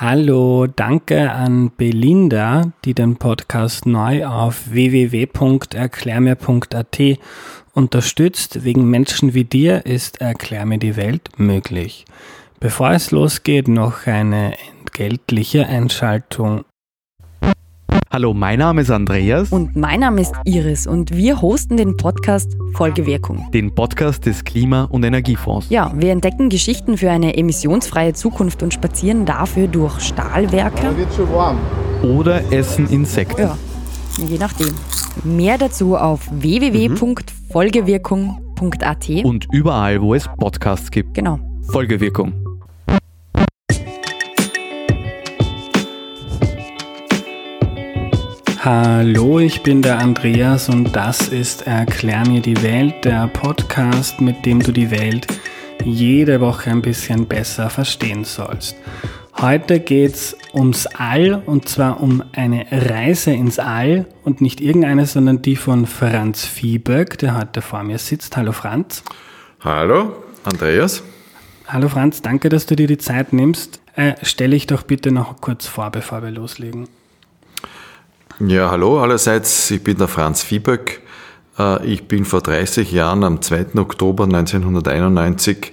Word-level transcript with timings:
Hallo, 0.00 0.68
danke 0.68 1.32
an 1.32 1.72
Belinda, 1.76 2.70
die 2.84 2.94
den 2.94 3.16
Podcast 3.16 3.84
neu 3.84 4.26
auf 4.26 4.70
www.erklärmir.at 4.70 7.00
unterstützt. 7.74 8.64
Wegen 8.64 8.88
Menschen 8.88 9.34
wie 9.34 9.42
dir 9.42 9.86
ist 9.86 10.20
Erklär 10.20 10.66
mir 10.66 10.78
die 10.78 10.94
Welt 10.94 11.30
möglich. 11.36 12.04
Bevor 12.60 12.92
es 12.92 13.10
losgeht, 13.10 13.66
noch 13.66 14.06
eine 14.06 14.54
entgeltliche 14.78 15.66
Einschaltung. 15.66 16.64
Hallo, 18.10 18.32
mein 18.32 18.58
Name 18.58 18.80
ist 18.80 18.90
Andreas. 18.90 19.52
Und 19.52 19.76
mein 19.76 20.00
Name 20.00 20.22
ist 20.22 20.32
Iris 20.46 20.86
und 20.86 21.14
wir 21.14 21.42
hosten 21.42 21.76
den 21.76 21.94
Podcast 21.98 22.56
Folgewirkung. 22.72 23.50
Den 23.52 23.74
Podcast 23.74 24.24
des 24.24 24.44
Klima- 24.44 24.84
und 24.84 25.04
Energiefonds. 25.04 25.68
Ja, 25.68 25.92
wir 25.94 26.10
entdecken 26.12 26.48
Geschichten 26.48 26.96
für 26.96 27.10
eine 27.10 27.36
emissionsfreie 27.36 28.14
Zukunft 28.14 28.62
und 28.62 28.72
spazieren 28.72 29.26
dafür 29.26 29.68
durch 29.68 30.00
Stahlwerke. 30.00 30.84
Da 30.84 30.96
wird 30.96 31.12
schon 31.12 31.30
warm. 31.30 31.58
Oder 32.02 32.50
essen 32.50 32.88
Insekten. 32.88 33.42
Ja, 33.42 33.58
je 34.26 34.38
nachdem. 34.38 34.74
Mehr 35.22 35.58
dazu 35.58 35.94
auf 35.94 36.26
www.folgewirkung.at. 36.30 39.08
Und 39.22 39.48
überall, 39.52 40.00
wo 40.00 40.14
es 40.14 40.26
Podcasts 40.38 40.90
gibt. 40.90 41.12
Genau. 41.12 41.40
Folgewirkung. 41.70 42.32
Hallo, 48.60 49.38
ich 49.38 49.62
bin 49.62 49.82
der 49.82 50.00
Andreas 50.00 50.68
und 50.68 50.96
das 50.96 51.28
ist 51.28 51.68
Erklär 51.68 52.26
mir 52.26 52.40
die 52.40 52.60
Welt, 52.60 53.04
der 53.04 53.28
Podcast, 53.28 54.20
mit 54.20 54.44
dem 54.44 54.58
du 54.58 54.72
die 54.72 54.90
Welt 54.90 55.28
jede 55.84 56.40
Woche 56.40 56.70
ein 56.70 56.82
bisschen 56.82 57.26
besser 57.26 57.70
verstehen 57.70 58.24
sollst. 58.24 58.74
Heute 59.40 59.78
geht's 59.78 60.36
ums 60.52 60.86
All 60.86 61.40
und 61.46 61.68
zwar 61.68 62.00
um 62.00 62.24
eine 62.32 62.66
Reise 62.72 63.30
ins 63.30 63.60
All 63.60 64.06
und 64.24 64.40
nicht 64.40 64.60
irgendeine, 64.60 65.06
sondern 65.06 65.40
die 65.40 65.54
von 65.54 65.86
Franz 65.86 66.44
Viehböck, 66.44 67.16
der 67.18 67.38
heute 67.38 67.62
vor 67.62 67.84
mir 67.84 67.98
sitzt. 67.98 68.36
Hallo 68.36 68.50
Franz. 68.50 69.04
Hallo, 69.60 70.16
Andreas. 70.42 71.04
Hallo 71.68 71.88
Franz, 71.88 72.22
danke, 72.22 72.48
dass 72.48 72.66
du 72.66 72.74
dir 72.74 72.88
die 72.88 72.98
Zeit 72.98 73.32
nimmst. 73.32 73.80
Äh, 73.94 74.14
stell 74.22 74.50
dich 74.50 74.66
doch 74.66 74.82
bitte 74.82 75.12
noch 75.12 75.40
kurz 75.40 75.68
vor, 75.68 75.92
bevor 75.92 76.24
wir 76.24 76.32
loslegen. 76.32 76.88
Ja, 78.40 78.70
hallo 78.70 79.00
allerseits, 79.02 79.70
ich 79.70 79.82
bin 79.82 79.98
der 79.98 80.06
Franz 80.08 80.42
Viehböck. 80.44 81.00
Äh, 81.58 81.84
Ich 81.86 82.06
bin 82.06 82.24
vor 82.24 82.40
30 82.40 82.92
Jahren 82.92 83.24
am 83.24 83.42
2. 83.42 83.76
Oktober 83.76 84.24
1991 84.24 85.72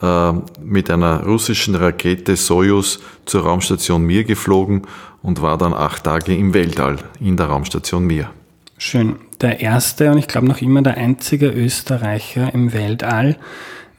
äh, 0.00 0.32
mit 0.62 0.90
einer 0.90 1.24
russischen 1.24 1.74
Rakete 1.74 2.36
Soyuz 2.36 3.00
zur 3.26 3.42
Raumstation 3.42 4.02
Mir 4.02 4.24
geflogen 4.24 4.82
und 5.22 5.42
war 5.42 5.58
dann 5.58 5.74
acht 5.74 6.04
Tage 6.04 6.34
im 6.34 6.54
Weltall 6.54 6.96
in 7.20 7.36
der 7.36 7.46
Raumstation 7.46 8.04
Mir. 8.06 8.30
Schön. 8.78 9.16
Der 9.42 9.60
erste 9.60 10.10
und 10.10 10.16
ich 10.18 10.28
glaube 10.28 10.46
noch 10.46 10.62
immer 10.62 10.80
der 10.80 10.96
einzige 10.96 11.48
Österreicher 11.50 12.54
im 12.54 12.72
Weltall. 12.72 13.36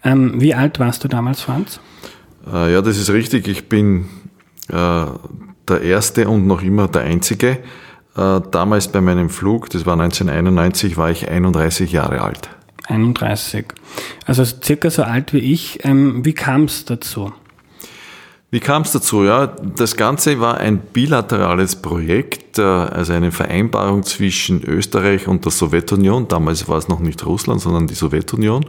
Ähm, 0.04 0.42
wie 0.42 0.56
alt 0.56 0.80
warst 0.80 1.04
du 1.04 1.08
damals, 1.08 1.42
Franz? 1.42 1.80
Äh, 2.52 2.74
Ja, 2.74 2.82
das 2.82 2.98
ist 2.98 3.12
richtig. 3.12 3.48
Ich 3.48 3.70
bin 3.70 4.06
äh, 4.70 5.06
der 5.68 5.82
Erste 5.84 6.28
und 6.28 6.48
noch 6.48 6.64
immer 6.64 6.88
der 6.88 7.04
Einzige. 7.04 7.60
Äh, 8.18 8.42
Damals 8.52 8.88
bei 8.90 9.02
meinem 9.02 9.30
Flug, 9.30 9.70
das 9.70 9.86
war 9.86 9.94
1991, 9.94 10.98
war 10.98 11.12
ich 11.12 11.30
31 11.30 11.92
Jahre 11.92 12.22
alt. 12.22 12.50
31. 12.88 13.66
Also 14.26 14.44
circa 14.44 14.90
so 14.90 15.04
alt 15.04 15.34
wie 15.34 15.40
ich. 15.40 15.80
Ähm, 15.84 16.26
wie 16.26 16.34
kam 16.34 16.64
es 16.64 16.86
dazu? 16.86 17.32
Wie 18.50 18.62
kam 18.62 18.84
es 18.84 18.94
dazu? 18.94 19.26
Ja, 19.26 19.48
das 19.48 19.98
Ganze 19.98 20.40
war 20.40 20.58
ein 20.58 20.80
bilaterales 20.80 21.76
Projekt, 21.76 22.58
äh, 22.58 22.62
also 22.62 23.14
eine 23.14 23.32
Vereinbarung 23.32 24.04
zwischen 24.04 24.64
Österreich 24.64 25.28
und 25.28 25.44
der 25.44 25.52
Sowjetunion. 25.52 26.28
Damals 26.30 26.68
war 26.70 26.78
es 26.78 26.88
noch 26.88 27.00
nicht 27.00 27.26
Russland, 27.26 27.60
sondern 27.62 27.88
die 27.88 27.96
Sowjetunion. 27.96 28.66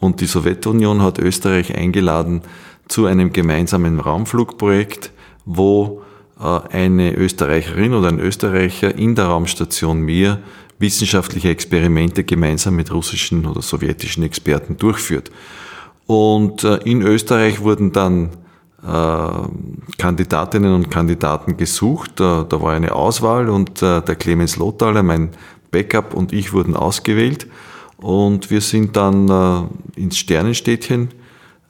Und 0.00 0.20
die 0.20 0.26
Sowjetunion 0.26 1.02
hat 1.02 1.20
Österreich 1.20 1.76
eingeladen 1.76 2.42
zu 2.88 3.06
einem 3.06 3.32
gemeinsamen 3.32 4.00
Raumflugprojekt, 4.00 5.12
wo 5.44 6.01
eine 6.42 7.14
Österreicherin 7.14 7.94
oder 7.94 8.08
ein 8.08 8.18
Österreicher 8.18 8.94
in 8.94 9.14
der 9.14 9.26
Raumstation 9.26 10.00
Mir 10.00 10.38
wissenschaftliche 10.78 11.48
Experimente 11.48 12.24
gemeinsam 12.24 12.74
mit 12.74 12.92
russischen 12.92 13.46
oder 13.46 13.62
sowjetischen 13.62 14.24
Experten 14.24 14.76
durchführt. 14.76 15.30
Und 16.06 16.64
äh, 16.64 16.76
in 16.78 17.02
Österreich 17.02 17.60
wurden 17.60 17.92
dann 17.92 18.30
äh, 18.84 19.98
Kandidatinnen 19.98 20.74
und 20.74 20.90
Kandidaten 20.90 21.56
gesucht. 21.56 22.12
Da, 22.16 22.46
war 22.50 22.72
eine 22.72 22.92
Auswahl 22.94 23.48
und 23.48 23.80
äh, 23.82 24.02
der 24.02 24.16
Clemens 24.16 24.56
Lothaler, 24.56 25.02
mein 25.02 25.30
Backup 25.70 26.14
und 26.14 26.32
ich 26.32 26.52
wurden 26.52 26.74
ausgewählt. 26.74 27.46
Und 27.96 28.50
wir 28.50 28.60
sind 28.60 28.96
dann 28.96 29.28
äh, 29.28 30.00
ins 30.00 30.18
Sternenstädtchen 30.18 31.10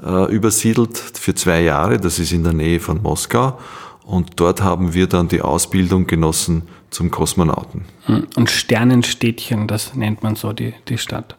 äh, 0.03 0.35
übersiedelt 0.35 0.97
für 0.97 1.35
zwei 1.35 1.63
Jahre. 1.63 1.99
Das 1.99 2.19
ist 2.19 2.33
in 2.33 2.43
der 2.43 2.55
Nähe 2.55 2.81
von 2.81 3.03
Moskau. 3.03 3.59
Und 4.05 4.33
dort 4.37 4.63
haben 4.63 4.95
wir 4.95 5.07
dann 5.07 5.29
die 5.29 5.43
Ausbildung 5.43 6.07
genossen 6.07 6.63
zum 6.91 7.11
Kosmonauten. 7.11 7.85
Hm, 8.07 8.27
Und 8.37 8.51
Sternenstädtchen, 8.51 9.69
das 9.69 9.95
nennt 9.95 10.23
man 10.23 10.35
so 10.37 10.53
die, 10.53 10.75
die 10.89 10.99
Stadt. 10.99 11.37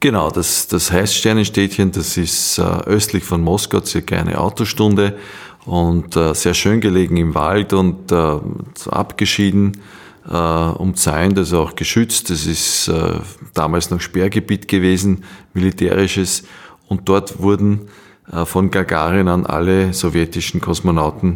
Genau, 0.00 0.30
das, 0.30 0.68
das 0.68 0.92
heißt 0.92 1.14
Sternenstädtchen, 1.14 1.90
das 1.90 2.16
ist 2.18 2.58
äh, 2.58 2.62
östlich 2.62 3.24
von 3.24 3.40
Moskau, 3.40 3.80
circa 3.80 4.16
eine 4.16 4.38
Autostunde 4.38 5.16
und 5.64 6.14
äh, 6.14 6.34
sehr 6.34 6.52
schön 6.52 6.82
gelegen 6.82 7.16
im 7.16 7.34
Wald 7.34 7.72
und 7.72 8.12
äh, 8.12 8.38
abgeschieden, 8.90 9.78
äh, 10.30 10.36
umzäunt, 10.36 11.38
also 11.38 11.62
auch 11.62 11.74
geschützt. 11.74 12.28
Das 12.28 12.44
ist 12.46 12.90
damals 13.54 13.90
noch 13.90 14.00
Sperrgebiet 14.00 14.68
gewesen, 14.68 15.24
militärisches 15.54 16.44
und 16.86 17.08
dort 17.08 17.40
wurden 17.40 17.88
von 18.46 18.70
Gagarin 18.70 19.28
an 19.28 19.44
alle 19.44 19.92
sowjetischen 19.92 20.60
Kosmonauten 20.60 21.34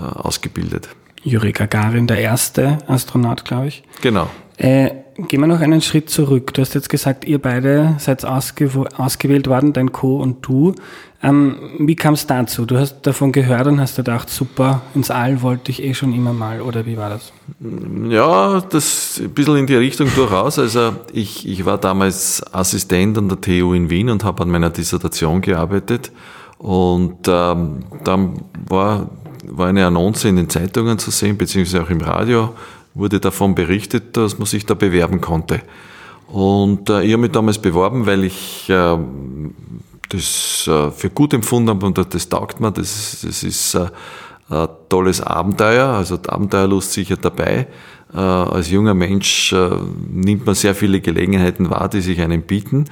äh, 0.00 0.18
ausgebildet. 0.18 0.88
Juri 1.22 1.52
Gagarin, 1.52 2.06
der 2.06 2.18
erste 2.18 2.78
Astronaut, 2.86 3.44
glaube 3.44 3.68
ich. 3.68 3.82
Genau. 4.00 4.28
Äh, 4.56 4.90
gehen 5.28 5.40
wir 5.40 5.46
noch 5.46 5.60
einen 5.60 5.80
Schritt 5.82 6.10
zurück. 6.10 6.52
Du 6.54 6.62
hast 6.62 6.74
jetzt 6.74 6.88
gesagt, 6.88 7.24
ihr 7.24 7.38
beide 7.38 7.96
seid 7.98 8.24
ausgew 8.24 8.84
ausgewählt 8.96 9.46
worden, 9.46 9.72
dein 9.72 9.92
Co. 9.92 10.20
und 10.20 10.46
du. 10.46 10.74
Ähm, 11.22 11.56
wie 11.78 11.96
kam 11.96 12.14
es 12.14 12.26
dazu? 12.26 12.64
Du 12.64 12.78
hast 12.78 13.02
davon 13.02 13.32
gehört 13.32 13.66
und 13.66 13.78
hast 13.80 13.96
gedacht, 13.96 14.30
super, 14.30 14.80
ins 14.94 15.10
All 15.10 15.42
wollte 15.42 15.70
ich 15.70 15.82
eh 15.82 15.92
schon 15.92 16.14
immer 16.14 16.32
mal, 16.32 16.62
oder 16.62 16.86
wie 16.86 16.96
war 16.96 17.10
das? 17.10 17.32
Ja, 18.08 18.60
das 18.62 19.20
ein 19.22 19.30
bisschen 19.30 19.56
in 19.56 19.66
die 19.66 19.76
Richtung 19.76 20.08
durchaus. 20.14 20.58
Also 20.58 20.94
ich, 21.12 21.46
ich 21.46 21.66
war 21.66 21.76
damals 21.76 22.42
Assistent 22.54 23.18
an 23.18 23.28
der 23.28 23.40
TU 23.40 23.74
in 23.74 23.90
Wien 23.90 24.08
und 24.08 24.24
habe 24.24 24.42
an 24.42 24.50
meiner 24.50 24.70
Dissertation 24.70 25.42
gearbeitet. 25.42 26.10
Und 26.56 27.28
ähm, 27.28 27.84
dann 28.04 28.42
war, 28.68 29.10
war 29.50 29.68
eine 29.68 29.86
Annonce 29.86 30.26
in 30.26 30.36
den 30.36 30.48
Zeitungen 30.48 30.98
zu 30.98 31.10
sehen, 31.10 31.36
beziehungsweise 31.36 31.84
auch 31.84 31.90
im 31.90 32.00
Radio, 32.00 32.54
wurde 32.94 33.20
davon 33.20 33.54
berichtet, 33.54 34.16
dass 34.16 34.38
man 34.38 34.46
sich 34.46 34.66
da 34.66 34.74
bewerben 34.74 35.20
konnte. 35.20 35.60
Und 36.26 36.88
äh, 36.90 37.02
ich 37.02 37.12
habe 37.12 37.22
mich 37.22 37.32
damals 37.32 37.58
beworben, 37.58 38.06
weil 38.06 38.24
ich 38.24 38.68
äh, 38.68 38.96
das 40.08 40.68
äh, 40.68 40.90
für 40.90 41.10
gut 41.10 41.34
empfunden 41.34 41.70
habe 41.70 41.86
und 41.86 41.98
das 41.98 42.28
taugt 42.28 42.60
mir. 42.60 42.70
Das, 42.70 43.20
das 43.22 43.42
ist 43.42 43.74
äh, 43.74 43.88
ein 44.48 44.68
tolles 44.88 45.20
Abenteuer, 45.20 45.86
also 45.86 46.18
Abenteuerlust 46.26 46.92
sicher 46.92 47.16
dabei. 47.16 47.68
Äh, 48.12 48.18
als 48.18 48.70
junger 48.70 48.94
Mensch 48.94 49.52
äh, 49.52 49.70
nimmt 50.10 50.46
man 50.46 50.54
sehr 50.54 50.74
viele 50.74 51.00
Gelegenheiten 51.00 51.70
wahr, 51.70 51.88
die 51.88 52.00
sich 52.00 52.20
einem 52.20 52.42
bieten. 52.42 52.86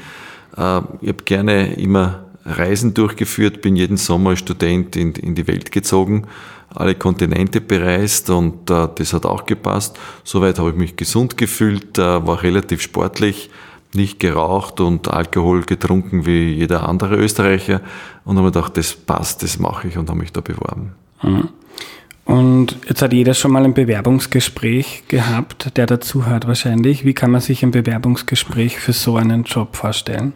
Äh, 0.56 0.80
ich 1.00 1.08
habe 1.08 1.25
gerne 1.25 1.75
immer 1.75 2.28
Reisen 2.48 2.94
durchgeführt, 2.94 3.60
bin 3.62 3.76
jeden 3.76 3.97
Sommer 3.97 4.31
als 4.31 4.41
Student 4.41 4.97
in, 4.97 5.12
in 5.12 5.34
die 5.34 5.47
Welt 5.47 5.72
gezogen, 5.72 6.26
alle 6.75 6.94
Kontinente 6.94 7.60
bereist 7.60 8.31
und 8.31 8.70
äh, 8.70 8.88
das 8.94 9.12
hat 9.12 9.26
auch 9.26 9.46
gepasst. 9.46 9.99
Soweit 10.25 10.58
habe 10.58 10.70
ich 10.70 10.76
mich 10.76 10.96
gesund 10.96 11.37
gefühlt, 11.37 11.99
äh, 11.99 12.26
war 12.26 12.43
relativ 12.43 12.82
sportlich, 12.82 13.50
nicht 13.94 14.20
geraucht 14.20 14.81
und 14.81 15.08
Alkohol 15.08 15.62
getrunken 15.62 16.26
wie 16.26 16.52
jeder 16.52 16.88
andere 16.88 17.17
Österreicher 17.17 17.81
und 18.25 18.37
habe 18.37 18.46
mir 18.46 18.52
gedacht, 18.52 18.76
das 18.76 18.93
passt, 18.94 19.43
das 19.43 19.58
mache 19.58 19.88
ich 19.88 19.96
und 19.96 20.11
habe 20.11 20.19
mich 20.19 20.32
da 20.32 20.40
beworben. 20.40 20.93
Und 22.25 22.76
jetzt 22.87 23.00
hat 23.00 23.14
jeder 23.14 23.32
schon 23.32 23.52
mal 23.52 23.64
ein 23.64 23.73
Bewerbungsgespräch 23.73 25.05
gehabt, 25.08 25.76
der 25.78 25.87
dazuhört 25.87 26.46
wahrscheinlich. 26.46 27.06
Wie 27.06 27.14
kann 27.14 27.31
man 27.31 27.40
sich 27.40 27.62
ein 27.62 27.70
Bewerbungsgespräch 27.70 28.78
für 28.78 28.93
so 28.93 29.17
einen 29.17 29.44
Job 29.44 29.76
vorstellen? 29.76 30.34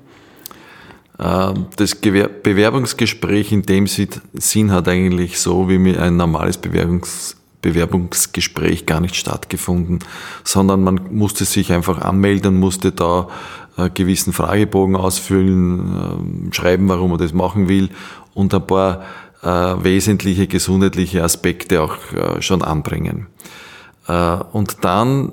Ähm, 1.18 1.66
Das 1.76 1.94
Bewerbungsgespräch 1.94 3.52
in 3.52 3.62
dem 3.62 3.86
Sin- 3.86 4.08
Sinn 4.34 4.70
hat 4.72 4.88
eigentlich 4.88 5.38
so 5.38 5.68
wie 5.68 5.96
ein 5.96 6.16
normales 6.16 6.56
Bewerbungs 6.58 7.36
Bewerbungsgespräch 7.62 8.86
gar 8.86 9.00
nicht 9.00 9.14
stattgefunden, 9.14 10.00
sondern 10.42 10.82
man 10.82 11.00
musste 11.12 11.44
sich 11.44 11.72
einfach 11.72 12.00
anmelden, 12.00 12.58
musste 12.58 12.90
da 12.90 13.28
äh, 13.76 13.88
gewissen 13.88 14.32
Fragebogen 14.32 14.96
ausfüllen, 14.96 15.78
ähm, 15.78 16.52
schreiben, 16.52 16.88
warum 16.88 17.10
man 17.10 17.20
das 17.20 17.32
machen 17.32 17.68
will 17.68 17.90
und 18.34 18.52
ein 18.52 18.66
paar 18.66 19.02
äh, 19.44 19.46
wesentliche 19.46 20.48
gesundheitliche 20.48 21.22
Aspekte 21.22 21.82
auch 21.82 21.94
äh, 22.12 22.42
schon 22.42 22.62
anbringen. 22.62 23.28
Und 24.52 24.84
dann 24.84 25.32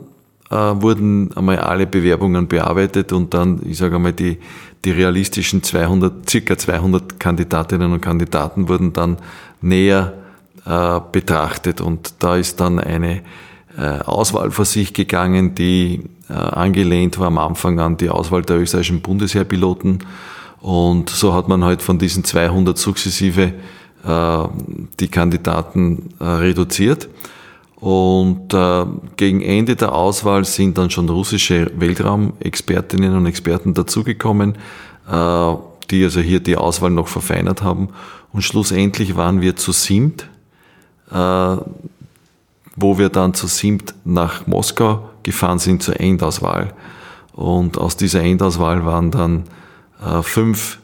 wurden 0.51 1.35
einmal 1.35 1.57
alle 1.57 1.87
Bewerbungen 1.87 2.47
bearbeitet 2.47 3.11
und 3.13 3.33
dann, 3.33 3.61
ich 3.65 3.77
sage 3.77 3.95
einmal, 3.95 4.13
die, 4.13 4.37
die 4.85 4.91
realistischen 4.91 5.63
200, 5.63 6.29
circa 6.29 6.57
200 6.57 7.19
Kandidatinnen 7.19 7.91
und 7.91 8.01
Kandidaten 8.01 8.69
wurden 8.69 8.93
dann 8.93 9.17
näher 9.61 10.13
äh, 10.65 10.99
betrachtet 11.11 11.81
und 11.81 12.13
da 12.19 12.37
ist 12.37 12.59
dann 12.59 12.79
eine 12.79 13.21
äh, 13.77 13.99
Auswahl 13.99 14.51
vor 14.51 14.65
sich 14.65 14.93
gegangen, 14.93 15.55
die 15.55 16.03
äh, 16.29 16.33
angelehnt 16.33 17.19
war 17.19 17.27
am 17.27 17.37
Anfang 17.37 17.79
an 17.79 17.97
die 17.97 18.09
Auswahl 18.09 18.41
der 18.41 18.59
österreichischen 18.59 19.01
Bundesheerpiloten 19.01 19.99
und 20.61 21.09
so 21.09 21.33
hat 21.33 21.47
man 21.47 21.63
halt 21.63 21.81
von 21.81 21.99
diesen 21.99 22.23
200 22.23 22.77
sukzessive 22.77 23.53
äh, 24.03 24.43
die 24.99 25.07
Kandidaten 25.07 26.09
äh, 26.19 26.23
reduziert. 26.23 27.09
Und 27.79 28.53
äh, 28.53 28.85
gegen 29.15 29.41
Ende 29.41 29.75
der 29.75 29.93
Auswahl 29.93 30.43
sind 30.43 30.77
dann 30.77 30.89
schon 30.89 31.07
russische 31.07 31.71
Weltraumexpertinnen 31.75 33.15
und 33.15 33.25
Experten 33.25 33.73
dazugekommen, 33.73 34.55
äh, 35.09 35.53
die 35.89 36.03
also 36.03 36.19
hier 36.19 36.41
die 36.41 36.57
Auswahl 36.57 36.91
noch 36.91 37.07
verfeinert 37.07 37.61
haben. 37.61 37.89
Und 38.33 38.41
schlussendlich 38.41 39.15
waren 39.15 39.39
wir 39.39 39.55
zu 39.55 39.71
siebt, 39.71 40.27
äh, 41.11 41.57
wo 42.75 42.97
wir 42.97 43.09
dann 43.09 43.33
zu 43.33 43.47
siebt 43.47 43.93
nach 44.03 44.45
Moskau 44.45 45.09
gefahren 45.23 45.59
sind 45.59 45.81
zur 45.81 45.99
Endauswahl. 45.99 46.73
Und 47.31 47.77
aus 47.77 47.95
dieser 47.95 48.21
Endauswahl 48.21 48.85
waren 48.85 49.11
dann 49.11 49.43
äh, 50.05 50.21
fünf 50.21 50.79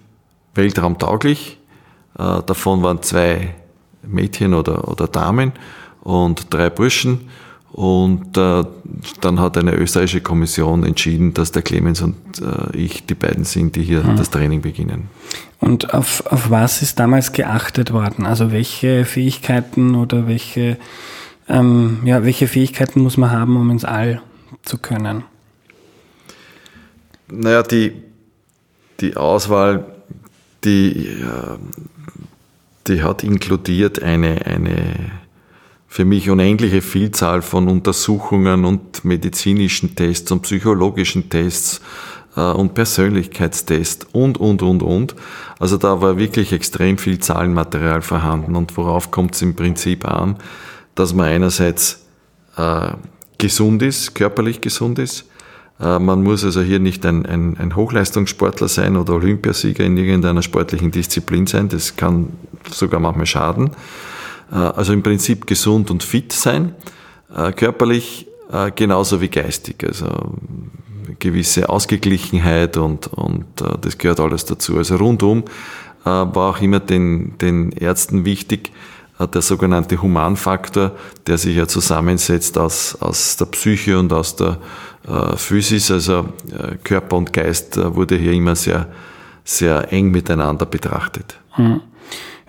weltraumtauglich. 0.54 1.58
Äh, 2.18 2.42
davon 2.44 2.84
waren 2.84 3.02
zwei 3.02 3.54
Mädchen 4.02 4.54
oder, 4.54 4.88
oder 4.88 5.08
Damen 5.08 5.52
und 6.06 6.54
drei 6.54 6.70
Burschen. 6.70 7.30
Und 7.74 8.38
äh, 8.38 8.64
dann 9.20 9.40
hat 9.42 9.58
eine 9.58 9.76
österreichische 9.76 10.22
Kommission 10.22 10.86
entschieden, 10.86 11.34
dass 11.34 11.52
der 11.52 11.62
Clemens 11.62 12.02
und 12.02 12.16
äh, 12.40 12.78
ich 12.78 13.06
die 13.06 13.16
beiden 13.16 13.44
sind, 13.44 13.76
die 13.76 13.84
hier 13.84 14.02
hm. 14.02 14.16
das 14.16 14.30
Training 14.30 14.62
beginnen. 14.62 15.10
Und 15.60 15.94
auf, 15.94 16.26
auf 16.28 16.50
was 16.50 16.82
ist 16.82 17.00
damals 17.00 17.34
geachtet 17.34 17.92
worden? 17.92 18.26
Also 18.26 18.54
welche 18.54 19.04
Fähigkeiten 19.04 19.96
oder 19.96 20.26
welche, 20.26 20.78
ähm, 21.50 22.00
ja, 22.06 22.24
welche 22.24 22.48
Fähigkeiten 22.48 23.02
muss 23.02 23.18
man 23.18 23.32
haben, 23.32 23.58
um 23.58 23.70
ins 23.70 23.84
All 23.84 24.22
zu 24.64 24.78
können? 24.78 25.26
Naja, 27.28 27.62
die, 27.62 27.92
die 29.02 29.18
Auswahl, 29.18 29.86
die, 30.64 31.10
die 32.88 33.04
hat 33.04 33.24
inkludiert 33.24 34.02
eine, 34.02 34.46
eine 34.46 35.12
für 35.96 36.04
mich 36.04 36.30
unendliche 36.30 36.82
Vielzahl 36.82 37.42
von 37.42 37.70
Untersuchungen 37.70 38.66
und 38.66 39.06
medizinischen 39.06 39.96
Tests 39.96 40.30
und 40.30 40.42
psychologischen 40.42 41.30
Tests 41.30 41.80
äh, 42.36 42.42
und 42.42 42.74
Persönlichkeitstests 42.74 44.08
und, 44.12 44.38
und, 44.38 44.62
und, 44.62 44.84
und. 44.84 45.16
Also 45.58 45.78
da 45.78 46.02
war 46.02 46.18
wirklich 46.18 46.52
extrem 46.52 46.98
viel 46.98 47.20
Zahlenmaterial 47.20 48.02
vorhanden 48.02 48.58
und 48.58 48.76
worauf 48.76 49.10
kommt 49.10 49.36
es 49.36 49.42
im 49.42 49.56
Prinzip 49.56 50.04
an, 50.04 50.36
dass 50.96 51.14
man 51.14 51.28
einerseits 51.28 52.06
äh, 52.58 52.90
gesund 53.38 53.82
ist, 53.82 54.16
körperlich 54.16 54.60
gesund 54.60 55.00
ist, 55.00 55.30
äh, 55.80 55.98
man 55.98 56.24
muss 56.24 56.44
also 56.44 56.62
hier 56.62 56.80
nicht 56.80 57.06
ein, 57.06 57.26
ein, 57.26 57.56
ein, 57.58 57.74
Hochleistungssportler 57.74 58.68
sein 58.68 58.98
oder 58.98 59.14
Olympiasieger 59.14 59.86
in 59.86 59.96
irgendeiner 59.96 60.42
sportlichen 60.42 60.92
Disziplin 60.92 61.48
sein. 61.48 61.70
Das 61.70 61.96
kann 61.96 62.34
sogar 62.70 63.00
manchmal 63.00 63.28
schaden. 63.28 63.72
Äh, 64.52 64.56
also 64.56 64.94
im 64.94 65.04
Prinzip 65.04 65.48
gesund 65.48 65.92
und 65.92 66.04
fit 66.04 66.32
sein, 66.32 66.76
äh, 67.36 67.52
körperlich 67.52 68.28
genauso 68.76 69.22
wie 69.22 69.28
geistig. 69.28 69.84
Also 69.86 70.36
gewisse 71.18 71.68
Ausgeglichenheit 71.68 72.78
und, 72.78 73.08
und 73.08 73.46
das 73.82 73.98
gehört 73.98 74.20
alles 74.20 74.46
dazu. 74.46 74.78
Also 74.78 74.98
rundum 74.98 75.44
war 76.04 76.52
auch 76.52 76.62
immer 76.62 76.80
den, 76.80 77.40
den 77.40 77.72
Ärzten 77.72 78.24
wichtig, 78.24 78.72
der 79.20 79.42
sogenannte 79.42 80.00
Humanfaktor, 80.00 80.92
der 81.26 81.40
sich 81.40 81.56
ja 81.58 81.68
zusammensetzt 81.68 82.58
aus, 82.60 82.96
aus 83.02 83.36
der 83.38 83.46
Psyche 83.46 83.98
und 83.98 84.14
aus 84.14 84.36
der 84.36 84.60
äh, 85.08 85.38
Physis, 85.38 85.92
also 85.92 86.30
äh, 86.52 86.78
Körper 86.84 87.18
und 87.18 87.32
Geist, 87.32 87.78
äh, 87.78 87.96
wurde 87.96 88.16
hier 88.16 88.34
immer 88.34 88.56
sehr, 88.56 88.88
sehr 89.44 89.92
eng 89.94 90.12
miteinander 90.12 90.66
betrachtet. 90.66 91.38
Hm. 91.52 91.82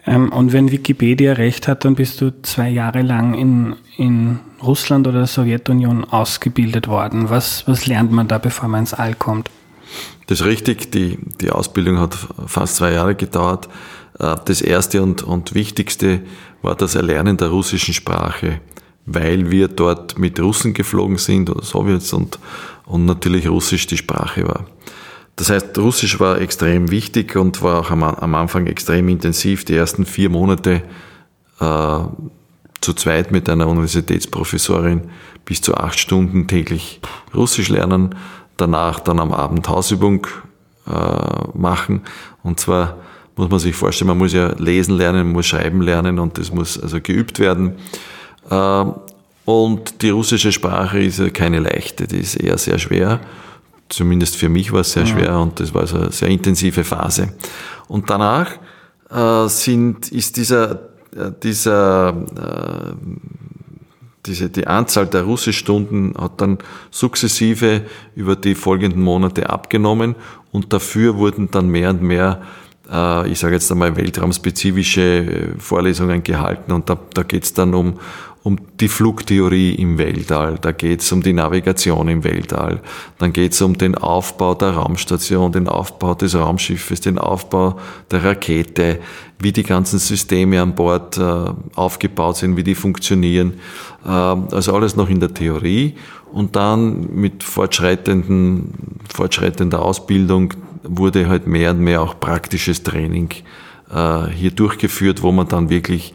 Ähm, 0.07 0.33
und 0.33 0.53
wenn 0.53 0.71
Wikipedia 0.71 1.33
recht 1.35 1.69
hat, 1.69 1.85
dann 1.85 1.95
bist 1.95 2.21
du 2.21 2.33
zwei 2.43 2.69
Jahre 2.69 3.03
lang 3.03 3.35
in, 3.35 3.77
in 3.97 4.39
Russland 4.63 5.07
oder 5.07 5.19
der 5.19 5.27
Sowjetunion 5.27 6.05
ausgebildet 6.05 6.89
worden. 6.89 7.31
Was, 7.31 7.67
was 7.67 7.87
lernt 7.87 8.13
man 8.13 8.29
da, 8.29 8.39
bevor 8.39 8.69
man 8.69 8.81
ins 8.81 8.95
All 8.95 9.15
kommt? 9.15 9.51
Das 10.27 10.41
ist 10.41 10.47
richtig. 10.47 10.93
Die, 10.93 11.19
die 11.41 11.51
Ausbildung 11.51 11.99
hat 11.99 12.17
fast 12.47 12.77
zwei 12.77 12.93
Jahre 12.93 13.15
gedauert. 13.15 13.69
Das 14.19 14.63
erste 14.63 15.03
und, 15.03 15.23
und 15.23 15.55
wichtigste 15.55 16.23
war 16.63 16.75
das 16.75 16.95
Erlernen 16.95 17.37
der 17.37 17.49
russischen 17.49 17.93
Sprache 17.93 18.61
weil 19.07 19.51
wir 19.51 19.69
dort 19.69 20.19
mit 20.19 20.39
Russen 20.41 20.75
geflogen 20.75 21.17
sind 21.17 21.49
oder 21.49 21.63
Sowjets 21.63 22.13
und, 22.13 22.39
und 22.85 23.07
natürlich 23.07 23.49
Russisch 23.49 23.87
die 23.87 23.97
Sprache 23.97 24.47
war. 24.47 24.67
Das 25.37 25.51
heißt, 25.51 25.77
Russisch 25.79 26.19
war 26.19 26.41
extrem 26.41 26.91
wichtig 26.91 27.37
und 27.37 27.63
war 27.63 27.81
auch 27.81 27.91
am, 27.91 28.03
am 28.03 28.35
Anfang 28.35 28.67
extrem 28.67 29.09
intensiv. 29.09 29.67
Die 29.67 29.77
ersten 29.77 30.07
vier 30.07 30.31
Monate 30.31 30.83
äh, 31.61 31.99
zu 32.81 32.95
zweit 32.95 33.31
mit 33.33 33.49
einer 33.51 33.69
Universitätsprofessorin 33.69 35.11
bis 35.45 35.61
zu 35.61 35.75
acht 35.75 35.99
Stunden 35.99 36.49
täglich 36.49 37.01
Russisch 37.35 37.69
lernen, 37.69 38.15
danach 38.57 39.01
dann 39.01 39.21
am 39.21 39.33
Abend 39.33 39.69
Hausübung 39.69 40.27
äh, 40.87 41.59
machen. 41.59 42.03
Und 42.43 42.59
zwar 42.59 42.97
muss 43.37 43.51
man 43.51 43.59
sich 43.59 43.77
vorstellen, 43.77 44.09
man 44.09 44.19
muss 44.19 44.33
ja 44.33 44.55
lesen 44.59 44.97
lernen, 44.97 45.33
muss 45.33 45.47
schreiben 45.47 45.83
lernen 45.83 46.19
und 46.19 46.39
das 46.39 46.51
muss 46.51 46.81
also 46.81 47.01
geübt 47.01 47.39
werden. 47.39 47.75
Ähm, 48.51 48.95
und 49.45 50.03
die 50.03 50.11
russische 50.11 50.51
Sprache 50.51 50.99
ist 50.99 51.19
ja 51.19 51.29
keine 51.31 51.61
leichte, 51.61 52.07
die 52.07 52.19
ist 52.19 52.37
eher 52.37 52.59
sehr 52.59 52.79
schwer. 52.79 53.21
Zumindest 53.89 54.37
für 54.37 54.49
mich 54.49 54.73
war 54.73 54.81
es 54.81 54.93
sehr 54.93 55.07
schwer 55.07 55.39
und 55.39 55.61
das 55.61 55.73
war 55.73 55.87
so 55.87 55.97
eine 55.97 56.13
sehr 56.13 56.29
intensive 56.29 56.83
Phase. 56.83 57.33
Und 57.87 58.11
danach 58.11 58.51
äh, 59.11 59.49
sind, 59.49 60.11
ist 60.11 60.37
dieser, 60.37 60.73
äh, 61.15 61.31
dieser, 61.43 62.09
äh, 62.11 62.95
diese, 64.27 64.51
die 64.51 64.67
Anzahl 64.67 65.07
der 65.07 65.23
Russischstunden 65.23 66.15
hat 66.19 66.41
dann 66.41 66.59
sukzessive 66.91 67.83
über 68.17 68.35
die 68.35 68.57
folgenden 68.57 69.03
Monate 69.03 69.49
abgenommen 69.49 70.17
und 70.51 70.73
dafür 70.73 71.17
wurden 71.17 71.49
dann 71.53 71.69
mehr 71.69 71.91
und 71.91 72.03
mehr 72.03 72.43
äh, 72.91 73.29
ich 73.31 73.39
sage 73.39 73.55
jetzt 73.55 73.71
einmal, 73.71 73.97
weltraumspezifische 73.97 75.01
äh, 75.01 75.59
Vorlesungen 75.59 76.23
gehalten 76.23 76.73
und 76.73 76.89
da, 76.89 76.99
da 77.15 77.23
geht 77.23 77.45
es 77.45 77.55
dann 77.55 77.75
um, 77.75 77.99
um 78.47 78.59
die 78.79 78.87
Flugtheorie 78.87 79.75
im 79.75 79.99
Weltall, 79.99 80.57
da 80.61 80.71
geht 80.71 81.01
es 81.01 81.11
um 81.11 81.21
die 81.21 81.33
Navigation 81.33 82.07
im 82.07 82.23
Weltall, 82.23 82.81
dann 83.19 83.33
geht 83.33 83.55
es 83.55 83.61
um 83.61 83.77
den 83.77 83.97
Aufbau 83.97 84.55
der 84.55 84.71
Raumstation, 84.71 85.51
den 85.51 85.67
Aufbau 85.67 86.15
des 86.15 86.37
Raumschiffes, 86.37 87.01
den 87.01 87.19
Aufbau 87.19 87.77
der 88.13 88.23
Rakete, 88.23 89.01
wie 89.41 89.51
die 89.51 89.65
ganzen 89.65 89.99
Systeme 89.99 90.63
an 90.63 90.77
Bord 90.77 91.19
äh, 91.19 91.23
aufgebaut 91.75 92.37
sind, 92.37 92.57
wie 92.57 92.63
die 92.63 92.77
funktionieren. 92.77 93.55
Äh, 94.05 94.11
also 94.11 94.75
alles 94.75 94.95
noch 94.95 95.11
in 95.11 95.19
der 95.19 95.35
Theorie. 95.35 95.97
Und 96.33 96.55
dann 96.55 97.17
mit 97.17 97.43
fortschreitenden, 97.43 99.01
fortschreitender 99.13 99.83
Ausbildung 99.83 100.55
wurde 100.85 101.29
halt 101.29 101.49
mehr 101.49 101.73
und 101.73 101.81
mehr 101.81 102.01
auch 102.01 102.21
praktisches 102.21 102.85
Training 102.85 103.31
äh, 103.93 104.29
hier 104.29 104.53
durchgeführt, 104.53 105.23
wo 105.25 105.33
man 105.33 105.49
dann 105.49 105.69
wirklich 105.69 106.15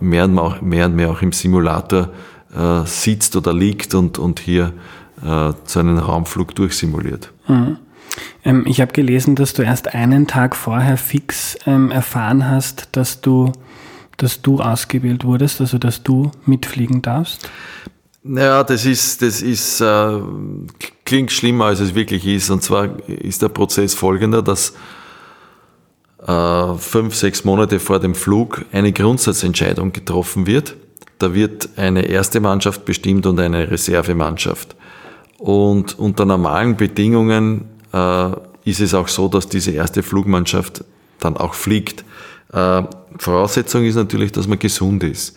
mehr, 0.00 0.24
und 0.24 0.62
mehr, 0.62 0.88
mehr 0.88 1.10
auch 1.10 1.22
im 1.22 1.32
Simulator 1.32 2.10
äh, 2.54 2.86
sitzt 2.86 3.36
oder 3.36 3.52
liegt 3.52 3.94
und, 3.94 4.18
und 4.18 4.40
hier 4.40 4.72
äh, 5.22 5.52
zu 5.64 5.78
einem 5.78 5.98
Raumflug 5.98 6.54
durchsimuliert. 6.54 7.32
Mhm. 7.48 7.78
Ähm, 8.44 8.64
ich 8.66 8.80
habe 8.80 8.92
gelesen, 8.92 9.34
dass 9.34 9.52
du 9.54 9.62
erst 9.62 9.94
einen 9.94 10.26
Tag 10.26 10.56
vorher 10.56 10.96
fix 10.96 11.56
ähm, 11.66 11.90
erfahren 11.90 12.48
hast, 12.48 12.88
dass 12.92 13.20
du, 13.20 13.52
dass 14.16 14.42
du 14.42 14.60
ausgewählt 14.60 15.24
wurdest, 15.24 15.60
also 15.60 15.78
dass 15.78 16.02
du 16.02 16.30
mitfliegen 16.44 17.02
darfst. 17.02 17.50
Naja, 18.22 18.64
das 18.64 18.84
ist, 18.84 19.22
das 19.22 19.40
ist, 19.40 19.80
äh, 19.80 20.20
klingt 21.04 21.30
schlimmer, 21.30 21.66
als 21.66 21.80
es 21.80 21.94
wirklich 21.94 22.26
ist. 22.26 22.50
Und 22.50 22.62
zwar 22.62 22.88
ist 23.08 23.42
der 23.42 23.48
Prozess 23.48 23.94
folgender, 23.94 24.42
dass 24.42 24.70
äh, 24.70 24.74
fünf, 26.26 27.14
sechs 27.14 27.44
Monate 27.44 27.78
vor 27.78 28.00
dem 28.00 28.14
Flug 28.14 28.64
eine 28.72 28.92
Grundsatzentscheidung 28.92 29.92
getroffen 29.92 30.46
wird. 30.46 30.74
Da 31.18 31.34
wird 31.34 31.68
eine 31.76 32.06
erste 32.06 32.40
Mannschaft 32.40 32.84
bestimmt 32.84 33.26
und 33.26 33.38
eine 33.38 33.70
Reservemannschaft. 33.70 34.74
Und 35.38 35.98
unter 35.98 36.24
normalen 36.24 36.76
Bedingungen 36.76 37.66
äh, 37.92 38.30
ist 38.64 38.80
es 38.80 38.94
auch 38.94 39.08
so, 39.08 39.28
dass 39.28 39.48
diese 39.48 39.70
erste 39.70 40.02
Flugmannschaft 40.02 40.84
dann 41.20 41.36
auch 41.36 41.54
fliegt. 41.54 42.04
Äh, 42.52 42.82
Voraussetzung 43.18 43.84
ist 43.84 43.94
natürlich, 43.94 44.32
dass 44.32 44.48
man 44.48 44.58
gesund 44.58 45.04
ist. 45.04 45.36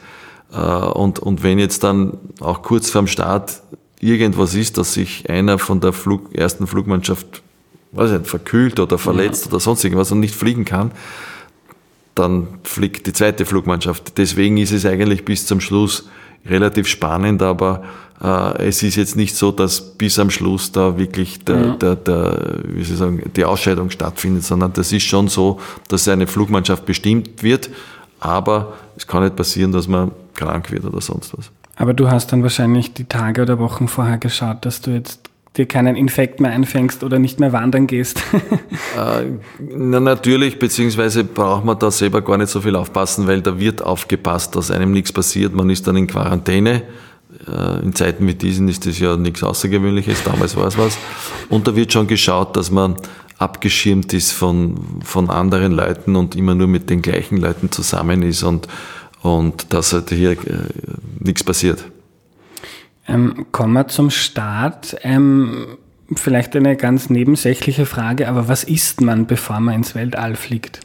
Äh, 0.51 0.57
und, 0.57 1.19
und 1.19 1.43
wenn 1.43 1.59
jetzt 1.59 1.83
dann 1.83 2.17
auch 2.39 2.61
kurz 2.61 2.89
vorm 2.89 3.07
Start 3.07 3.61
irgendwas 3.99 4.55
ist, 4.55 4.77
dass 4.77 4.93
sich 4.93 5.29
einer 5.29 5.59
von 5.59 5.79
der 5.79 5.93
Flug, 5.93 6.35
ersten 6.35 6.67
Flugmannschaft 6.67 7.41
weiß 7.91 8.11
nicht, 8.11 8.27
verkühlt 8.27 8.79
oder 8.79 8.97
verletzt 8.97 9.45
ja. 9.45 9.51
oder 9.51 9.59
sonst 9.59 9.83
irgendwas 9.83 10.11
und 10.11 10.19
nicht 10.19 10.35
fliegen 10.35 10.65
kann, 10.65 10.91
dann 12.15 12.47
fliegt 12.63 13.07
die 13.07 13.13
zweite 13.13 13.45
Flugmannschaft. 13.45 14.17
Deswegen 14.17 14.57
ist 14.57 14.71
es 14.71 14.85
eigentlich 14.85 15.25
bis 15.25 15.45
zum 15.45 15.61
Schluss 15.61 16.09
relativ 16.45 16.87
spannend, 16.87 17.41
aber 17.41 17.83
äh, 18.21 18.67
es 18.67 18.83
ist 18.83 18.95
jetzt 18.95 19.15
nicht 19.15 19.35
so, 19.35 19.51
dass 19.51 19.81
bis 19.97 20.19
am 20.19 20.29
Schluss 20.29 20.71
da 20.71 20.97
wirklich 20.97 21.43
der, 21.45 21.59
ja. 21.59 21.75
der, 21.75 21.95
der, 21.95 22.59
wie 22.65 22.83
Sie 22.83 22.95
sagen, 22.95 23.31
die 23.35 23.45
Ausscheidung 23.45 23.89
stattfindet, 23.89 24.43
sondern 24.43 24.73
das 24.73 24.91
ist 24.91 25.03
schon 25.03 25.27
so, 25.27 25.59
dass 25.87 26.07
eine 26.07 26.27
Flugmannschaft 26.27 26.85
bestimmt 26.85 27.43
wird, 27.43 27.69
aber 28.19 28.73
es 28.97 29.07
kann 29.07 29.23
nicht 29.23 29.35
passieren, 29.35 29.71
dass 29.71 29.87
man 29.87 30.11
krank 30.35 30.71
wird 30.71 30.85
oder 30.85 31.01
sonst 31.01 31.37
was. 31.37 31.51
Aber 31.77 31.93
du 31.93 32.09
hast 32.11 32.33
dann 32.33 32.43
wahrscheinlich 32.43 32.93
die 32.93 33.05
Tage 33.05 33.41
oder 33.41 33.57
Wochen 33.57 33.87
vorher 33.87 34.17
geschaut, 34.17 34.65
dass 34.65 34.81
du 34.81 34.91
jetzt 34.91 35.28
dir 35.57 35.65
keinen 35.65 35.95
Infekt 35.95 36.39
mehr 36.39 36.51
einfängst 36.51 37.03
oder 37.03 37.19
nicht 37.19 37.39
mehr 37.39 37.53
wandern 37.53 37.87
gehst? 37.87 38.21
äh, 38.97 39.25
na, 39.59 39.99
natürlich, 39.99 40.59
beziehungsweise 40.59 41.23
braucht 41.23 41.65
man 41.65 41.77
da 41.79 41.91
selber 41.91 42.21
gar 42.21 42.37
nicht 42.37 42.49
so 42.49 42.61
viel 42.61 42.75
aufpassen, 42.75 43.27
weil 43.27 43.41
da 43.41 43.59
wird 43.59 43.81
aufgepasst, 43.81 44.55
dass 44.55 44.71
einem 44.71 44.91
nichts 44.91 45.11
passiert. 45.11 45.53
Man 45.53 45.69
ist 45.69 45.87
dann 45.87 45.95
in 45.95 46.07
Quarantäne. 46.07 46.83
Äh, 47.47 47.83
in 47.83 47.93
Zeiten 47.93 48.27
wie 48.27 48.35
diesen 48.35 48.67
ist 48.67 48.85
das 48.85 48.99
ja 48.99 49.17
nichts 49.17 49.43
Außergewöhnliches, 49.43 50.23
damals 50.23 50.55
war 50.55 50.67
es 50.67 50.77
was. 50.77 50.97
Und 51.49 51.67
da 51.67 51.75
wird 51.75 51.93
schon 51.93 52.07
geschaut, 52.07 52.55
dass 52.55 52.71
man 52.71 52.95
abgeschirmt 53.37 54.13
ist 54.13 54.31
von, 54.33 54.75
von 55.03 55.29
anderen 55.29 55.71
Leuten 55.71 56.15
und 56.15 56.35
immer 56.35 56.55
nur 56.55 56.67
mit 56.67 56.89
den 56.89 57.01
gleichen 57.01 57.37
Leuten 57.37 57.71
zusammen 57.71 58.21
ist 58.21 58.43
und, 58.43 58.67
und 59.21 59.73
dass 59.73 59.93
halt 59.93 60.09
hier 60.09 60.31
äh, 60.31 60.37
nichts 61.19 61.43
passiert. 61.43 61.85
Ähm, 63.09 63.47
kommen 63.51 63.73
wir 63.73 63.87
zum 63.87 64.11
Start. 64.11 64.95
Ähm, 65.01 65.77
vielleicht 66.15 66.55
eine 66.55 66.75
ganz 66.75 67.09
nebensächliche 67.09 67.85
Frage, 67.85 68.27
aber 68.27 68.47
was 68.47 68.63
isst 68.63 69.01
man, 69.01 69.25
bevor 69.25 69.59
man 69.59 69.75
ins 69.75 69.95
Weltall 69.95 70.35
fliegt? 70.35 70.81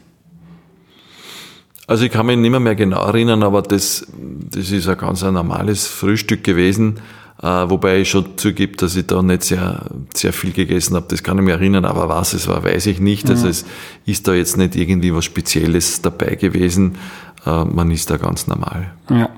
Also 1.87 2.04
ich 2.07 2.11
kann 2.11 2.26
mich 2.26 2.38
nicht 2.38 2.50
mehr, 2.50 2.61
mehr 2.61 2.75
genau 2.75 3.04
erinnern, 3.04 3.43
aber 3.43 3.61
das, 3.61 4.07
das 4.50 4.71
ist 4.71 4.88
ein 4.88 4.97
ganz 4.97 5.23
ein 5.23 5.35
normales 5.35 5.87
Frühstück 5.87 6.43
gewesen, 6.43 7.00
äh, 7.43 7.47
wobei 7.47 8.00
ich 8.00 8.11
schon 8.11 8.38
zugebe, 8.38 8.76
dass 8.76 8.97
ich 8.97 9.07
da 9.07 9.23
nicht 9.23 9.43
sehr, 9.43 9.85
sehr 10.14 10.33
viel 10.33 10.52
gegessen 10.52 10.97
habe. 10.97 11.07
Das 11.11 11.23
kann 11.23 11.37
ich 11.38 11.45
mir 11.45 11.52
erinnern, 11.52 11.85
aber 11.85 12.09
was 12.09 12.33
es 12.33 12.49
war, 12.49 12.64
weiß 12.64 12.87
ich 12.87 13.00
nicht. 13.00 13.28
Also 13.28 13.45
mhm. 13.45 13.50
es 13.50 13.66
ist 14.07 14.26
da 14.26 14.33
jetzt 14.33 14.57
nicht 14.57 14.76
irgendwie 14.76 15.14
was 15.14 15.26
Spezielles 15.26 16.00
dabei 16.00 16.37
gewesen. 16.37 16.97
Äh, 17.45 17.64
man 17.66 17.90
ist 17.90 18.09
da 18.11 18.16
ganz 18.16 18.47
normal. 18.47 18.93
Ja. 19.11 19.28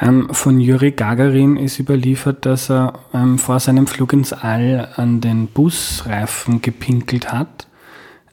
Ähm, 0.00 0.28
von 0.32 0.60
Juri 0.60 0.92
Gagarin 0.92 1.56
ist 1.56 1.78
überliefert, 1.78 2.46
dass 2.46 2.70
er 2.70 3.00
ähm, 3.12 3.38
vor 3.38 3.58
seinem 3.58 3.86
Flug 3.86 4.12
ins 4.12 4.32
All 4.32 4.88
an 4.96 5.20
den 5.20 5.48
Busreifen 5.48 6.62
gepinkelt 6.62 7.32
hat, 7.32 7.66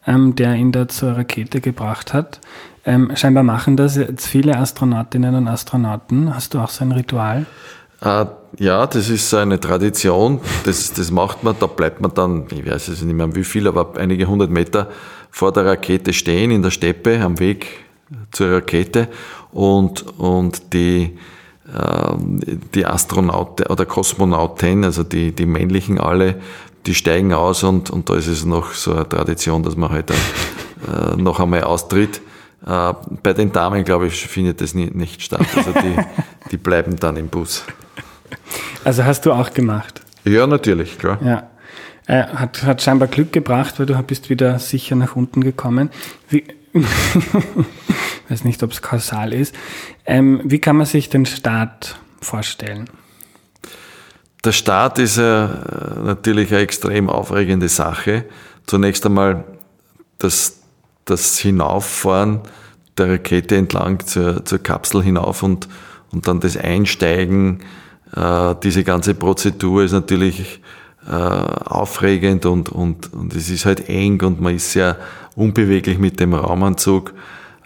ähm, 0.05 0.36
der 0.36 0.53
ihn 0.55 0.72
da 0.72 0.88
zur 0.88 1.17
Rakete 1.17 1.62
gebracht 1.62 2.13
hat. 2.13 2.39
Ähm, 2.86 3.12
scheinbar 3.15 3.43
machen 3.43 3.77
das 3.77 3.95
jetzt 3.95 4.27
viele 4.27 4.57
Astronautinnen 4.57 5.34
und 5.34 5.48
Astronauten. 5.48 6.36
Hast 6.36 6.53
du 6.53 6.60
auch 6.60 6.69
so 6.69 6.86
ein 6.86 6.91
Ritual? 6.91 7.48
Äh, 8.01 8.25
ja, 8.60 8.86
das 8.86 9.10
ist 9.10 9.34
eine 9.34 9.60
Tradition. 9.60 10.39
Das, 10.65 10.93
das 10.93 11.10
macht 11.10 11.43
man, 11.43 11.55
da 11.60 11.65
bleibt 11.65 12.00
man 12.00 12.13
dann, 12.13 12.45
ich 12.51 12.69
weiß 12.69 12.89
es 12.89 13.01
nicht 13.01 13.15
mehr 13.15 13.36
wie 13.36 13.43
viel, 13.43 13.67
aber 13.67 13.98
einige 13.98 14.27
hundert 14.27 14.51
Meter 14.51 14.89
vor 15.31 15.51
der 15.51 15.65
Rakete 15.65 16.13
stehen 16.13 16.51
in 16.51 16.62
der 16.62 16.69
Steppe 16.69 17.19
am 17.22 17.39
Weg 17.39 17.86
zur 18.31 18.51
Rakete 18.51 19.07
und, 19.51 20.03
und 20.19 20.74
die 20.74 21.17
die 21.67 22.86
Astronauten 22.86 23.65
oder 23.67 23.86
Kosmonauten, 23.86 24.84
also 24.84 25.03
die, 25.03 25.31
die 25.31 25.48
männlichen 25.48 26.00
alle, 26.00 26.36
die 26.86 26.93
steigen 26.93 27.34
aus 27.34 27.63
und, 27.63 27.89
und 27.89 28.10
da 28.10 28.15
ist 28.15 28.27
es 28.27 28.45
noch 28.45 28.74
so 28.74 28.93
eine 28.93 29.10
Tradition, 29.10 29.63
dass 29.63 29.75
man 29.75 29.89
halt 29.89 30.12
dann, 30.12 31.15
äh, 31.15 31.22
noch 31.22 31.39
einmal 31.39 31.63
austritt. 31.63 32.22
Äh, 32.65 32.93
bei 33.24 33.34
den 33.34 33.51
Damen, 33.51 33.84
glaube 33.84 34.07
ich, 34.07 34.27
findet 34.27 34.62
das 34.62 34.74
nie, 34.74 34.91
nicht 34.93 35.24
statt. 35.24 35.45
Also 35.55 35.72
die, 35.72 35.95
die 36.51 36.57
bleiben 36.57 36.98
dann 36.98 37.17
im 37.17 37.27
Bus. 37.27 37.63
Also 38.84 39.03
hast 39.03 39.25
du 39.25 39.31
auch 39.31 39.53
gemacht? 39.53 40.01
Ja, 40.24 40.48
natürlich, 40.48 40.98
klar. 40.98 41.19
Ja. 41.24 41.50
Äh, 42.07 42.27
hat, 42.27 42.63
hat 42.63 42.81
scheinbar 42.84 43.07
Glück 43.07 43.34
gebracht, 43.34 43.79
weil 43.79 43.88
du 43.88 44.00
bist 44.03 44.29
wieder 44.29 44.60
sicher 44.60 44.95
nach 44.95 45.15
unten 45.15 45.43
gekommen. 45.43 45.89
Wie, 46.29 46.43
weiß 48.29 48.44
nicht, 48.44 48.62
ob 48.63 48.72
es 48.72 48.82
kausal 48.82 49.34
ist. 49.34 49.55
Ähm, 50.05 50.41
wie 50.44 50.60
kann 50.60 50.77
man 50.77 50.86
sich 50.86 51.10
den 51.10 51.25
Start 51.25 52.00
vorstellen? 52.22 52.89
Der 54.44 54.51
Start 54.51 55.00
ist 55.00 55.17
äh, 55.17 55.48
natürlich 56.03 56.51
eine 56.51 56.62
extrem 56.62 57.10
aufregende 57.10 57.70
Sache. 57.70 58.25
Zunächst 58.67 59.05
einmal 59.05 59.44
das, 60.17 60.60
das 61.05 61.39
Hinauffahren 61.39 62.41
der 62.98 63.10
Rakete 63.10 63.55
entlang 63.55 64.05
zur, 64.05 64.46
zur 64.46 64.60
Kapsel 64.60 65.03
hinauf 65.03 65.44
und, 65.44 65.67
und 66.12 66.27
dann 66.27 66.39
das 66.39 66.58
Einsteigen. 66.58 67.62
Äh, 68.15 68.55
diese 68.63 68.84
ganze 68.84 69.15
Prozedur 69.15 69.84
ist 69.84 69.91
natürlich 69.91 70.62
äh, 71.07 71.12
aufregend 71.12 72.45
und, 72.45 72.69
und, 72.69 73.13
und 73.13 73.35
es 73.35 73.50
ist 73.50 73.65
halt 73.65 73.89
eng 73.89 74.21
und 74.21 74.41
man 74.41 74.55
ist 74.55 74.71
sehr 74.71 74.97
unbeweglich 75.35 76.00
mit 76.00 76.19
dem 76.19 76.33
Raumanzug. 76.33 77.13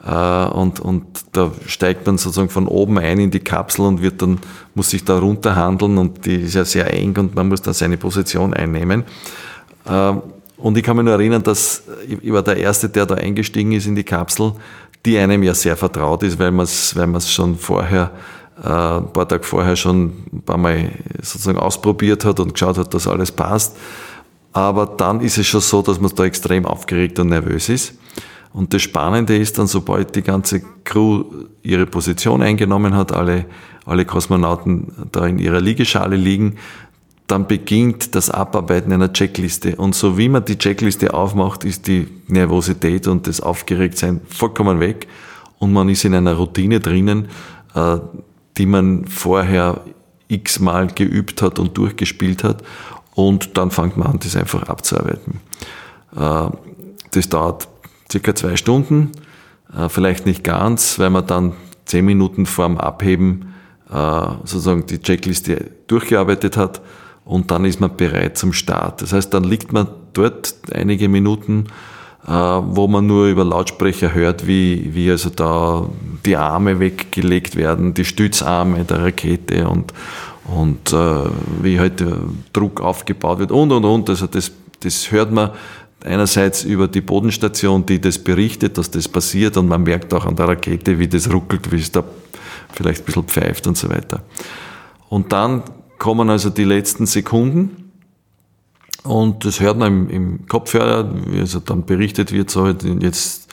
Äh, 0.06 0.46
und, 0.46 0.80
und 0.80 1.06
da 1.32 1.52
steigt 1.66 2.06
man 2.06 2.18
sozusagen 2.18 2.50
von 2.50 2.68
oben 2.68 2.98
ein 2.98 3.20
in 3.20 3.32
die 3.32 3.40
Kapsel 3.40 3.86
und 3.86 4.02
wird 4.02 4.22
dann, 4.22 4.40
muss 4.76 4.90
sich 4.90 5.04
da 5.04 5.20
runterhandeln 5.20 5.98
und 5.98 6.26
die 6.26 6.36
ist 6.36 6.56
ja 6.56 6.66
sehr 6.66 6.94
eng 6.94 7.18
und 7.18 7.36
man 7.36 7.48
muss 7.48 7.62
dann 7.62 7.74
seine 7.74 7.98
Position 7.98 8.54
einnehmen. 8.54 9.04
Äh, 9.86 10.14
und 10.58 10.78
ich 10.78 10.84
kann 10.84 10.98
mich 10.98 11.06
nur 11.06 11.14
erinnern, 11.14 11.44
dass 11.44 11.84
ich 12.22 12.34
war 12.34 12.44
der 12.44 12.58
Erste, 12.58 12.90
der 12.90 13.06
da 13.06 13.16
eingestiegen 13.16 13.72
ist 13.72 13.88
in 13.88 13.96
die 13.96 14.04
Kapsel, 14.04 14.54
die 15.06 15.18
einem 15.18 15.44
ja 15.44 15.54
sehr 15.54 15.78
vertraut 15.78 16.24
ist, 16.24 16.38
weil 16.40 16.52
man 16.52 16.66
es 16.66 16.96
weil 16.96 17.22
schon 17.22 17.58
vorher, 17.58 18.12
ein 18.62 19.14
paar 19.14 19.28
Tage 19.28 19.44
vorher 19.44 19.76
schon 19.76 20.14
ein 20.34 20.42
paar 20.42 20.58
Mal 20.58 20.92
sozusagen 21.22 21.58
ausprobiert 21.58 22.26
hat 22.26 22.40
und 22.40 22.54
geschaut 22.54 22.78
hat, 22.78 22.94
dass 22.94 23.08
alles 23.08 23.32
passt. 23.32 23.78
Aber 24.52 24.86
dann 24.86 25.22
ist 25.22 25.38
es 25.38 25.48
schon 25.48 25.62
so, 25.62 25.82
dass 25.82 26.00
man 26.00 26.12
da 26.16 26.26
extrem 26.26 26.66
aufgeregt 26.66 27.20
und 27.20 27.30
nervös 27.30 27.70
ist. 27.70 27.94
Und 28.52 28.74
das 28.74 28.82
Spannende 28.82 29.38
ist 29.38 29.60
dann, 29.60 29.68
sobald 29.68 30.16
die 30.16 30.24
ganze 30.24 30.62
Crew 30.84 31.26
ihre 31.62 31.86
Position 31.86 32.42
eingenommen 32.42 32.96
hat, 32.96 33.12
alle, 33.12 33.46
alle 33.86 34.06
Kosmonauten 34.06 34.92
da 35.12 35.28
in 35.28 35.38
ihrer 35.38 35.62
Liegeschale 35.62 36.16
liegen, 36.16 36.56
dann 37.28 37.48
beginnt 37.48 38.16
das 38.16 38.32
Abarbeiten 38.32 38.92
einer 38.92 39.14
Checkliste. 39.14 39.76
Und 39.76 39.94
so 39.94 40.18
wie 40.18 40.30
man 40.30 40.46
die 40.46 40.58
Checkliste 40.58 41.14
aufmacht, 41.14 41.64
ist 41.64 41.86
die 41.86 42.08
Nervosität 42.28 43.08
und 43.08 43.28
das 43.28 43.40
Aufgeregtsein 43.40 44.22
vollkommen 44.28 44.80
weg. 44.80 45.08
Und 45.60 45.72
man 45.72 45.90
ist 45.90 46.06
in 46.06 46.16
einer 46.16 46.34
Routine 46.34 46.80
drinnen, 46.80 47.28
äh, 47.76 47.98
die 48.60 48.68
man 48.68 49.06
vorher 49.06 49.82
x-mal 50.28 50.88
geübt 50.88 51.42
hat 51.42 51.58
und 51.58 51.78
durchgespielt 51.78 52.44
hat. 52.44 52.62
Und 53.16 53.58
dann 53.58 53.72
fängt 53.72 53.98
man 53.98 54.08
an, 54.08 54.20
das 54.20 54.36
einfach 54.36 54.64
abzuarbeiten. 54.64 55.42
Äh, 56.16 56.50
das 57.12 57.30
dauert 57.30 57.68
circa 58.12 58.36
zwei 58.36 58.56
Stunden, 58.56 59.12
äh, 59.76 59.90
vielleicht 59.90 60.26
nicht 60.26 60.44
ganz, 60.44 61.00
weil 61.00 61.10
man 61.10 61.26
dann 61.26 61.54
zehn 61.86 62.06
Minuten 62.06 62.46
vorm 62.46 62.78
Abheben 62.78 63.54
äh, 63.90 64.28
sozusagen 64.44 64.86
die 64.86 65.02
Checkliste 65.02 65.72
durchgearbeitet 65.88 66.56
hat 66.56 66.82
und 67.26 67.50
dann 67.52 67.66
ist 67.66 67.80
man 67.80 67.98
bereit 67.98 68.38
zum 68.38 68.54
Start. 68.54 69.02
Das 69.02 69.14
heißt, 69.14 69.34
dann 69.34 69.44
liegt 69.44 69.72
man 69.74 69.88
dort 70.14 70.56
einige 70.72 71.10
Minuten, 71.10 71.66
wo 72.26 72.88
man 72.88 73.08
nur 73.08 73.28
über 73.28 73.44
Lautsprecher 73.44 74.14
hört, 74.14 74.46
wie, 74.46 74.94
wie 74.94 75.10
also 75.10 75.30
da 75.30 75.88
die 76.26 76.36
Arme 76.36 76.80
weggelegt 76.80 77.56
werden, 77.56 77.94
die 77.94 78.06
Stützarme 78.06 78.84
der 78.84 79.04
Rakete 79.04 79.68
und, 79.68 79.94
und 80.46 80.94
wie 81.62 81.80
halt 81.80 82.04
Druck 82.54 82.82
aufgebaut 82.82 83.40
wird 83.40 83.52
und 83.52 83.72
und 83.72 83.86
und. 83.86 84.10
Also 84.10 84.28
das, 84.28 84.52
das 84.82 85.12
hört 85.12 85.32
man 85.32 85.52
einerseits 86.04 86.64
über 86.64 86.88
die 86.88 87.02
Bodenstation, 87.02 87.86
die 87.86 88.00
das 88.00 88.20
berichtet, 88.20 88.78
dass 88.78 88.92
das 88.92 89.08
passiert 89.08 89.58
und 89.58 89.68
man 89.68 89.84
merkt 89.84 90.14
auch 90.14 90.26
an 90.26 90.36
der 90.36 90.48
Rakete, 90.48 91.00
wie 91.00 91.08
das 91.08 91.32
ruckelt, 91.32 91.72
wie 91.72 91.78
es 91.78 91.92
da 91.92 92.04
vielleicht 92.72 93.02
ein 93.02 93.06
bisschen 93.06 93.24
pfeift 93.24 93.68
und 93.68 93.78
so 93.78 93.90
weiter. 93.90 94.22
Und 95.10 95.32
dann 95.32 95.64
kommen 95.98 96.30
also 96.30 96.50
die 96.50 96.64
letzten 96.64 97.06
Sekunden 97.06 97.89
und 99.04 99.46
das 99.46 99.60
hört 99.60 99.78
man 99.78 99.88
im, 99.88 100.10
im 100.10 100.48
Kopfhörer, 100.48 101.10
wie 101.28 101.40
also 101.40 101.60
dann 101.60 101.86
berichtet 101.86 102.32
wird, 102.32 102.50
so 102.50 102.68
jetzt 102.68 103.50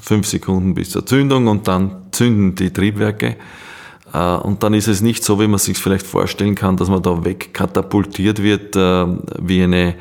fünf 0.00 0.26
Sekunden 0.26 0.74
bis 0.74 0.90
zur 0.90 1.04
Zündung 1.04 1.48
und 1.48 1.68
dann 1.68 2.06
zünden 2.12 2.54
die 2.54 2.72
Triebwerke. 2.72 3.36
Äh, 4.12 4.18
und 4.18 4.62
dann 4.62 4.74
ist 4.74 4.88
es 4.88 5.02
nicht 5.02 5.24
so, 5.24 5.40
wie 5.40 5.46
man 5.46 5.58
sich 5.58 5.78
vielleicht 5.78 6.06
vorstellen 6.06 6.54
kann, 6.54 6.76
dass 6.76 6.88
man 6.88 7.02
da 7.02 7.24
wegkatapultiert 7.24 8.42
wird 8.42 8.76
äh, 8.76 9.06
wie 9.40 9.62
eine 9.62 9.94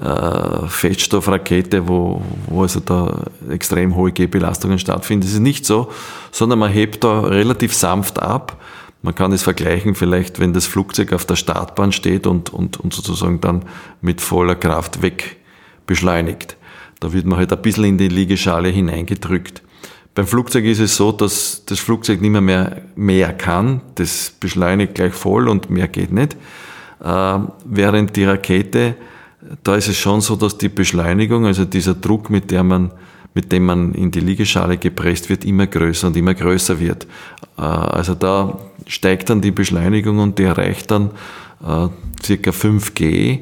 äh, 0.00 0.66
Feststoffrakete, 0.66 1.86
wo, 1.88 2.22
wo 2.46 2.62
also 2.62 2.80
da 2.80 3.24
extrem 3.48 3.94
hohe 3.94 4.12
G-Belastungen 4.12 4.78
stattfinden. 4.78 5.22
Das 5.22 5.32
ist 5.32 5.40
nicht 5.40 5.64
so, 5.64 5.88
sondern 6.30 6.58
man 6.58 6.72
hebt 6.72 7.04
da 7.04 7.20
relativ 7.20 7.74
sanft 7.74 8.20
ab. 8.20 8.56
Man 9.02 9.14
kann 9.14 9.32
es 9.32 9.42
vergleichen, 9.42 9.94
vielleicht, 9.94 10.38
wenn 10.38 10.52
das 10.52 10.66
Flugzeug 10.66 11.12
auf 11.12 11.26
der 11.26 11.36
Startbahn 11.36 11.92
steht 11.92 12.26
und, 12.26 12.50
und, 12.50 12.78
und 12.78 12.94
sozusagen 12.94 13.40
dann 13.40 13.64
mit 14.00 14.20
voller 14.20 14.54
Kraft 14.54 15.02
weg 15.02 15.38
beschleunigt. 15.86 16.56
Da 17.00 17.12
wird 17.12 17.26
man 17.26 17.38
halt 17.38 17.52
ein 17.52 17.60
bisschen 17.60 17.84
in 17.84 17.98
die 17.98 18.08
Liegeschale 18.08 18.68
hineingedrückt. 18.68 19.62
Beim 20.14 20.26
Flugzeug 20.26 20.64
ist 20.66 20.78
es 20.78 20.96
so, 20.96 21.10
dass 21.10 21.64
das 21.66 21.80
Flugzeug 21.80 22.20
nicht 22.20 22.30
mehr 22.30 22.40
mehr, 22.40 22.82
mehr 22.94 23.32
kann. 23.32 23.80
Das 23.96 24.32
beschleunigt 24.38 24.94
gleich 24.94 25.14
voll 25.14 25.48
und 25.48 25.70
mehr 25.70 25.88
geht 25.88 26.12
nicht. 26.12 26.36
Äh, 27.02 27.38
während 27.64 28.14
die 28.14 28.24
Rakete, 28.24 28.94
da 29.64 29.74
ist 29.74 29.88
es 29.88 29.96
schon 29.96 30.20
so, 30.20 30.36
dass 30.36 30.58
die 30.58 30.68
Beschleunigung, 30.68 31.46
also 31.46 31.64
dieser 31.64 31.94
Druck, 31.94 32.30
mit, 32.30 32.50
der 32.50 32.62
man, 32.62 32.92
mit 33.34 33.52
dem 33.52 33.64
man 33.64 33.94
in 33.94 34.10
die 34.10 34.20
Liegeschale 34.20 34.76
gepresst 34.76 35.28
wird, 35.28 35.44
immer 35.44 35.66
größer 35.66 36.08
und 36.08 36.16
immer 36.16 36.34
größer 36.34 36.78
wird. 36.80 37.06
Äh, 37.56 37.62
also 37.62 38.14
da 38.14 38.58
steigt 38.86 39.30
dann 39.30 39.40
die 39.40 39.50
Beschleunigung 39.50 40.18
und 40.18 40.38
die 40.38 40.44
erreicht 40.44 40.90
dann 40.90 41.10
äh, 41.66 41.88
circa 42.22 42.50
5G. 42.50 43.06
Äh, 43.08 43.40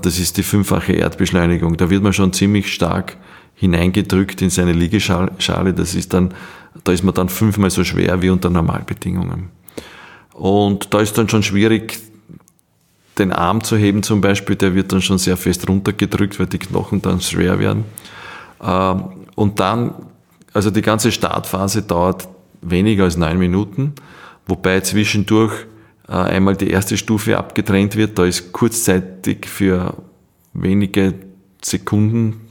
das 0.00 0.18
ist 0.18 0.36
die 0.36 0.42
fünffache 0.42 0.92
Erdbeschleunigung. 0.92 1.76
Da 1.76 1.90
wird 1.90 2.02
man 2.02 2.12
schon 2.12 2.32
ziemlich 2.32 2.72
stark 2.72 3.16
hineingedrückt 3.54 4.42
in 4.42 4.50
seine 4.50 4.72
Liegeschale. 4.72 5.74
Das 5.74 5.94
ist 5.94 6.12
dann, 6.14 6.34
da 6.84 6.92
ist 6.92 7.04
man 7.04 7.14
dann 7.14 7.28
fünfmal 7.28 7.70
so 7.70 7.84
schwer 7.84 8.22
wie 8.22 8.30
unter 8.30 8.50
Normalbedingungen. 8.50 9.50
Und 10.32 10.94
da 10.94 11.00
ist 11.00 11.18
dann 11.18 11.28
schon 11.28 11.42
schwierig, 11.42 11.98
den 13.18 13.30
Arm 13.32 13.62
zu 13.62 13.76
heben 13.76 14.02
zum 14.02 14.22
Beispiel, 14.22 14.56
der 14.56 14.74
wird 14.74 14.92
dann 14.92 15.02
schon 15.02 15.18
sehr 15.18 15.36
fest 15.36 15.68
runtergedrückt, 15.68 16.40
weil 16.40 16.46
die 16.46 16.58
Knochen 16.58 17.02
dann 17.02 17.20
schwer 17.20 17.58
werden. 17.58 17.84
Ähm, 18.62 19.04
und 19.34 19.60
dann, 19.60 19.94
also 20.52 20.70
die 20.70 20.82
ganze 20.82 21.12
Startphase 21.12 21.82
dauert 21.82 22.28
weniger 22.60 23.04
als 23.04 23.16
neun 23.16 23.38
Minuten, 23.38 23.94
wobei 24.46 24.80
zwischendurch 24.80 25.52
äh, 26.08 26.12
einmal 26.12 26.56
die 26.56 26.70
erste 26.70 26.96
Stufe 26.96 27.38
abgetrennt 27.38 27.96
wird. 27.96 28.18
Da 28.18 28.24
ist 28.24 28.52
kurzzeitig 28.52 29.46
für 29.46 29.94
wenige 30.52 31.14
Sekunden 31.62 32.42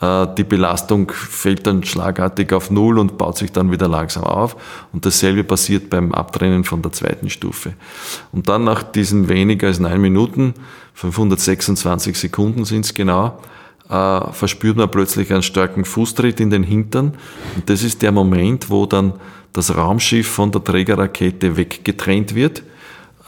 äh, 0.00 0.26
die 0.36 0.44
Belastung 0.44 1.10
fällt 1.10 1.66
dann 1.66 1.82
schlagartig 1.82 2.52
auf 2.52 2.70
Null 2.70 2.98
und 2.98 3.18
baut 3.18 3.36
sich 3.36 3.52
dann 3.52 3.70
wieder 3.70 3.88
langsam 3.88 4.24
auf. 4.24 4.56
Und 4.92 5.04
dasselbe 5.04 5.44
passiert 5.44 5.90
beim 5.90 6.12
Abtrennen 6.12 6.64
von 6.64 6.82
der 6.82 6.92
zweiten 6.92 7.30
Stufe. 7.30 7.72
Und 8.32 8.48
dann 8.48 8.64
nach 8.64 8.82
diesen 8.82 9.28
weniger 9.28 9.66
als 9.66 9.80
neun 9.80 10.00
Minuten, 10.00 10.54
526 10.94 12.16
Sekunden 12.18 12.64
sind 12.64 12.84
es 12.84 12.94
genau, 12.94 13.38
äh, 13.88 14.32
verspürt 14.32 14.76
man 14.76 14.90
plötzlich 14.90 15.32
einen 15.32 15.42
starken 15.42 15.84
Fußtritt 15.84 16.40
in 16.40 16.50
den 16.50 16.62
Hintern. 16.62 17.14
Und 17.56 17.70
das 17.70 17.82
ist 17.82 18.02
der 18.02 18.12
Moment, 18.12 18.70
wo 18.70 18.86
dann 18.86 19.14
das 19.52 19.74
Raumschiff 19.76 20.28
von 20.28 20.52
der 20.52 20.62
Trägerrakete 20.62 21.56
weggetrennt 21.56 22.34
wird. 22.34 22.62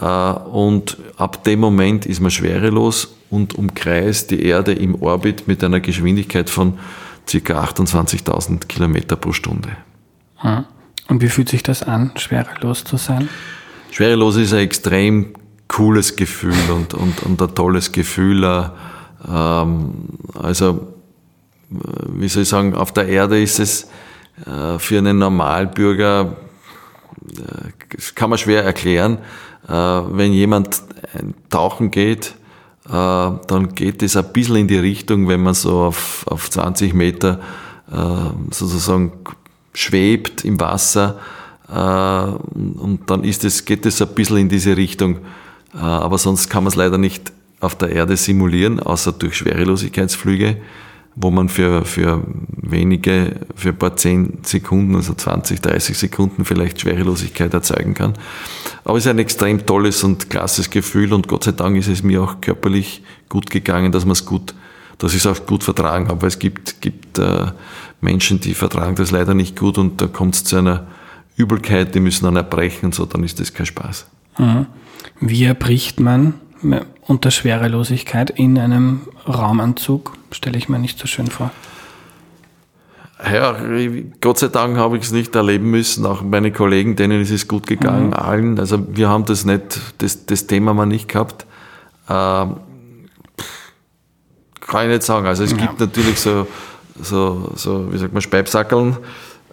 Äh, 0.01 0.05
und 0.05 0.99
ab 1.17 1.45
dem 1.45 1.61
Moment 1.61 2.07
ist 2.07 2.21
man 2.21 2.31
schwerelos 2.31 3.17
und 3.31 3.55
umkreist 3.55 4.31
die 4.31 4.43
Erde 4.43 4.73
im 4.73 5.01
Orbit 5.01 5.49
mit 5.49 5.65
einer 5.65 5.81
Geschwindigkeit 5.81 6.51
von 6.51 6.79
ca. 7.27 7.65
28.000 7.65 8.67
Kilometer 8.67 9.17
pro 9.17 9.33
Stunde. 9.33 9.71
Und 11.09 11.23
wie 11.23 11.29
fühlt 11.29 11.49
sich 11.49 11.63
das 11.63 11.83
an, 11.83 12.13
schwerelos 12.17 12.85
zu 12.85 12.97
sein? 12.97 13.29
Schwerelos 13.93 14.37
ist 14.37 14.53
ein 14.53 14.61
extrem 14.61 15.35
cooles 15.69 16.17
Gefühl 16.17 16.71
und, 16.73 16.95
und, 16.95 17.23
und 17.23 17.41
ein 17.41 17.55
tolles 17.55 17.93
Gefühl. 17.93 18.45
Äh, 18.45 18.71
also, 19.23 20.95
wie 21.69 22.29
soll 22.29 22.43
ich 22.43 22.49
sagen, 22.49 22.75
auf 22.75 22.93
der 22.93 23.07
Erde 23.07 23.41
ist 23.41 23.61
es 23.61 23.89
äh, 24.47 24.79
für 24.79 24.99
einen 24.99 25.19
Normalbürger, 25.19 26.37
das 27.97 28.15
kann 28.15 28.31
man 28.31 28.39
schwer 28.39 28.65
erklären, 28.65 29.19
wenn 29.67 30.33
jemand 30.33 30.83
tauchen 31.51 31.91
geht, 31.91 32.35
äh, 32.91 32.93
dann 33.47 33.75
geht 33.75 34.03
es 34.03 34.17
ein 34.17 34.33
bisschen 34.33 34.57
in 34.57 34.69
die 34.69 34.79
Richtung, 34.79 35.29
wenn 35.29 35.43
man 35.43 35.55
so 35.55 35.83
auf, 35.83 36.25
auf 36.27 36.51
20 36.51 36.93
Meter 36.93 37.39
äh, 37.93 38.53
sozusagen 38.53 39.13
schwebt 39.75 40.45
im 40.45 40.59
Wasser 40.59 41.19
äh, 41.69 41.73
und 41.75 43.03
dann 43.07 43.23
ist 43.23 43.45
es, 43.45 43.65
geht 43.65 43.87
es 43.87 44.03
ein 44.03 44.09
bisschen 44.09 44.39
in 44.39 44.49
diese 44.49 44.77
Richtung. 44.77 45.19
Aber 45.73 46.19
sonst 46.19 46.51
kann 46.51 46.65
man 46.65 46.69
es 46.73 46.75
leider 46.75 46.99
nicht 46.99 47.33
auf 47.61 47.77
der 47.77 47.91
Erde 47.91 48.17
simulieren, 48.17 48.81
außer 48.81 49.13
durch 49.13 49.37
Schwerelosigkeitsflüge 49.37 50.57
wo 51.17 51.31
man 51.31 51.49
für, 51.49 51.85
für 51.85 52.23
wenige, 52.57 53.41
für 53.55 53.71
ein 53.71 53.77
paar 53.77 53.97
zehn 53.97 54.39
Sekunden, 54.43 54.95
also 54.95 55.15
20, 55.15 55.61
30 55.61 55.99
Sekunden 55.99 56.45
vielleicht 56.45 56.81
Schwerelosigkeit 56.81 57.53
erzeugen 57.53 57.95
kann. 57.95 58.15
Aber 58.85 58.97
es 58.97 59.05
ist 59.05 59.11
ein 59.11 59.19
extrem 59.19 59.67
tolles 59.67 60.05
und 60.05 60.31
klasses 60.31 60.71
Gefühl 60.71 61.13
und 61.13 61.29
Gott 61.29 61.45
sei 61.45 61.53
Dank 61.53 61.77
ist 61.77 61.89
es 61.89 62.03
mir 62.03 62.23
auch 62.23 62.41
körperlich 62.41 63.03
gut 63.29 63.51
gegangen, 63.51 63.93
dass 63.93 64.05
man 64.05 64.13
es 64.13 64.25
gut, 64.25 64.55
dass 64.99 65.13
ich 65.13 65.25
es 65.25 65.27
auch 65.27 65.45
gut 65.47 65.65
vertragen 65.65 66.09
habe. 66.09 66.23
Weil 66.23 66.29
es 66.29 66.39
gibt, 66.39 66.81
gibt 66.81 67.19
äh, 67.19 67.47
Menschen, 68.01 68.41
die 68.41 68.55
vertragen 68.55 68.95
das 68.95 69.11
leider 69.11 69.35
nicht 69.35 69.59
gut 69.59 69.79
und 69.79 70.01
da 70.01 70.07
kommt 70.07 70.37
es 70.37 70.45
zu 70.45 70.57
einer 70.57 70.87
Übelkeit, 71.37 71.95
die 71.95 72.01
müssen 72.01 72.25
dann 72.25 72.37
erbrechen 72.37 72.87
und 72.87 72.95
so, 72.95 73.05
dann 73.05 73.25
ist 73.25 73.41
das 73.41 73.53
kein 73.53 73.67
Spaß. 73.67 74.07
Mhm. 74.39 74.67
Wie 75.21 75.45
erbricht 75.45 76.01
man 76.01 76.35
unter 77.07 77.31
Schwerelosigkeit 77.31 78.31
in 78.31 78.59
einem 78.59 79.03
Raumanzug 79.27 80.17
stelle 80.31 80.59
ich 80.59 80.69
mir 80.69 80.79
nicht 80.79 80.99
so 80.99 81.07
schön 81.07 81.29
vor. 81.29 81.51
Ja, 83.33 83.57
Gott 84.21 84.39
sei 84.39 84.49
Dank 84.49 84.79
habe 84.79 84.97
ich 84.97 85.05
es 85.05 85.13
nicht 85.13 85.35
erleben 85.37 85.71
müssen. 85.71 86.07
Auch 86.07 86.23
meine 86.23 86.53
Kollegen, 86.53 86.97
denen 86.97 87.21
ist 87.21 87.31
es 87.31 87.49
gut 87.49 87.67
gegangen, 87.67 88.09
mhm. 88.09 88.13
allen. 88.15 88.59
Also 88.59 88.79
wir 88.97 89.09
haben 89.09 89.27
das 89.27 89.45
nicht, 89.45 89.81
das, 89.99 90.25
das 90.25 90.47
Thema 90.47 90.73
mal 90.73 90.87
nicht 90.87 91.09
gehabt. 91.09 91.45
Ähm, 92.09 92.57
kann 94.61 94.85
ich 94.85 94.93
nicht 94.93 95.03
sagen. 95.03 95.27
Also 95.27 95.45
es 95.45 95.51
ja. 95.51 95.59
gibt 95.59 95.81
natürlich 95.81 96.19
so, 96.19 96.47
so, 97.01 97.53
so, 97.57 97.93
wie 97.93 97.99
sagt 97.99 98.15
man, 98.15 98.23
Speibsackeln. 98.23 98.97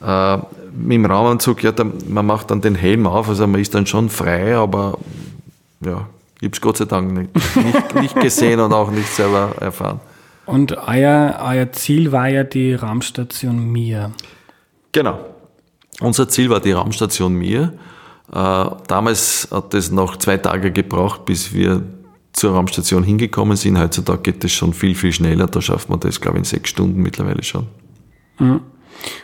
Äh, 0.01 0.37
dem 0.71 1.05
Raumanzug, 1.05 1.63
ja, 1.63 1.73
man 2.07 2.25
macht 2.25 2.51
dann 2.51 2.61
den 2.61 2.75
Helm 2.75 3.07
auf, 3.07 3.29
also 3.29 3.47
man 3.47 3.59
ist 3.59 3.73
dann 3.73 3.87
schon 3.87 4.09
frei, 4.09 4.55
aber 4.55 4.97
ja, 5.83 6.07
ich 6.39 6.45
habe 6.45 6.53
es 6.53 6.61
Gott 6.61 6.77
sei 6.77 6.85
Dank 6.85 7.11
nicht, 7.13 7.35
nicht, 7.35 7.95
nicht 7.95 8.19
gesehen 8.19 8.59
und 8.59 8.73
auch 8.73 8.91
nicht 8.91 9.07
selber 9.07 9.53
erfahren. 9.59 9.99
Und 10.45 10.77
euer, 10.77 11.39
euer 11.43 11.71
Ziel 11.73 12.11
war 12.11 12.29
ja 12.29 12.43
die 12.43 12.73
Raumstation 12.73 13.71
Mir. 13.71 14.11
Genau. 14.91 15.19
Unser 15.99 16.29
Ziel 16.29 16.49
war 16.49 16.59
die 16.59 16.71
Raumstation 16.71 17.33
Mir. 17.33 17.73
Äh, 18.31 18.65
damals 18.87 19.47
hat 19.51 19.73
es 19.73 19.91
noch 19.91 20.17
zwei 20.17 20.37
Tage 20.37 20.71
gebraucht, 20.71 21.25
bis 21.25 21.53
wir 21.53 21.81
zur 22.33 22.53
Raumstation 22.53 23.03
hingekommen 23.03 23.57
sind. 23.57 23.79
Heutzutage 23.79 24.31
geht 24.31 24.43
es 24.43 24.51
schon 24.51 24.73
viel, 24.73 24.95
viel 24.95 25.11
schneller. 25.11 25.47
Da 25.47 25.59
schafft 25.59 25.89
man 25.89 25.99
das, 25.99 26.21
glaube 26.21 26.37
ich, 26.37 26.41
in 26.41 26.45
sechs 26.45 26.69
Stunden 26.69 27.01
mittlerweile 27.01 27.43
schon. 27.43 27.67
Mhm. 28.39 28.61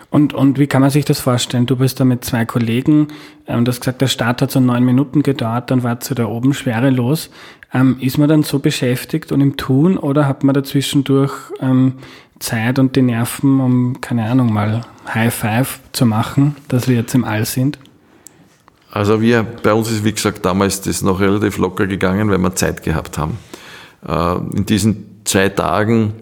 Und, 0.10 0.34
und 0.34 0.60
wie 0.60 0.68
kann 0.68 0.82
man 0.82 0.92
sich 0.92 1.06
das 1.06 1.20
vorstellen? 1.20 1.66
Du 1.66 1.76
bist 1.76 2.00
da 2.00 2.06
mit 2.06 2.24
zwei 2.24 2.46
Kollegen 2.46 3.08
ähm, 3.48 3.60
und 3.60 3.68
hast 3.68 3.82
gesagt, 3.82 4.02
der 4.02 4.08
Start 4.08 4.42
hat 4.42 4.52
so 4.52 4.60
neun 4.60 4.84
Minuten 4.84 5.24
gedauert, 5.24 5.72
dann 5.72 5.84
war 5.84 5.96
du 5.96 6.14
da 6.14 6.26
oben 6.26 6.54
schwerelos. 6.54 7.30
Ähm, 7.74 7.98
ist 8.00 8.18
man 8.18 8.30
dann 8.30 8.44
so 8.44 8.60
beschäftigt 8.60 9.32
und 9.32 9.42
im 9.42 9.58
Tun 9.58 9.98
oder 9.98 10.28
hat 10.28 10.44
man 10.44 10.54
dazwischendurch 10.54 11.34
ähm, 11.60 11.94
Zeit 12.40 12.78
und 12.78 12.96
die 12.96 13.02
Nerven, 13.02 13.60
um, 13.60 14.02
keine 14.02 14.26
Ahnung, 14.26 14.54
mal 14.54 14.82
High 15.12 15.34
Five 15.34 15.80
zu 15.94 16.06
machen, 16.06 16.56
dass 16.68 16.88
wir 16.88 16.96
jetzt 16.96 17.16
im 17.16 17.24
All 17.24 17.46
sind? 17.46 17.80
Also 18.92 19.22
wir, 19.22 19.42
bei 19.42 19.74
uns 19.74 19.90
ist 19.90 20.04
wie 20.04 20.14
gesagt 20.14 20.46
damals 20.46 20.82
das 20.82 21.02
noch 21.02 21.20
relativ 21.20 21.58
locker 21.58 21.88
gegangen, 21.88 22.30
weil 22.30 22.38
wir 22.38 22.54
Zeit 22.54 22.84
gehabt 22.84 23.18
haben. 23.18 23.40
Äh, 24.08 24.36
in 24.56 24.68
diesen 24.68 25.22
zwei 25.24 25.50
Tagen 25.50 26.14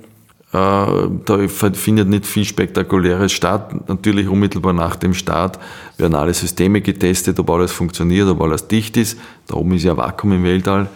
da 0.52 1.48
findet 1.74 2.10
nicht 2.10 2.26
viel 2.26 2.44
Spektakuläres 2.44 3.32
statt. 3.32 3.88
Natürlich 3.88 4.28
unmittelbar 4.28 4.74
nach 4.74 4.98
dem 4.98 5.14
Start 5.14 5.58
werden 5.98 6.14
alle 6.14 6.34
Systeme 6.34 6.82
getestet, 6.82 7.40
ob 7.40 7.50
alles 7.52 7.72
funktioniert, 7.72 8.28
ob 8.28 8.42
alles 8.42 8.68
dicht 8.68 8.98
ist. 8.98 9.18
Da 9.48 9.56
oben 9.56 9.74
ist 9.76 9.84
ja 9.84 9.96
Vakuum 9.96 10.34
im 10.34 10.44
Weltall. 10.44 10.90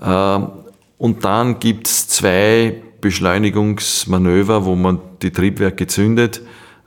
Äh, 0.00 0.40
und 0.98 1.24
dann 1.24 1.60
gibt's 1.60 2.08
zwei 2.08 2.82
Beschleunigungsmanöver, 3.00 4.64
wo 4.64 4.74
man 4.74 4.98
die 5.22 5.30
Triebwerke 5.30 5.86
zündet, 5.86 6.42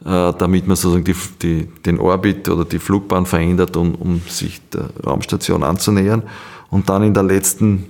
äh, 0.05 0.33
damit 0.37 0.67
man 0.67 0.75
sozusagen 0.75 1.05
die, 1.05 1.15
die, 1.41 1.67
den 1.85 1.97
Orbit 1.97 2.49
oder 2.49 2.65
die 2.65 2.79
Flugbahn 2.79 3.25
verändert, 3.25 3.77
um, 3.77 3.95
um 3.95 4.21
sich 4.27 4.59
der 4.69 4.89
Raumstation 5.05 5.63
anzunähern. 5.63 6.23
Und 6.69 6.89
dann 6.89 7.03
in 7.03 7.13
der 7.13 7.23
letzten 7.23 7.85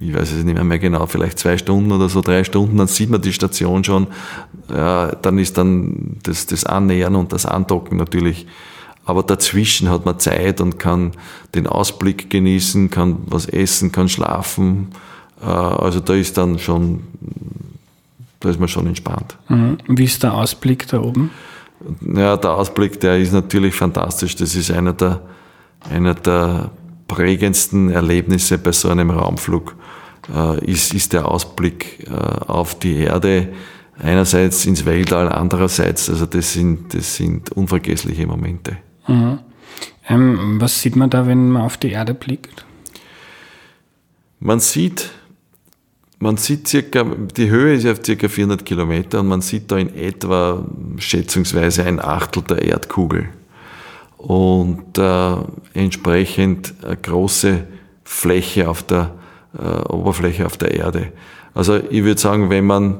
ich 0.00 0.14
weiß 0.14 0.32
es 0.32 0.44
nicht 0.44 0.54
mehr, 0.54 0.64
mehr 0.64 0.78
genau, 0.78 1.06
vielleicht 1.06 1.38
zwei 1.38 1.58
Stunden 1.58 1.92
oder 1.92 2.08
so, 2.08 2.20
drei 2.22 2.44
Stunden, 2.44 2.76
dann 2.76 2.86
sieht 2.86 3.10
man 3.10 3.20
die 3.20 3.32
Station 3.32 3.84
schon. 3.84 4.06
Ja, 4.70 5.12
dann 5.14 5.38
ist 5.38 5.58
dann 5.58 6.16
das, 6.22 6.46
das 6.46 6.64
Annähern 6.64 7.14
und 7.14 7.32
das 7.32 7.46
Andocken 7.46 7.98
natürlich 7.98 8.46
aber 9.04 9.22
dazwischen 9.22 9.90
hat 9.90 10.04
man 10.04 10.18
Zeit 10.18 10.60
und 10.60 10.78
kann 10.78 11.12
den 11.54 11.66
Ausblick 11.66 12.30
genießen, 12.30 12.90
kann 12.90 13.18
was 13.26 13.46
essen, 13.46 13.90
kann 13.90 14.08
schlafen. 14.08 14.88
Äh, 15.40 15.46
also 15.46 16.00
da 16.00 16.14
ist 16.14 16.38
dann 16.38 16.58
schon, 16.58 17.02
da 18.40 18.50
ist 18.50 18.60
man 18.60 18.68
schon 18.68 18.86
entspannt. 18.86 19.36
Mhm. 19.48 19.78
Wie 19.88 20.04
ist 20.04 20.22
der 20.22 20.34
Ausblick 20.34 20.86
da 20.86 21.00
oben? 21.00 21.30
Ja, 22.00 22.36
der 22.36 22.52
Ausblick, 22.52 23.00
der 23.00 23.18
ist 23.18 23.32
natürlich 23.32 23.74
fantastisch. 23.74 24.36
Das 24.36 24.54
ist 24.54 24.70
einer 24.70 24.92
der, 24.92 25.20
einer 25.90 26.14
der 26.14 26.70
prägendsten 27.14 27.90
Erlebnisse 27.90 28.58
bei 28.58 28.72
so 28.72 28.88
einem 28.88 29.10
Raumflug, 29.10 29.76
äh, 30.34 30.64
ist, 30.64 30.94
ist 30.94 31.12
der 31.12 31.28
Ausblick 31.28 32.06
äh, 32.06 32.10
auf 32.10 32.78
die 32.78 32.96
Erde. 32.96 33.48
Einerseits 34.02 34.64
ins 34.64 34.84
Weltall, 34.86 35.28
andererseits, 35.28 36.08
also 36.08 36.26
das 36.26 36.54
sind, 36.54 36.94
das 36.94 37.16
sind 37.16 37.52
unvergessliche 37.52 38.26
Momente. 38.26 38.78
Mhm. 39.06 39.38
Ähm, 40.08 40.60
was 40.60 40.80
sieht 40.80 40.96
man 40.96 41.10
da, 41.10 41.26
wenn 41.26 41.50
man 41.50 41.62
auf 41.62 41.76
die 41.76 41.90
Erde 41.90 42.14
blickt? 42.14 42.64
Man 44.40 44.58
sieht, 44.58 45.10
man 46.18 46.36
sieht 46.36 46.66
circa, 46.66 47.04
die 47.36 47.50
Höhe 47.50 47.74
ist 47.74 47.84
ja 47.84 47.94
circa 47.94 48.28
400 48.28 48.64
Kilometer 48.64 49.20
und 49.20 49.28
man 49.28 49.40
sieht 49.40 49.70
da 49.70 49.76
in 49.76 49.94
etwa 49.94 50.66
schätzungsweise 50.96 51.84
ein 51.84 52.00
Achtel 52.00 52.42
der 52.42 52.62
Erdkugel 52.62 53.28
und 54.22 54.98
äh, 54.98 55.34
entsprechend 55.74 56.74
eine 56.84 56.96
große 56.96 57.64
Fläche 58.04 58.68
auf 58.68 58.84
der 58.84 59.10
äh, 59.58 59.92
Oberfläche 59.92 60.46
auf 60.46 60.56
der 60.56 60.72
Erde. 60.72 61.12
Also 61.54 61.76
ich 61.76 62.04
würde 62.04 62.20
sagen, 62.20 62.48
wenn 62.48 62.64
man, 62.64 62.98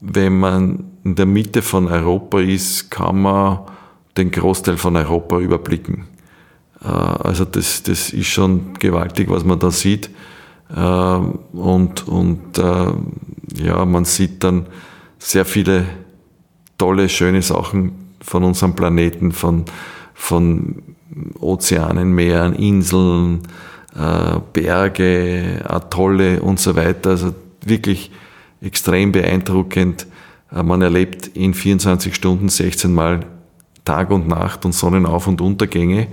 wenn 0.00 0.38
man 0.38 0.84
in 1.04 1.14
der 1.14 1.26
Mitte 1.26 1.62
von 1.62 1.86
Europa 1.86 2.40
ist, 2.40 2.90
kann 2.90 3.22
man 3.22 3.60
den 4.16 4.32
Großteil 4.32 4.76
von 4.76 4.96
Europa 4.96 5.38
überblicken. 5.38 6.08
Äh, 6.82 6.88
also 6.88 7.44
das, 7.44 7.84
das 7.84 8.10
ist 8.10 8.26
schon 8.26 8.74
gewaltig, 8.80 9.30
was 9.30 9.44
man 9.44 9.60
da 9.60 9.70
sieht. 9.70 10.10
Äh, 10.74 10.80
und 10.80 12.08
und 12.08 12.58
äh, 12.58 12.92
ja, 13.62 13.84
man 13.84 14.04
sieht 14.04 14.42
dann 14.42 14.66
sehr 15.18 15.44
viele 15.44 15.86
tolle, 16.78 17.08
schöne 17.08 17.42
Sachen 17.42 17.92
von 18.20 18.44
unserem 18.44 18.74
Planeten, 18.74 19.32
von, 19.32 19.64
von 20.18 20.82
Ozeanen, 21.38 22.12
Meeren, 22.12 22.54
Inseln, 22.54 23.40
Berge, 24.52 25.64
Atolle 25.64 26.42
und 26.42 26.60
so 26.60 26.76
weiter. 26.76 27.10
Also 27.10 27.34
wirklich 27.64 28.10
extrem 28.60 29.12
beeindruckend. 29.12 30.06
Man 30.50 30.82
erlebt 30.82 31.28
in 31.28 31.54
24 31.54 32.14
Stunden 32.14 32.48
16 32.48 32.92
Mal 32.92 33.20
Tag 33.84 34.10
und 34.10 34.28
Nacht 34.28 34.64
und 34.64 34.72
Sonnenauf- 34.72 35.28
und 35.28 35.40
Untergänge, 35.40 36.02
äh, 36.02 36.06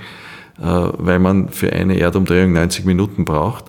weil 0.62 1.20
man 1.20 1.50
für 1.50 1.74
eine 1.74 2.00
Erdumdrehung 2.00 2.54
90 2.54 2.86
Minuten 2.86 3.26
braucht. 3.26 3.66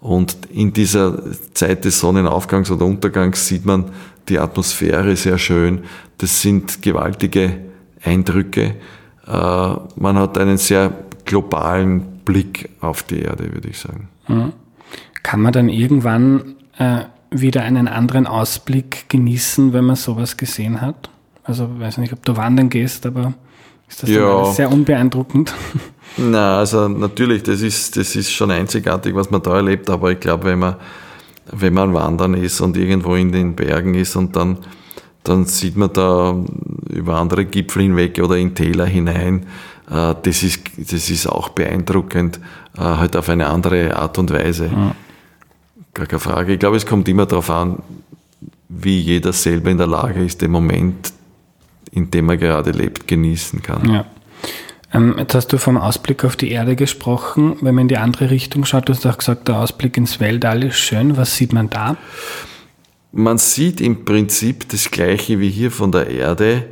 Und 0.00 0.36
in 0.50 0.72
dieser 0.72 1.22
Zeit 1.52 1.84
des 1.84 2.00
Sonnenaufgangs 2.00 2.70
oder 2.70 2.86
Untergangs 2.86 3.46
sieht 3.46 3.66
man 3.66 3.90
die 4.28 4.38
Atmosphäre 4.38 5.16
sehr 5.16 5.38
schön. 5.38 5.82
Das 6.18 6.40
sind 6.40 6.82
gewaltige 6.82 7.58
Eindrücke. 8.02 8.76
Äh, 9.26 9.30
man 9.30 10.18
hat 10.18 10.38
einen 10.38 10.58
sehr 10.58 10.92
globalen 11.24 12.20
Blick 12.24 12.70
auf 12.80 13.02
die 13.02 13.20
Erde, 13.20 13.52
würde 13.52 13.68
ich 13.68 13.78
sagen. 13.78 14.08
Mhm. 14.28 14.52
Kann 15.22 15.40
man 15.40 15.52
dann 15.52 15.68
irgendwann 15.68 16.56
äh, 16.78 17.02
wieder 17.30 17.62
einen 17.62 17.88
anderen 17.88 18.26
Ausblick 18.26 19.08
genießen, 19.08 19.72
wenn 19.72 19.84
man 19.84 19.96
sowas 19.96 20.36
gesehen 20.36 20.80
hat? 20.80 21.10
Also 21.44 21.68
weiß 21.78 21.98
nicht, 21.98 22.12
ob 22.12 22.24
du 22.24 22.36
wandern 22.36 22.68
gehst, 22.68 23.06
aber 23.06 23.34
ist 23.88 24.02
das 24.02 24.10
ja. 24.10 24.44
sehr 24.46 24.70
unbeeindruckend? 24.70 25.52
Na, 26.16 26.58
also 26.58 26.88
natürlich, 26.88 27.42
das 27.42 27.62
ist, 27.62 27.96
das 27.96 28.14
ist 28.16 28.30
schon 28.32 28.50
einzigartig, 28.50 29.14
was 29.14 29.30
man 29.30 29.42
da 29.42 29.56
erlebt, 29.56 29.88
aber 29.90 30.12
ich 30.12 30.20
glaube, 30.20 30.44
wenn 30.44 30.58
man, 30.58 30.76
wenn 31.50 31.74
man 31.74 31.94
wandern 31.94 32.34
ist 32.34 32.60
und 32.60 32.76
irgendwo 32.76 33.14
in 33.14 33.32
den 33.32 33.56
Bergen 33.56 33.94
ist 33.94 34.14
und 34.16 34.36
dann, 34.36 34.58
dann 35.24 35.44
sieht 35.44 35.76
man 35.76 35.92
da 35.92 36.36
über 36.88 37.16
andere 37.16 37.44
Gipfel 37.44 37.82
hinweg 37.82 38.18
oder 38.22 38.36
in 38.36 38.54
Täler 38.54 38.86
hinein, 38.86 39.46
äh, 39.90 40.14
das 40.22 40.42
ist, 40.42 40.60
das 40.76 41.10
ist 41.10 41.26
auch 41.26 41.50
beeindruckend, 41.50 42.40
äh, 42.76 42.80
halt 42.80 43.16
auf 43.16 43.28
eine 43.28 43.48
andere 43.48 43.96
Art 43.96 44.18
und 44.18 44.30
Weise. 44.32 44.66
Ja. 44.66 44.94
Gar 45.94 46.06
keine 46.06 46.20
Frage. 46.20 46.54
Ich 46.54 46.58
glaube, 46.58 46.76
es 46.76 46.86
kommt 46.86 47.08
immer 47.08 47.26
darauf 47.26 47.50
an, 47.50 47.82
wie 48.68 48.98
jeder 48.98 49.32
selber 49.32 49.70
in 49.70 49.78
der 49.78 49.86
Lage 49.86 50.24
ist, 50.24 50.40
den 50.40 50.50
Moment 50.50 51.12
in 51.92 52.10
dem 52.10 52.28
er 52.30 52.38
gerade 52.38 52.70
lebt, 52.70 53.06
genießen 53.06 53.62
kann. 53.62 53.88
Ja. 53.88 54.06
Ähm, 54.94 55.14
jetzt 55.18 55.34
hast 55.34 55.48
du 55.48 55.58
vom 55.58 55.76
Ausblick 55.76 56.24
auf 56.24 56.36
die 56.36 56.50
Erde 56.50 56.74
gesprochen. 56.74 57.56
Wenn 57.60 57.74
man 57.74 57.82
in 57.82 57.88
die 57.88 57.98
andere 57.98 58.30
Richtung 58.30 58.64
schaut, 58.64 58.88
du 58.88 58.94
hast 58.94 59.06
auch 59.06 59.18
gesagt, 59.18 59.48
der 59.48 59.58
Ausblick 59.58 59.96
ins 59.96 60.18
Weltall 60.18 60.64
ist 60.64 60.76
schön. 60.76 61.16
Was 61.16 61.36
sieht 61.36 61.52
man 61.52 61.70
da? 61.70 61.96
Man 63.14 63.36
sieht 63.36 63.82
im 63.82 64.06
Prinzip 64.06 64.70
das 64.70 64.90
Gleiche 64.90 65.38
wie 65.38 65.50
hier 65.50 65.70
von 65.70 65.92
der 65.92 66.08
Erde, 66.08 66.64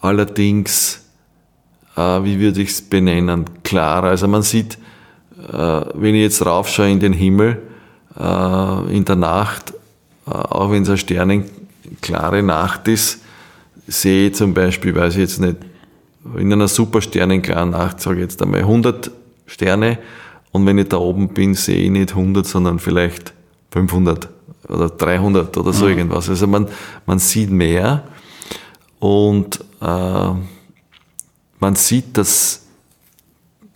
allerdings, 0.00 1.04
äh, 1.96 2.00
wie 2.22 2.38
würde 2.38 2.62
ich 2.62 2.70
es 2.70 2.82
benennen, 2.82 3.46
klarer. 3.64 4.10
Also 4.10 4.28
man 4.28 4.42
sieht, 4.42 4.78
äh, 5.52 5.80
wenn 5.94 6.14
ich 6.14 6.22
jetzt 6.22 6.46
raufschaue 6.46 6.88
in 6.88 7.00
den 7.00 7.12
Himmel, 7.12 7.60
äh, 8.16 8.96
in 8.96 9.04
der 9.04 9.16
Nacht, 9.16 9.72
äh, 10.28 10.30
auch 10.30 10.70
wenn 10.70 10.84
es 10.84 10.88
eine 10.88 10.98
sternenklare 10.98 12.44
Nacht 12.44 12.86
ist, 12.86 13.20
sehe 13.88 14.30
zum 14.30 14.54
Beispiel, 14.54 14.94
weiß 14.94 15.14
ich 15.14 15.20
jetzt 15.20 15.40
nicht, 15.40 15.56
in 16.36 16.52
einer 16.52 16.68
super 16.68 17.02
sternenklaren 17.02 17.70
Nacht, 17.70 18.00
sage 18.00 18.18
ich 18.18 18.22
jetzt 18.22 18.40
einmal 18.40 18.60
100 18.60 19.10
Sterne 19.46 19.98
und 20.52 20.64
wenn 20.64 20.78
ich 20.78 20.90
da 20.90 20.98
oben 20.98 21.30
bin, 21.30 21.54
sehe 21.54 21.82
ich 21.82 21.90
nicht 21.90 22.10
100, 22.10 22.46
sondern 22.46 22.78
vielleicht 22.78 23.32
500 23.72 24.28
oder 24.68 24.88
300 24.90 25.56
oder 25.56 25.72
so 25.72 25.84
mhm. 25.84 25.90
irgendwas. 25.90 26.28
Also 26.28 26.46
man, 26.46 26.68
man 27.06 27.18
sieht 27.18 27.50
mehr 27.50 28.04
und 28.98 29.60
äh, 29.80 30.30
man 31.60 31.74
sieht 31.74 32.16
das 32.16 32.64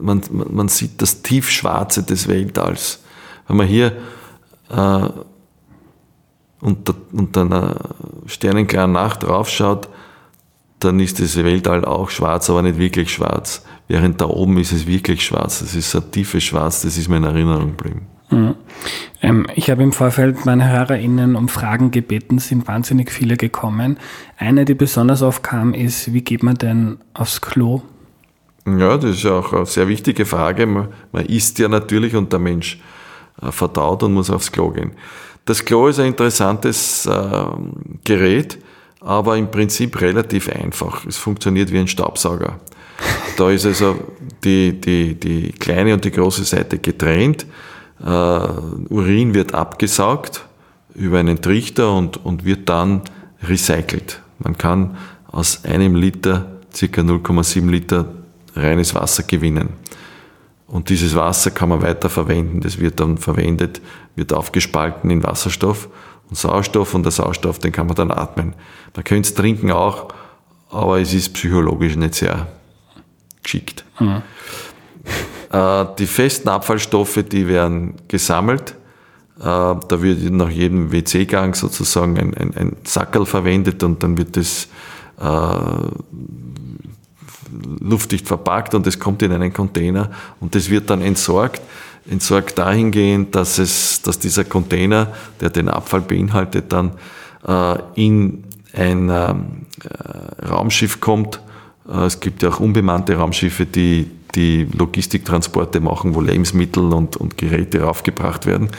man, 0.02 0.20
man 0.30 0.68
sieht 0.68 1.00
das 1.00 1.22
Tiefschwarze 1.22 2.02
des 2.02 2.28
Weltalls. 2.28 3.02
Wenn 3.46 3.56
man 3.56 3.66
hier 3.66 3.92
äh, 4.68 5.08
unter, 6.60 6.94
unter 7.12 7.40
einer 7.42 7.76
sternenklaren 8.26 8.92
Nacht 8.92 9.22
draufschaut, 9.22 9.88
dann 10.80 10.98
ist 11.00 11.20
das 11.20 11.36
Weltall 11.36 11.84
auch 11.84 12.10
schwarz, 12.10 12.50
aber 12.50 12.62
nicht 12.62 12.78
wirklich 12.78 13.12
schwarz. 13.12 13.64
Während 13.88 14.20
da 14.20 14.26
oben 14.26 14.58
ist 14.58 14.72
es 14.72 14.86
wirklich 14.86 15.24
schwarz. 15.24 15.60
Das 15.60 15.74
ist 15.74 15.94
ein 15.94 16.10
tiefes 16.10 16.42
Schwarz, 16.42 16.82
das 16.82 16.96
ist 16.96 17.08
mir 17.08 17.18
in 17.18 17.24
Erinnerung 17.24 17.76
geblieben. 17.76 18.06
Mhm. 18.32 18.54
Ähm, 19.22 19.46
ich 19.54 19.70
habe 19.70 19.82
im 19.82 19.92
Vorfeld 19.92 20.44
meine 20.44 20.68
HörerInnen 20.68 21.36
um 21.36 21.48
Fragen 21.48 21.90
gebeten, 21.90 22.38
sind 22.38 22.66
wahnsinnig 22.66 23.10
viele 23.10 23.36
gekommen. 23.36 23.98
Eine, 24.36 24.64
die 24.64 24.74
besonders 24.74 25.22
oft 25.22 25.42
kam, 25.42 25.74
ist, 25.74 26.12
wie 26.12 26.22
geht 26.22 26.42
man 26.42 26.56
denn 26.56 26.98
aufs 27.14 27.40
Klo? 27.40 27.82
Ja, 28.66 28.96
das 28.96 29.16
ist 29.16 29.22
ja 29.24 29.32
auch 29.32 29.52
eine 29.52 29.66
sehr 29.66 29.88
wichtige 29.88 30.24
Frage. 30.24 30.66
Man, 30.66 30.88
man 31.12 31.26
isst 31.26 31.58
ja 31.58 31.68
natürlich 31.68 32.16
und 32.16 32.32
der 32.32 32.40
Mensch 32.40 32.80
äh, 33.40 33.52
verdaut 33.52 34.02
und 34.02 34.14
muss 34.14 34.30
aufs 34.30 34.50
Klo 34.50 34.70
gehen. 34.70 34.92
Das 35.44 35.64
Klo 35.64 35.88
ist 35.88 35.98
ein 35.98 36.06
interessantes 36.06 37.06
äh, 37.06 37.44
Gerät 38.04 38.58
aber 39.04 39.36
im 39.36 39.50
Prinzip 39.50 40.00
relativ 40.00 40.48
einfach. 40.48 41.04
Es 41.06 41.18
funktioniert 41.18 41.72
wie 41.72 41.78
ein 41.78 41.88
Staubsauger. 41.88 42.58
Da 43.38 43.50
ist 43.50 43.64
also 43.64 43.96
die, 44.44 44.78
die, 44.78 45.14
die 45.14 45.52
kleine 45.52 45.94
und 45.94 46.04
die 46.04 46.10
große 46.10 46.44
Seite 46.44 46.78
getrennt. 46.78 47.46
Uh, 48.04 48.86
Urin 48.88 49.32
wird 49.32 49.54
abgesaugt 49.54 50.44
über 50.94 51.18
einen 51.18 51.40
Trichter 51.40 51.94
und, 51.94 52.24
und 52.24 52.44
wird 52.44 52.68
dann 52.68 53.02
recycelt. 53.42 54.20
Man 54.38 54.58
kann 54.58 54.96
aus 55.28 55.64
einem 55.64 55.94
Liter 55.94 56.46
circa 56.74 57.02
0,7 57.02 57.70
Liter 57.70 58.06
reines 58.54 58.94
Wasser 58.94 59.22
gewinnen. 59.22 59.70
Und 60.66 60.88
dieses 60.88 61.14
Wasser 61.14 61.50
kann 61.50 61.68
man 61.68 61.82
weiter 61.82 62.08
verwenden. 62.08 62.60
Das 62.60 62.78
wird 62.78 62.98
dann 62.98 63.18
verwendet, 63.18 63.80
wird 64.16 64.32
aufgespalten 64.32 65.10
in 65.10 65.22
Wasserstoff 65.22 65.88
und 66.28 66.36
Sauerstoff 66.36 66.94
und 66.94 67.02
der 67.02 67.12
Sauerstoff, 67.12 67.58
den 67.58 67.72
kann 67.72 67.86
man 67.86 67.96
dann 67.96 68.10
atmen. 68.10 68.54
Man 68.94 69.04
könnte 69.04 69.28
es 69.28 69.34
trinken 69.34 69.70
auch, 69.70 70.08
aber 70.70 70.98
es 70.98 71.12
ist 71.12 71.34
psychologisch 71.34 71.94
nicht 71.96 72.14
sehr 72.14 72.46
geschickt. 73.42 73.84
Mhm. 74.00 74.22
Äh, 75.52 75.84
die 75.98 76.06
festen 76.06 76.48
Abfallstoffe, 76.48 77.22
die 77.30 77.46
werden 77.46 77.94
gesammelt. 78.08 78.74
Äh, 79.38 79.42
da 79.42 79.78
wird 79.90 80.30
nach 80.30 80.50
jedem 80.50 80.92
WC-Gang 80.92 81.54
sozusagen 81.54 82.18
ein, 82.18 82.34
ein, 82.34 82.56
ein 82.56 82.76
Sackerl 82.84 83.26
verwendet 83.26 83.82
und 83.82 84.02
dann 84.02 84.16
wird 84.16 84.36
das 84.36 84.68
äh, 85.20 85.26
luftdicht 87.80 88.26
verpackt 88.26 88.74
und 88.74 88.86
es 88.86 88.98
kommt 88.98 89.22
in 89.22 89.32
einen 89.32 89.52
Container 89.52 90.10
und 90.40 90.54
das 90.54 90.70
wird 90.70 90.88
dann 90.90 91.02
entsorgt 91.02 91.60
entsorgt 92.10 92.58
dahingehend, 92.58 93.32
dass, 93.34 93.58
es, 93.58 94.02
dass 94.02 94.18
dieser 94.18 94.42
Container, 94.42 95.12
der 95.40 95.50
den 95.50 95.68
Abfall 95.68 96.00
beinhaltet, 96.00 96.72
dann 96.72 96.92
äh, 97.46 97.78
in 97.94 98.42
ein 98.74 99.08
ähm, 99.08 99.66
äh, 99.84 100.46
Raumschiff 100.46 101.00
kommt, 101.00 101.40
Äh, 101.88 102.06
es 102.06 102.20
gibt 102.20 102.42
ja 102.42 102.50
auch 102.50 102.60
unbemannte 102.60 103.16
Raumschiffe, 103.16 103.66
die 103.66 104.10
die 104.34 104.66
Logistiktransporte 104.72 105.80
machen, 105.80 106.14
wo 106.14 106.20
Lebensmittel 106.20 106.92
und, 106.92 107.16
und 107.16 107.36
Geräte 107.36 107.82
raufgebracht 107.82 108.46
werden. 108.46 108.70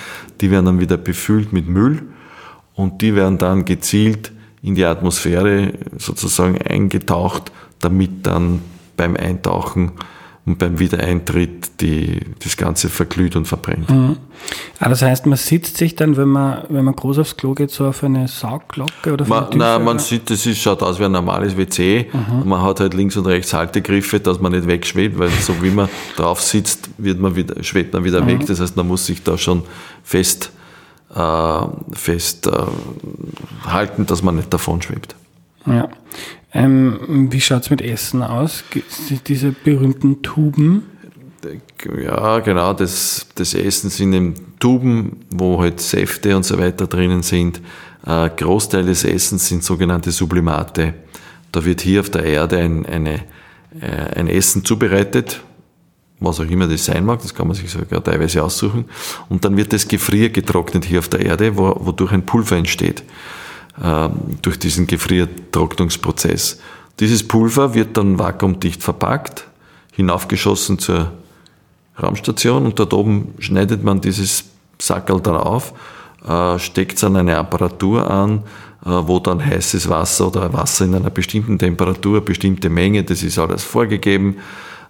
Die 0.42 0.52
werden 0.52 0.66
dann 0.66 0.80
wieder 0.80 0.98
befüllt 0.98 1.54
mit 1.54 1.68
Müll 1.68 2.04
und 2.76 3.02
die 3.02 3.16
werden 3.16 3.38
dann 3.38 3.66
gezielt 3.66 4.32
in 4.62 4.76
die 4.76 4.86
Atmosphäre 4.86 5.74
sozusagen 5.98 6.58
eingetaucht, 6.62 7.52
damit 7.80 8.26
dann 8.26 8.62
beim 8.98 9.16
Eintauchen 9.16 9.92
und 10.46 10.58
beim 10.60 10.78
Wiedereintritt 10.78 11.80
die, 11.80 12.20
das 12.44 12.58
Ganze 12.58 12.90
verglüht 12.90 13.38
und 13.38 13.48
verbrennt. 13.48 13.90
Mhm. 13.90 14.18
Ah, 14.80 14.90
das 14.90 15.02
heißt, 15.02 15.26
man 15.26 15.38
sitzt 15.38 15.78
sich 15.78 15.96
dann, 15.96 16.18
wenn 16.18 16.28
man, 16.28 16.64
wenn 16.68 16.84
man 16.84 16.96
groß 16.96 17.20
aufs 17.20 17.38
Klo 17.38 17.54
geht, 17.54 17.72
so 17.72 17.88
auf 17.88 18.04
eine 18.04 18.28
Saugglocke 18.28 19.14
oder 19.14 19.26
man, 19.26 19.48
Nein, 19.56 19.84
man 19.86 20.00
sieht, 20.00 20.30
das 20.30 20.46
ist, 20.46 20.62
schaut 20.62 20.84
aus 20.84 21.00
wie 21.00 21.06
ein 21.06 21.14
normales 21.14 21.56
WC. 21.56 22.10
Mhm. 22.12 22.50
Man 22.50 22.62
hat 22.62 22.82
halt 22.82 22.94
links 22.94 23.16
und 23.16 23.26
rechts 23.26 23.54
Haltegriffe, 23.54 24.20
dass 24.20 24.42
man 24.42 24.52
nicht 24.52 24.68
wegschwebt, 24.68 25.18
weil 25.18 25.30
so 25.30 25.62
wie 25.62 25.72
man 25.72 25.88
drauf 26.18 26.42
sitzt, 26.42 26.90
wird 26.98 27.20
man 27.22 27.38
wieder, 27.38 27.64
schwebt 27.64 27.94
man 27.94 28.04
wieder 28.04 28.22
mhm. 28.22 28.28
weg. 28.28 28.46
Das 28.46 28.60
heißt, 28.60 28.76
man 28.76 28.88
muss 28.88 29.06
sich 29.06 29.24
da 29.24 29.38
schon 29.38 29.64
fest, 30.04 30.52
äh, 31.16 31.62
fest 31.94 32.48
äh, 32.48 32.52
halten, 33.66 34.06
dass 34.06 34.22
man 34.22 34.36
nicht 34.36 34.54
davon 34.54 34.82
schwebt. 34.82 35.16
Ja. 35.66 35.88
Ähm, 36.54 37.30
wie 37.32 37.42
schaut 37.42 37.64
es 37.64 37.70
mit 37.70 37.82
Essen 37.82 38.22
aus? 38.22 38.64
Diese 39.28 39.52
berühmten 39.52 40.22
Tuben? 40.22 40.84
Ja, 42.02 42.40
genau, 42.40 42.74
das, 42.74 43.28
das 43.36 43.54
Essen 43.54 43.90
sind 43.90 44.14
eben 44.14 44.36
Tuben, 44.60 45.26
wo 45.32 45.60
halt 45.60 45.82
Säfte 45.82 46.36
und 46.36 46.44
so 46.44 46.58
weiter 46.58 46.88
drinnen 46.88 47.24
sind. 47.24 47.60
Äh, 48.06 48.30
Großteil 48.30 48.86
des 48.86 49.04
Essens 49.04 49.48
sind 49.48 49.64
sogenannte 49.64 50.12
Sublimate. 50.12 50.94
Da 51.52 51.66
wird 51.66 51.82
hier 51.82 52.00
auf 52.02 52.10
der 52.10 52.24
Erde 52.24 52.60
ein, 52.60 52.86
eine, 52.86 53.16
äh, 53.82 54.16
ein 54.16 54.28
Essen 54.28 54.64
zubereitet, 54.64 55.42
was 56.20 56.40
auch 56.40 56.46
immer 56.46 56.68
das 56.68 56.86
sein 56.86 57.04
mag, 57.04 57.22
das 57.22 57.36
kann 57.36 57.48
man 57.48 57.56
sich 57.56 57.70
sogar 57.70 58.02
teilweise 58.04 58.42
aussuchen. 58.44 58.86
Und 59.28 59.44
dann 59.44 59.58
wird 59.58 59.74
das 59.74 59.88
gefriergetrocknet 59.88 60.86
hier 60.86 61.00
auf 61.00 61.10
der 61.10 61.22
Erde, 61.22 61.58
wo, 61.58 61.76
wodurch 61.80 62.14
ein 62.14 62.26
Pulver 62.26 62.56
entsteht. 62.56 63.04
Ähm, 63.82 64.38
durch 64.44 64.60
diesen 64.60 64.86
Gefriertrocknungsprozess. 64.86 66.60
Dieses 67.00 67.28
Pulver 67.28 67.74
wird 67.74 67.98
dann 67.98 68.20
vakuumdicht 68.20 68.84
verpackt, 68.84 69.48
hinaufgeschossen 69.94 70.78
zur 70.78 71.12
Raumstation 72.00 72.66
und 72.66 72.78
dort 72.78 72.94
oben 72.94 73.34
schneidet 73.40 73.84
man 73.84 74.00
dieses 74.00 74.46
Sackerl 74.80 75.22
dann 75.22 75.38
auf, 75.38 75.74
äh, 76.24 76.60
steckt 76.60 76.98
es 76.98 77.04
an 77.04 77.16
eine 77.16 77.36
Apparatur 77.36 78.08
an, 78.12 78.44
äh, 78.86 78.90
wo 78.90 79.18
dann 79.18 79.44
heißes 79.44 79.90
Wasser 79.90 80.28
oder 80.28 80.54
Wasser 80.54 80.86
in 80.86 80.94
einer 80.94 81.10
bestimmten 81.10 81.58
Temperatur, 81.58 82.24
bestimmte 82.24 82.70
Menge, 82.70 83.04
das 83.04 83.24
ist 83.24 83.40
alles 83.40 83.64
vorgegeben, 83.64 84.36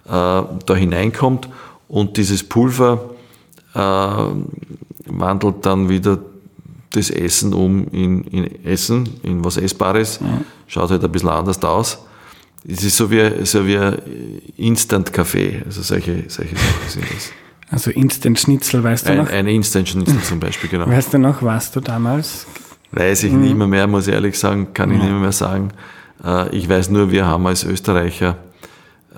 äh, 0.04 0.10
da 0.10 0.74
hineinkommt 0.74 1.48
und 1.88 2.18
dieses 2.18 2.46
Pulver 2.46 3.10
wandelt 5.06 5.66
dann 5.66 5.88
wieder 5.88 6.20
das 6.96 7.10
Essen 7.10 7.52
um 7.52 7.86
in, 7.92 8.24
in 8.24 8.64
Essen, 8.64 9.08
in 9.22 9.44
was 9.44 9.56
Essbares. 9.56 10.20
Ja. 10.20 10.40
Schaut 10.66 10.90
halt 10.90 11.04
ein 11.04 11.12
bisschen 11.12 11.28
anders 11.28 11.62
aus. 11.62 11.98
Es 12.66 12.82
ist 12.82 12.96
so 12.96 13.10
wie, 13.10 13.44
so 13.44 13.66
wie 13.66 13.78
Instant-Kaffee, 14.56 15.62
also 15.66 15.82
solche, 15.82 16.24
solche 16.28 16.56
Sachen 16.56 16.88
sind 16.88 17.04
das. 17.14 17.30
Also 17.70 17.90
Instant-Schnitzel, 17.90 18.84
weißt 18.84 19.08
du 19.08 19.12
ein, 19.12 19.18
noch? 19.18 19.30
Eine 19.30 19.52
Instant-Schnitzel 19.52 20.20
zum 20.22 20.38
Beispiel, 20.38 20.68
genau. 20.70 20.86
Weißt 20.86 21.12
du 21.12 21.18
noch, 21.18 21.42
was 21.42 21.72
du 21.72 21.80
damals? 21.80 22.46
Weiß 22.92 23.24
ich 23.24 23.32
mhm. 23.32 23.40
nicht 23.40 23.56
mehr, 23.56 23.66
mehr, 23.66 23.86
muss 23.86 24.06
ich 24.06 24.14
ehrlich 24.14 24.38
sagen, 24.38 24.68
kann 24.74 24.90
ich 24.90 24.98
ja. 24.98 25.04
nicht 25.04 25.12
mehr, 25.12 25.20
mehr 25.20 25.32
sagen. 25.32 25.70
Äh, 26.22 26.54
ich 26.54 26.68
weiß 26.68 26.90
nur, 26.90 27.10
wir 27.10 27.26
haben 27.26 27.46
als 27.46 27.64
Österreicher 27.64 28.36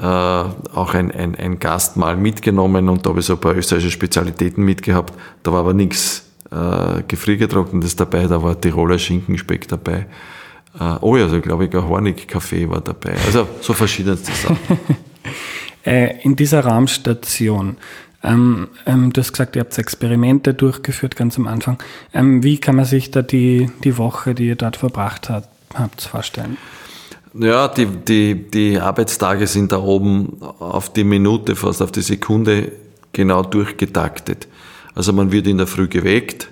äh, 0.01 0.05
auch 0.05 0.95
ein, 0.95 1.11
ein, 1.11 1.35
ein 1.35 1.59
Gast 1.59 1.97
mal 1.97 2.17
mitgenommen 2.17 2.89
und 2.89 3.05
da 3.05 3.11
habe 3.11 3.21
ich 3.21 3.27
so 3.27 3.35
ein 3.35 3.41
paar 3.41 3.57
österreichische 3.57 3.91
Spezialitäten 3.91 4.65
mitgehabt. 4.65 5.15
Da 5.43 5.53
war 5.53 5.61
aber 5.61 5.75
nichts 5.75 6.26
äh, 6.51 7.03
gefriergetrocknetes 7.07 7.97
dabei, 7.97 8.27
da 8.27 8.43
war 8.43 8.61
Tiroler 8.61 8.99
Schinkenspeck 8.99 9.69
dabei. 9.69 10.07
Äh, 10.79 10.97
oh 11.01 11.17
ja, 11.17 11.25
also 11.25 11.41
glaube 11.41 11.67
ich, 11.67 11.75
ein 11.75 11.89
Hornig-Kaffee 11.89 12.69
war 12.69 12.81
dabei. 12.81 13.15
Also 13.27 13.49
so 13.61 13.73
verschiedenste 13.73 14.33
Sachen. 14.33 14.59
äh, 15.85 16.21
in 16.23 16.37
dieser 16.37 16.65
Raumstation, 16.65 17.77
ähm, 18.23 18.69
ähm, 18.87 19.13
du 19.13 19.21
hast 19.21 19.33
gesagt, 19.33 19.57
ihr 19.57 19.61
habt 19.61 19.77
Experimente 19.79 20.53
durchgeführt 20.53 21.17
ganz 21.17 21.39
am 21.39 21.47
Anfang. 21.47 21.79
Ähm, 22.13 22.43
wie 22.43 22.59
kann 22.59 22.77
man 22.77 22.85
sich 22.85 23.11
da 23.11 23.23
die, 23.23 23.71
die 23.85 23.97
Woche, 23.99 24.35
die 24.35 24.49
ihr 24.49 24.57
dort 24.57 24.77
verbracht 24.77 25.31
habt, 25.31 25.49
habt 25.75 26.03
vorstellen? 26.03 26.57
Ja, 27.35 27.69
die, 27.69 27.87
die, 27.87 28.51
die 28.51 28.81
Arbeitstage 28.81 29.47
sind 29.47 29.73
da 29.73 29.79
oben 29.79 30.41
auf 30.41 30.93
die 30.93 31.05
Minute, 31.05 31.55
fast 31.55 31.83
auf 31.83 31.93
die 31.93 32.01
Sekunde 32.01 32.73
genau 33.13 33.43
durchgetaktet. 33.43 34.49
Also 34.97 35.13
man 35.13 35.31
wird 35.31 35.47
in 35.47 35.59
der 35.59 35.67
Früh 35.67 35.89
geweckt, 35.89 36.49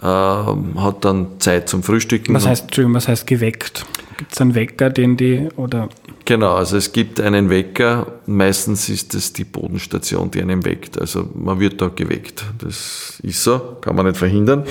äh, 0.00 0.06
hat 0.06 1.04
dann 1.04 1.38
Zeit 1.38 1.68
zum 1.68 1.82
Frühstücken. 1.82 2.34
Was 2.34 2.46
heißt, 2.46 2.66
was 2.78 3.06
heißt 3.06 3.26
geweckt? 3.26 3.84
Gibt 4.16 4.32
es 4.32 4.40
einen 4.40 4.54
Wecker, 4.54 4.90
den 4.90 5.16
die 5.16 5.48
oder? 5.56 5.90
Genau, 6.24 6.54
also 6.54 6.78
es 6.78 6.92
gibt 6.92 7.20
einen 7.20 7.50
Wecker. 7.50 8.06
Meistens 8.26 8.88
ist 8.88 9.14
es 9.14 9.34
die 9.34 9.44
Bodenstation, 9.44 10.30
die 10.30 10.40
einen 10.40 10.64
weckt. 10.64 10.98
Also 10.98 11.28
man 11.34 11.60
wird 11.60 11.80
da 11.82 11.88
geweckt. 11.88 12.44
Das 12.58 13.20
ist 13.22 13.44
so, 13.44 13.76
kann 13.82 13.94
man 13.94 14.06
nicht 14.06 14.16
verhindern. 14.16 14.64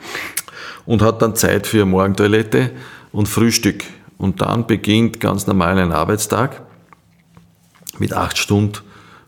Und 0.84 1.00
hat 1.00 1.22
dann 1.22 1.34
Zeit 1.34 1.66
für 1.66 1.84
Morgentoilette 1.84 2.70
und 3.10 3.28
Frühstück. 3.28 3.82
Und 4.18 4.40
dann 4.40 4.68
beginnt 4.68 5.18
ganz 5.18 5.48
normal 5.48 5.78
ein 5.78 5.90
Arbeitstag 5.90 6.62
mit 7.98 8.12
acht 8.12 8.38
Stunden 8.38 8.78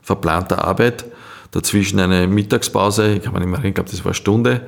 verplanter 0.01 0.63
Arbeit 0.63 1.03
dazwischen 1.51 1.99
eine 1.99 2.27
Mittagspause, 2.27 3.13
ich 3.15 3.23
kann 3.23 3.33
mich 3.33 3.41
nicht 3.41 3.49
mehr 3.49 3.59
erinnern, 3.59 3.69
ich 3.69 3.75
glaube, 3.75 3.89
das 3.89 3.99
war 3.99 4.07
eine 4.07 4.15
Stunde. 4.15 4.61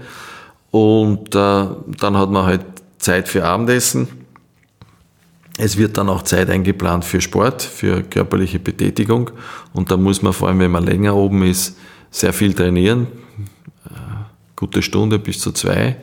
Und 0.72 1.36
äh, 1.36 1.66
dann 2.00 2.18
hat 2.18 2.32
man 2.32 2.46
halt 2.46 2.62
Zeit 2.98 3.28
für 3.28 3.44
Abendessen. 3.44 4.08
Es 5.58 5.78
wird 5.78 5.98
dann 5.98 6.10
auch 6.10 6.24
Zeit 6.24 6.50
eingeplant 6.50 7.04
für 7.04 7.20
Sport, 7.20 7.62
für 7.62 8.04
körperliche 8.04 8.60
Betätigung. 8.60 9.32
Und 9.74 9.92
da 9.92 9.98
muss 9.98 10.22
man 10.22 10.34
vor 10.34 10.48
allem, 10.48 10.60
wenn 10.60 10.72
man 10.72 10.86
länger 10.86 11.16
oben 11.16 11.44
ist, 11.44 11.78
sehr 12.10 12.34
viel 12.34 12.54
trainieren. 12.54 13.08
Äh, 13.86 13.92
gute 14.56 14.82
Stunde 14.82 15.20
bis 15.20 15.40
zu 15.40 15.52
zwei. 15.52 15.98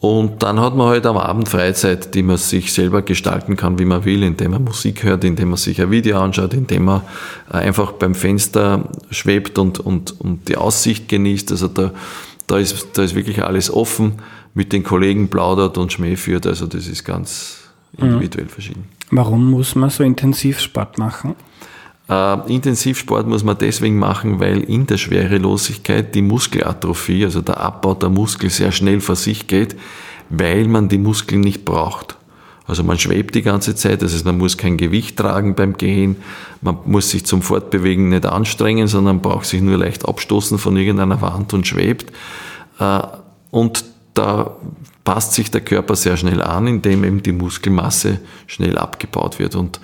Und 0.00 0.44
dann 0.44 0.60
hat 0.60 0.76
man 0.76 0.86
halt 0.86 1.06
am 1.06 1.16
Abend 1.16 1.48
Freizeit, 1.48 2.14
die 2.14 2.22
man 2.22 2.36
sich 2.36 2.72
selber 2.72 3.02
gestalten 3.02 3.56
kann, 3.56 3.80
wie 3.80 3.84
man 3.84 4.04
will, 4.04 4.22
indem 4.22 4.52
man 4.52 4.62
Musik 4.62 5.02
hört, 5.02 5.24
indem 5.24 5.48
man 5.48 5.56
sich 5.56 5.82
ein 5.82 5.90
Video 5.90 6.20
anschaut, 6.20 6.54
indem 6.54 6.84
man 6.84 7.02
äh, 7.50 7.56
einfach 7.56 7.90
beim 7.92 8.14
Fenster 8.14 8.88
schwebt 9.10 9.58
und, 9.58 9.80
und, 9.80 10.20
und 10.20 10.48
die 10.48 10.56
Aussicht 10.56 11.08
genießt. 11.08 11.50
Also 11.50 11.66
da, 11.66 11.90
da, 12.46 12.58
ist, 12.58 12.90
da 12.92 13.02
ist 13.02 13.16
wirklich 13.16 13.42
alles 13.42 13.72
offen, 13.74 14.12
mit 14.54 14.72
den 14.72 14.84
Kollegen 14.84 15.30
plaudert 15.30 15.76
und 15.78 15.92
Schmäh 15.92 16.14
führt. 16.14 16.46
Also 16.46 16.68
das 16.68 16.86
ist 16.86 17.04
ganz 17.04 17.58
individuell 17.96 18.44
mhm. 18.44 18.50
verschieden. 18.50 18.84
Warum 19.10 19.50
muss 19.50 19.74
man 19.74 19.90
so 19.90 20.04
intensiv 20.04 20.60
Sport 20.60 20.98
machen? 20.98 21.34
Äh, 22.08 22.52
Intensivsport 22.52 23.26
muss 23.26 23.44
man 23.44 23.58
deswegen 23.58 23.98
machen, 23.98 24.40
weil 24.40 24.60
in 24.60 24.86
der 24.86 24.96
Schwerelosigkeit 24.96 26.14
die 26.14 26.22
Muskelatrophie, 26.22 27.24
also 27.24 27.42
der 27.42 27.60
Abbau 27.60 27.94
der 27.94 28.08
Muskel 28.08 28.50
sehr 28.50 28.72
schnell 28.72 29.00
vor 29.00 29.16
sich 29.16 29.46
geht, 29.46 29.76
weil 30.30 30.66
man 30.66 30.88
die 30.88 30.98
Muskeln 30.98 31.40
nicht 31.40 31.64
braucht. 31.64 32.16
Also 32.66 32.84
man 32.84 32.98
schwebt 32.98 33.34
die 33.34 33.42
ganze 33.42 33.74
Zeit, 33.74 34.02
das 34.02 34.12
heißt, 34.12 34.26
man 34.26 34.36
muss 34.36 34.58
kein 34.58 34.76
Gewicht 34.76 35.16
tragen 35.16 35.54
beim 35.54 35.78
Gehen, 35.78 36.16
man 36.60 36.76
muss 36.84 37.10
sich 37.10 37.24
zum 37.24 37.40
Fortbewegen 37.40 38.10
nicht 38.10 38.26
anstrengen, 38.26 38.88
sondern 38.88 39.22
braucht 39.22 39.46
sich 39.46 39.62
nur 39.62 39.78
leicht 39.78 40.06
abstoßen 40.06 40.58
von 40.58 40.76
irgendeiner 40.76 41.22
Wand 41.22 41.54
und 41.54 41.66
schwebt. 41.66 42.12
Äh, 42.78 43.00
und 43.50 43.84
da 44.12 44.56
passt 45.04 45.32
sich 45.32 45.50
der 45.50 45.62
Körper 45.62 45.96
sehr 45.96 46.18
schnell 46.18 46.42
an, 46.42 46.66
indem 46.66 47.04
eben 47.04 47.22
die 47.22 47.32
Muskelmasse 47.32 48.20
schnell 48.46 48.76
abgebaut 48.76 49.38
wird. 49.38 49.54
Und 49.54 49.80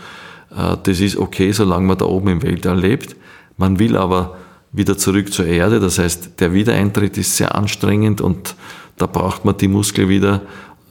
das 0.83 1.01
ist 1.01 1.17
okay, 1.17 1.53
solange 1.53 1.87
man 1.87 1.99
da 1.99 2.05
oben 2.05 2.29
im 2.29 2.43
Weltall 2.43 2.79
lebt. 2.79 3.17
Man 3.57 3.79
will 3.79 3.97
aber 3.97 4.37
wieder 4.73 4.99
zurück 4.99 5.33
zur 5.33 5.47
Erde, 5.47 5.79
das 5.81 5.99
heißt, 5.99 6.41
der 6.41 6.53
Wiedereintritt 6.53 7.17
ist 7.17 7.37
sehr 7.37 7.55
anstrengend 7.55 8.21
und 8.21 8.57
da 8.97 9.07
braucht 9.07 9.45
man 9.45 9.57
die 9.57 9.69
Muskel 9.69 10.09
wieder 10.09 10.43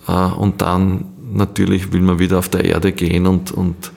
äh, 0.07 0.11
und 0.11 0.61
dann 0.61 1.05
natürlich 1.33 1.91
will 1.91 2.01
man 2.01 2.19
wieder 2.19 2.39
auf 2.39 2.49
der 2.49 2.65
Erde 2.65 2.91
gehen 2.91 3.27
und, 3.27 3.51
und 3.51 3.91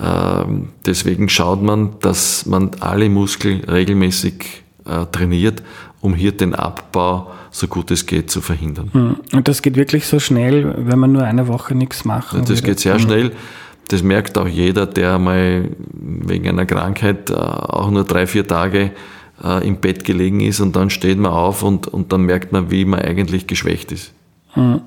ähm, 0.00 0.68
deswegen 0.86 1.28
schaut 1.28 1.62
man, 1.62 1.98
dass 2.00 2.46
man 2.46 2.72
alle 2.80 3.08
Muskeln 3.08 3.64
regelmäßig 3.64 4.64
äh, 4.84 5.06
trainiert, 5.06 5.62
um 6.00 6.14
hier 6.14 6.32
den 6.32 6.54
Abbau 6.54 7.32
so 7.50 7.68
gut 7.68 7.90
es 7.90 8.06
geht 8.06 8.30
zu 8.30 8.40
verhindern. 8.40 8.90
Hm. 8.92 9.16
Und 9.32 9.48
das 9.48 9.62
geht 9.62 9.76
wirklich 9.76 10.06
so 10.06 10.18
schnell, 10.18 10.74
wenn 10.78 10.98
man 10.98 11.12
nur 11.12 11.22
eine 11.22 11.46
Woche 11.46 11.74
nichts 11.74 12.04
macht? 12.04 12.48
das 12.48 12.62
geht 12.62 12.80
sehr 12.80 12.94
hm. 12.94 13.00
schnell. 13.00 13.32
Das 13.88 14.02
merkt 14.02 14.38
auch 14.38 14.48
jeder, 14.48 14.86
der 14.86 15.18
mal 15.18 15.68
wegen 15.92 16.48
einer 16.48 16.66
Krankheit 16.66 17.30
äh, 17.30 17.34
auch 17.34 17.90
nur 17.90 18.04
drei, 18.04 18.26
vier 18.26 18.46
Tage 18.46 18.92
äh, 19.42 19.66
im 19.66 19.76
Bett 19.76 20.04
gelegen 20.04 20.40
ist 20.40 20.60
und 20.60 20.74
dann 20.74 20.90
steht 20.90 21.18
man 21.18 21.32
auf 21.32 21.62
und, 21.62 21.86
und 21.88 22.12
dann 22.12 22.22
merkt 22.22 22.52
man, 22.52 22.70
wie 22.70 22.84
man 22.84 23.00
eigentlich 23.00 23.46
geschwächt 23.46 23.92
ist. 23.92 24.12
Hm. 24.52 24.80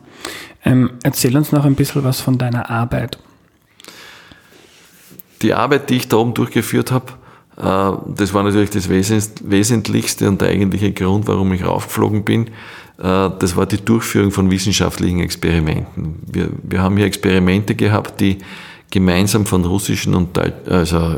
Ähm, 0.66 0.92
erzähl 1.04 1.38
uns 1.38 1.52
noch 1.52 1.66
ein 1.66 1.76
bisschen 1.76 2.04
was 2.04 2.22
von 2.22 2.38
deiner 2.38 2.70
Arbeit. 2.70 3.20
die 5.42 5.54
Arbeit, 5.54 5.90
die 5.90 5.98
ich 5.98 6.08
da 6.08 6.18
oben 6.18 6.34
durchgeführt 6.34 6.92
habe, 6.92 7.14
äh, 7.58 8.14
das 8.16 8.34
war 8.34 8.44
natürlich 8.44 8.72
das 8.72 8.90
Wesentlichste 8.90 10.28
und 10.28 10.42
der 10.42 10.50
eigentliche 10.50 10.92
Grund, 10.92 11.28
warum 11.28 11.54
ich 11.54 11.64
raufgeflogen 11.64 12.24
bin. 12.24 12.50
Das 13.00 13.56
war 13.56 13.68
die 13.68 13.78
Durchführung 13.78 14.32
von 14.32 14.50
wissenschaftlichen 14.50 15.20
Experimenten. 15.20 16.16
Wir, 16.26 16.50
wir 16.64 16.82
haben 16.82 16.98
hier 16.98 17.06
Experimente 17.06 17.76
gehabt, 17.76 18.20
die 18.20 18.40
gemeinsam 18.92 19.46
von 19.46 19.66
russischen 19.66 20.16
und, 20.16 20.38
also 20.70 21.16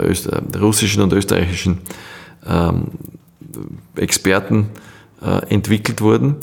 russischen 0.59 1.03
und 1.03 1.13
österreichischen 1.13 1.79
ähm, 2.47 2.87
Experten 3.95 4.69
äh, 5.21 5.53
entwickelt 5.53 6.01
wurden. 6.01 6.37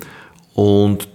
Und 0.54 1.08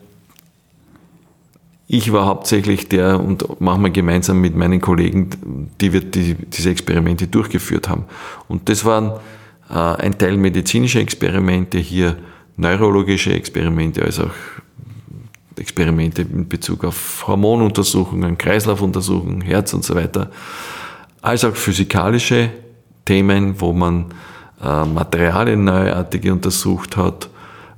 ich 1.87 2.13
war 2.13 2.25
hauptsächlich 2.25 2.87
der 2.87 3.19
und 3.19 3.45
wir 3.83 3.89
gemeinsam 3.89 4.39
mit 4.39 4.55
meinen 4.55 4.79
Kollegen, 4.79 5.71
die 5.81 5.91
wir 5.91 6.01
die, 6.01 6.35
diese 6.35 6.69
Experimente 6.69 7.27
durchgeführt 7.27 7.89
haben. 7.89 8.05
Und 8.47 8.69
das 8.69 8.85
waren 8.85 9.19
äh, 9.69 9.73
ein 9.73 10.17
Teil 10.17 10.37
medizinischer 10.37 11.01
Experimente, 11.01 11.77
hier 11.77 12.17
neurologische 12.55 13.33
Experimente, 13.33 14.03
also 14.03 14.23
auch 14.23 14.60
Experimente 15.57 16.21
in 16.21 16.47
Bezug 16.47 16.83
auf 16.85 17.25
Hormonuntersuchungen, 17.27 18.37
Kreislaufuntersuchungen, 18.37 19.41
Herz 19.41 19.73
und 19.73 19.83
so 19.83 19.95
weiter, 19.95 20.31
als 21.21 21.43
auch 21.43 21.55
physikalische 21.55 22.51
Themen, 23.05 23.59
wo 23.59 23.73
man 23.73 24.05
äh, 24.63 24.85
Materialien 24.85 25.63
neuartige 25.63 26.31
untersucht 26.31 26.97
hat, 26.97 27.29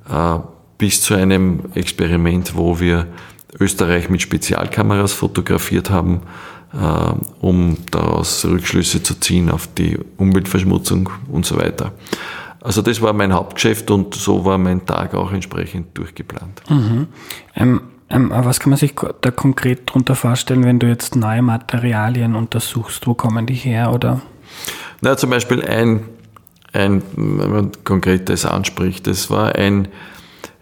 äh, 0.08 0.38
bis 0.78 1.02
zu 1.02 1.14
einem 1.14 1.60
Experiment, 1.74 2.54
wo 2.54 2.78
wir 2.78 3.06
Österreich 3.58 4.10
mit 4.10 4.22
Spezialkameras 4.22 5.12
fotografiert 5.12 5.90
haben, 5.90 6.22
äh, 6.72 6.76
um 7.40 7.76
daraus 7.90 8.44
Rückschlüsse 8.44 9.02
zu 9.02 9.18
ziehen 9.20 9.50
auf 9.50 9.68
die 9.74 9.98
Umweltverschmutzung 10.16 11.10
und 11.30 11.46
so 11.46 11.56
weiter. 11.56 11.92
Also 12.64 12.80
das 12.80 13.02
war 13.02 13.12
mein 13.12 13.34
Hauptgeschäft 13.34 13.90
und 13.90 14.14
so 14.14 14.46
war 14.46 14.56
mein 14.56 14.86
Tag 14.86 15.14
auch 15.14 15.32
entsprechend 15.32 15.96
durchgeplant. 15.98 16.62
Mhm. 16.70 17.08
Ähm, 17.54 17.80
ähm, 18.08 18.32
was 18.34 18.58
kann 18.58 18.70
man 18.70 18.78
sich 18.78 18.94
da 19.20 19.30
konkret 19.30 19.90
darunter 19.90 20.14
vorstellen, 20.14 20.64
wenn 20.64 20.78
du 20.78 20.86
jetzt 20.86 21.14
neue 21.14 21.42
Materialien 21.42 22.34
untersuchst? 22.34 23.06
Wo 23.06 23.12
kommen 23.12 23.44
die 23.44 23.54
her? 23.54 23.92
Oder? 23.92 24.22
Na, 25.02 25.14
zum 25.16 25.28
Beispiel 25.28 25.62
ein, 25.62 26.04
ein 26.72 27.02
wenn 27.14 27.50
man 27.50 27.72
konkretes 27.84 28.46
anspricht, 28.46 29.06
das 29.06 29.30
war 29.30 29.54
ein 29.54 29.88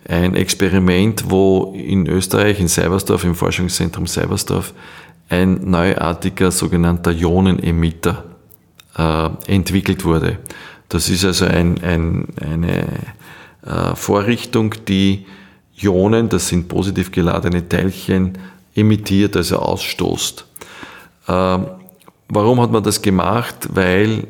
ein 0.09 0.35
Experiment, 0.35 1.31
wo 1.31 1.75
in 1.77 2.09
Österreich, 2.09 2.59
in 2.59 2.67
Seibersdorf, 2.67 3.23
im 3.23 3.37
Forschungszentrum 3.37 4.09
Seibersdorf, 4.09 4.75
ein 5.29 5.71
neuartiger 5.71 6.51
sogenannter 6.51 7.13
Ionenemitter 7.13 8.25
äh, 8.99 9.29
entwickelt 9.47 10.05
wurde. 10.05 10.39
Das 10.93 11.09
ist 11.09 11.25
also 11.25 11.47
ein, 11.47 11.83
ein, 11.83 12.27
eine 12.39 12.87
äh, 13.65 13.97
Vorrichtung, 13.97 14.75
die 14.87 15.25
Ionen, 15.75 16.29
das 16.29 16.49
sind 16.49 16.69
positiv 16.69 17.11
geladene 17.11 17.67
Teilchen, 17.67 18.37
emittiert, 18.75 19.35
also 19.35 19.57
ausstoßt. 19.57 20.45
Äh, 21.29 21.59
warum 22.29 22.61
hat 22.61 22.73
man 22.73 22.83
das 22.83 23.01
gemacht? 23.01 23.71
Weil 23.73 24.27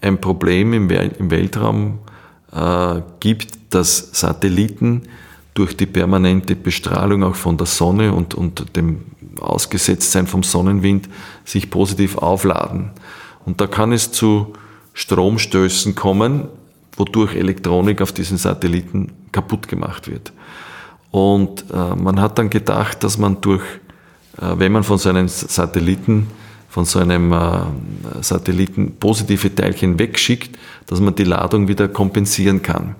ein 0.00 0.20
Problem 0.20 0.72
im, 0.72 0.88
im 0.88 1.30
Weltraum 1.32 1.98
äh, 2.52 3.00
gibt, 3.18 3.74
dass 3.74 4.10
Satelliten 4.12 5.02
durch 5.54 5.76
die 5.76 5.86
permanente 5.86 6.54
Bestrahlung 6.54 7.24
auch 7.24 7.34
von 7.34 7.58
der 7.58 7.66
Sonne 7.66 8.12
und, 8.12 8.34
und 8.34 8.76
dem 8.76 9.00
Ausgesetztsein 9.40 10.28
vom 10.28 10.44
Sonnenwind 10.44 11.08
sich 11.44 11.70
positiv 11.70 12.18
aufladen. 12.18 12.92
Und 13.44 13.60
da 13.60 13.66
kann 13.66 13.90
es 13.90 14.12
zu 14.12 14.52
Stromstößen 14.94 15.94
kommen, 15.94 16.48
wodurch 16.96 17.34
Elektronik 17.34 18.00
auf 18.00 18.12
diesen 18.12 18.38
Satelliten 18.38 19.12
kaputt 19.32 19.68
gemacht 19.68 20.08
wird. 20.08 20.32
Und 21.10 21.64
äh, 21.72 21.94
man 21.94 22.20
hat 22.20 22.38
dann 22.38 22.50
gedacht, 22.50 23.04
dass 23.04 23.18
man 23.18 23.40
durch, 23.40 23.62
äh, 24.40 24.54
wenn 24.56 24.72
man 24.72 24.82
von 24.82 24.98
so 24.98 25.10
einem 25.10 25.28
Satelliten, 25.28 26.28
von 26.68 26.84
so 26.84 26.98
einem 26.98 27.32
äh, 27.32 27.58
Satelliten 28.20 28.96
positive 28.98 29.54
Teilchen 29.54 29.98
wegschickt, 29.98 30.58
dass 30.86 31.00
man 31.00 31.14
die 31.14 31.24
Ladung 31.24 31.68
wieder 31.68 31.88
kompensieren 31.88 32.62
kann. 32.62 32.96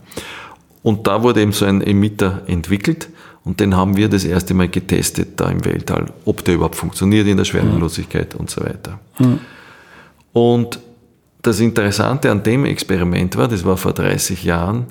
Und 0.83 1.07
da 1.07 1.23
wurde 1.23 1.41
eben 1.41 1.53
so 1.53 1.65
ein 1.65 1.81
Emitter 1.81 2.43
entwickelt 2.47 3.09
und 3.45 3.61
den 3.61 3.77
haben 3.77 3.97
wir 3.97 4.09
das 4.09 4.25
erste 4.25 4.55
Mal 4.55 4.69
getestet 4.69 5.41
da 5.41 5.51
im 5.51 5.65
Weltall, 5.65 6.13
ob 6.25 6.45
der 6.45 6.55
überhaupt 6.55 6.77
funktioniert 6.77 7.27
in 7.27 7.37
der 7.37 7.45
Schwerelosigkeit 7.45 8.35
mhm. 8.35 8.41
und 8.41 8.51
so 8.51 8.61
weiter. 8.63 9.01
Mhm. 9.19 9.41
Und 10.33 10.79
das 11.45 11.61
Interessante 11.61 12.31
an 12.31 12.43
dem 12.43 12.65
Experiment 12.65 13.37
war, 13.37 13.49
das 13.49 13.65
war 13.65 13.77
vor 13.77 13.93
30 13.93 14.45
Jahren, 14.45 14.87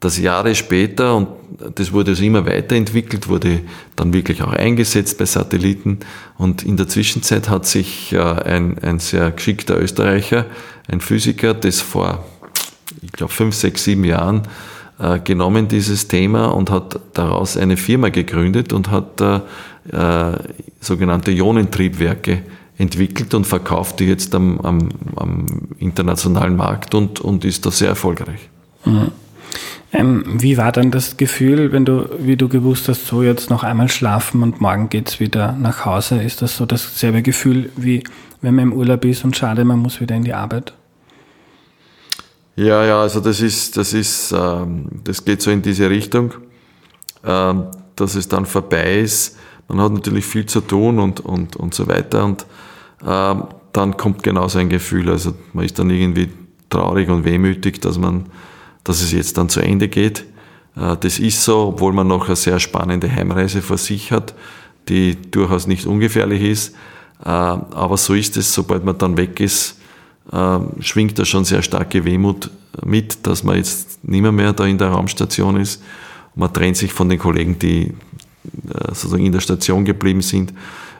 dass 0.00 0.18
Jahre 0.18 0.54
später, 0.56 1.14
und 1.14 1.28
das 1.76 1.92
wurde 1.92 2.10
also 2.10 2.24
immer 2.24 2.44
weiterentwickelt, 2.44 3.28
wurde 3.28 3.60
dann 3.94 4.12
wirklich 4.12 4.42
auch 4.42 4.52
eingesetzt 4.52 5.16
bei 5.16 5.26
Satelliten. 5.26 6.00
Und 6.36 6.64
in 6.64 6.76
der 6.76 6.88
Zwischenzeit 6.88 7.48
hat 7.48 7.66
sich 7.66 8.16
ein, 8.18 8.78
ein 8.80 8.98
sehr 8.98 9.30
geschickter 9.30 9.80
Österreicher, 9.80 10.46
ein 10.88 11.00
Physiker, 11.00 11.54
das 11.54 11.80
vor, 11.80 12.24
ich 13.00 13.12
glaube, 13.12 13.32
fünf, 13.32 13.54
sechs, 13.54 13.84
sieben 13.84 14.02
Jahren 14.02 14.42
äh, 14.98 15.20
genommen, 15.20 15.68
dieses 15.68 16.08
Thema, 16.08 16.46
und 16.46 16.68
hat 16.68 16.98
daraus 17.12 17.56
eine 17.56 17.76
Firma 17.76 18.08
gegründet 18.08 18.72
und 18.72 18.90
hat 18.90 19.20
äh, 19.20 19.36
äh, 19.96 20.36
sogenannte 20.80 21.30
Ionentriebwerke 21.30 22.42
entwickelt 22.78 23.34
und 23.34 23.46
verkauft 23.46 24.00
die 24.00 24.06
jetzt 24.06 24.34
am, 24.34 24.60
am, 24.60 24.88
am 25.16 25.46
internationalen 25.78 26.56
Markt 26.56 26.94
und, 26.94 27.20
und 27.20 27.44
ist 27.44 27.66
da 27.66 27.70
sehr 27.70 27.88
erfolgreich. 27.88 28.48
Mhm. 28.84 29.12
Ähm, 29.94 30.24
wie 30.26 30.56
war 30.56 30.72
dann 30.72 30.90
das 30.90 31.18
Gefühl, 31.18 31.70
wenn 31.72 31.84
du, 31.84 32.08
wie 32.18 32.36
du 32.36 32.48
gewusst 32.48 32.88
hast, 32.88 33.06
so 33.06 33.22
jetzt 33.22 33.50
noch 33.50 33.62
einmal 33.62 33.90
schlafen 33.90 34.42
und 34.42 34.60
morgen 34.60 34.88
geht 34.88 35.10
es 35.10 35.20
wieder 35.20 35.52
nach 35.52 35.84
Hause? 35.84 36.22
Ist 36.22 36.40
das 36.40 36.56
so 36.56 36.64
dasselbe 36.64 37.20
Gefühl, 37.20 37.70
wie 37.76 38.02
wenn 38.40 38.54
man 38.54 38.68
im 38.68 38.72
Urlaub 38.72 39.04
ist 39.04 39.22
und 39.24 39.36
schade, 39.36 39.64
man 39.64 39.78
muss 39.78 40.00
wieder 40.00 40.16
in 40.16 40.24
die 40.24 40.32
Arbeit? 40.32 40.72
Ja, 42.56 42.84
ja, 42.84 43.00
also 43.00 43.20
das 43.20 43.40
ist, 43.40 43.76
das 43.76 43.92
ist, 43.92 44.32
ähm, 44.32 44.86
das 45.04 45.24
geht 45.24 45.42
so 45.42 45.50
in 45.50 45.60
diese 45.62 45.90
Richtung, 45.90 46.34
ähm, 47.24 47.64
dass 47.96 48.14
es 48.14 48.28
dann 48.28 48.46
vorbei 48.46 49.00
ist. 49.00 49.36
Man 49.68 49.80
hat 49.80 49.92
natürlich 49.92 50.24
viel 50.24 50.46
zu 50.46 50.60
tun 50.60 50.98
und, 50.98 51.20
und, 51.20 51.56
und 51.56 51.74
so 51.74 51.88
weiter 51.88 52.24
und 52.24 52.46
ähm, 53.06 53.44
dann 53.72 53.96
kommt 53.96 54.22
genau 54.22 54.48
so 54.48 54.58
ein 54.58 54.68
Gefühl. 54.68 55.08
Also 55.08 55.34
man 55.52 55.64
ist 55.64 55.78
dann 55.78 55.90
irgendwie 55.90 56.28
traurig 56.68 57.08
und 57.08 57.24
wehmütig, 57.24 57.80
dass 57.80 57.98
man, 57.98 58.26
dass 58.84 59.02
es 59.02 59.12
jetzt 59.12 59.38
dann 59.38 59.48
zu 59.48 59.60
Ende 59.60 59.88
geht. 59.88 60.24
Äh, 60.76 60.96
das 60.98 61.18
ist 61.18 61.42
so, 61.42 61.68
obwohl 61.68 61.92
man 61.92 62.06
noch 62.06 62.26
eine 62.26 62.36
sehr 62.36 62.60
spannende 62.60 63.10
Heimreise 63.10 63.62
vor 63.62 63.78
sich 63.78 64.12
hat, 64.12 64.34
die 64.88 65.16
durchaus 65.30 65.66
nicht 65.66 65.86
ungefährlich 65.86 66.42
ist. 66.42 66.74
Äh, 67.24 67.28
aber 67.28 67.96
so 67.96 68.14
ist 68.14 68.36
es, 68.36 68.52
sobald 68.52 68.84
man 68.84 68.98
dann 68.98 69.16
weg 69.16 69.40
ist, 69.40 69.78
ähm, 70.32 70.70
schwingt 70.80 71.18
da 71.18 71.24
schon 71.24 71.44
sehr 71.44 71.62
starke 71.62 72.04
Wehmut 72.04 72.50
mit, 72.84 73.26
dass 73.26 73.42
man 73.42 73.56
jetzt 73.56 74.04
nicht 74.04 74.22
mehr, 74.22 74.32
mehr 74.32 74.52
da 74.52 74.64
in 74.66 74.78
der 74.78 74.88
Raumstation 74.88 75.56
ist. 75.56 75.82
Man 76.34 76.52
trennt 76.52 76.76
sich 76.76 76.92
von 76.92 77.08
den 77.08 77.18
Kollegen, 77.18 77.58
die 77.58 77.82
äh, 77.82 77.92
sozusagen 78.88 79.26
in 79.26 79.32
der 79.32 79.40
Station 79.40 79.84
geblieben 79.84 80.22
sind. 80.22 80.52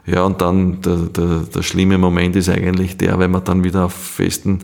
Ja, 0.06 0.24
und 0.24 0.40
dann 0.40 0.80
der, 0.80 0.96
der, 0.96 1.40
der 1.54 1.62
schlimme 1.62 1.98
Moment 1.98 2.36
ist 2.36 2.48
eigentlich 2.48 2.96
der, 2.96 3.18
wenn 3.18 3.30
man 3.30 3.44
dann 3.44 3.62
wieder 3.62 3.84
auf 3.84 3.94
festen 3.94 4.60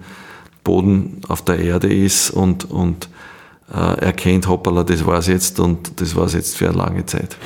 Boden 0.64 1.20
auf 1.28 1.44
der 1.44 1.58
Erde 1.58 1.92
ist 1.92 2.30
und, 2.30 2.70
und 2.70 3.08
äh, 3.72 4.00
erkennt, 4.00 4.48
hoppala, 4.48 4.82
das 4.82 5.06
war 5.06 5.18
es 5.18 5.28
jetzt 5.28 5.60
und 5.60 6.00
das 6.00 6.16
war 6.16 6.26
es 6.26 6.34
jetzt 6.34 6.56
für 6.56 6.68
eine 6.68 6.78
lange 6.78 7.06
Zeit. 7.06 7.36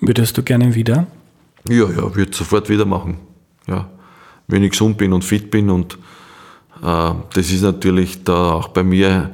Würdest 0.00 0.36
du 0.36 0.42
gerne 0.42 0.74
wieder? 0.74 1.06
Ja, 1.68 1.88
ja, 1.90 2.14
würde 2.14 2.34
sofort 2.34 2.68
wieder 2.68 2.84
machen. 2.84 3.16
Ja 3.66 3.88
wenn 4.50 4.64
ich 4.64 4.70
gesund 4.70 4.98
bin 4.98 5.12
und 5.12 5.24
fit 5.24 5.50
bin. 5.50 5.70
Und 5.70 5.94
äh, 6.82 7.12
das 7.32 7.50
ist 7.50 7.62
natürlich 7.62 8.24
da 8.24 8.52
auch 8.52 8.68
bei 8.68 8.82
mir, 8.82 9.30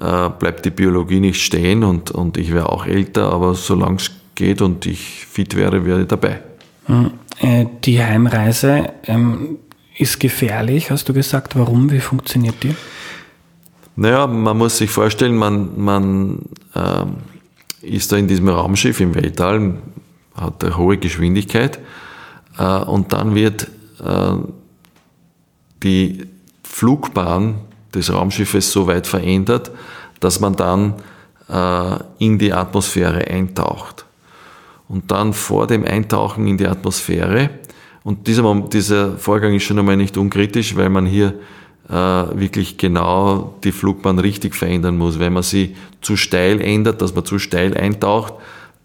äh, 0.00 0.30
bleibt 0.30 0.64
die 0.64 0.70
Biologie 0.70 1.20
nicht 1.20 1.42
stehen 1.42 1.84
und, 1.84 2.10
und 2.10 2.36
ich 2.36 2.52
wäre 2.52 2.70
auch 2.70 2.86
älter, 2.86 3.32
aber 3.32 3.54
solange 3.54 3.96
es 3.96 4.10
geht 4.34 4.62
und 4.62 4.86
ich 4.86 5.26
fit 5.26 5.56
wäre, 5.56 5.84
wäre 5.84 6.02
ich 6.02 6.08
dabei. 6.08 6.40
Hm. 6.86 7.10
Äh, 7.40 7.66
die 7.84 8.02
Heimreise 8.02 8.92
ähm, 9.04 9.58
ist 9.96 10.20
gefährlich, 10.20 10.90
hast 10.90 11.08
du 11.08 11.12
gesagt. 11.12 11.56
Warum? 11.56 11.90
Wie 11.90 12.00
funktioniert 12.00 12.62
die? 12.62 12.74
Naja, 13.96 14.26
man 14.28 14.56
muss 14.56 14.78
sich 14.78 14.90
vorstellen, 14.90 15.36
man, 15.36 15.70
man 15.76 16.42
ähm, 16.76 17.16
ist 17.82 18.12
da 18.12 18.16
in 18.16 18.28
diesem 18.28 18.48
Raumschiff 18.48 19.00
im 19.00 19.14
Weltall, 19.14 19.74
hat 20.34 20.62
eine 20.62 20.76
hohe 20.76 20.98
Geschwindigkeit 20.98 21.80
äh, 22.58 22.62
und 22.62 23.12
dann 23.12 23.34
wird 23.34 23.68
äh, 24.04 24.34
die 25.82 26.26
Flugbahn 26.62 27.56
des 27.94 28.12
Raumschiffes 28.12 28.70
so 28.70 28.86
weit 28.86 29.06
verändert, 29.06 29.70
dass 30.20 30.40
man 30.40 30.56
dann 30.56 30.94
äh, 31.48 31.96
in 32.18 32.38
die 32.38 32.52
Atmosphäre 32.52 33.26
eintaucht. 33.26 34.04
Und 34.88 35.10
dann 35.10 35.32
vor 35.32 35.66
dem 35.66 35.84
Eintauchen 35.84 36.46
in 36.46 36.56
die 36.56 36.66
Atmosphäre 36.66 37.50
Und 38.04 38.26
dieser, 38.26 38.54
dieser 38.72 39.18
Vorgang 39.18 39.54
ist 39.54 39.64
schon 39.64 39.78
einmal 39.78 39.98
nicht 39.98 40.16
unkritisch, 40.16 40.76
weil 40.76 40.88
man 40.88 41.04
hier 41.04 41.34
äh, 41.88 41.92
wirklich 41.92 42.78
genau 42.78 43.54
die 43.64 43.72
Flugbahn 43.72 44.18
richtig 44.18 44.54
verändern 44.54 44.96
muss. 44.96 45.18
Wenn 45.18 45.34
man 45.34 45.42
sie 45.42 45.76
zu 46.00 46.16
steil 46.16 46.60
ändert, 46.60 47.02
dass 47.02 47.14
man 47.14 47.24
zu 47.24 47.38
steil 47.38 47.76
eintaucht, 47.76 48.34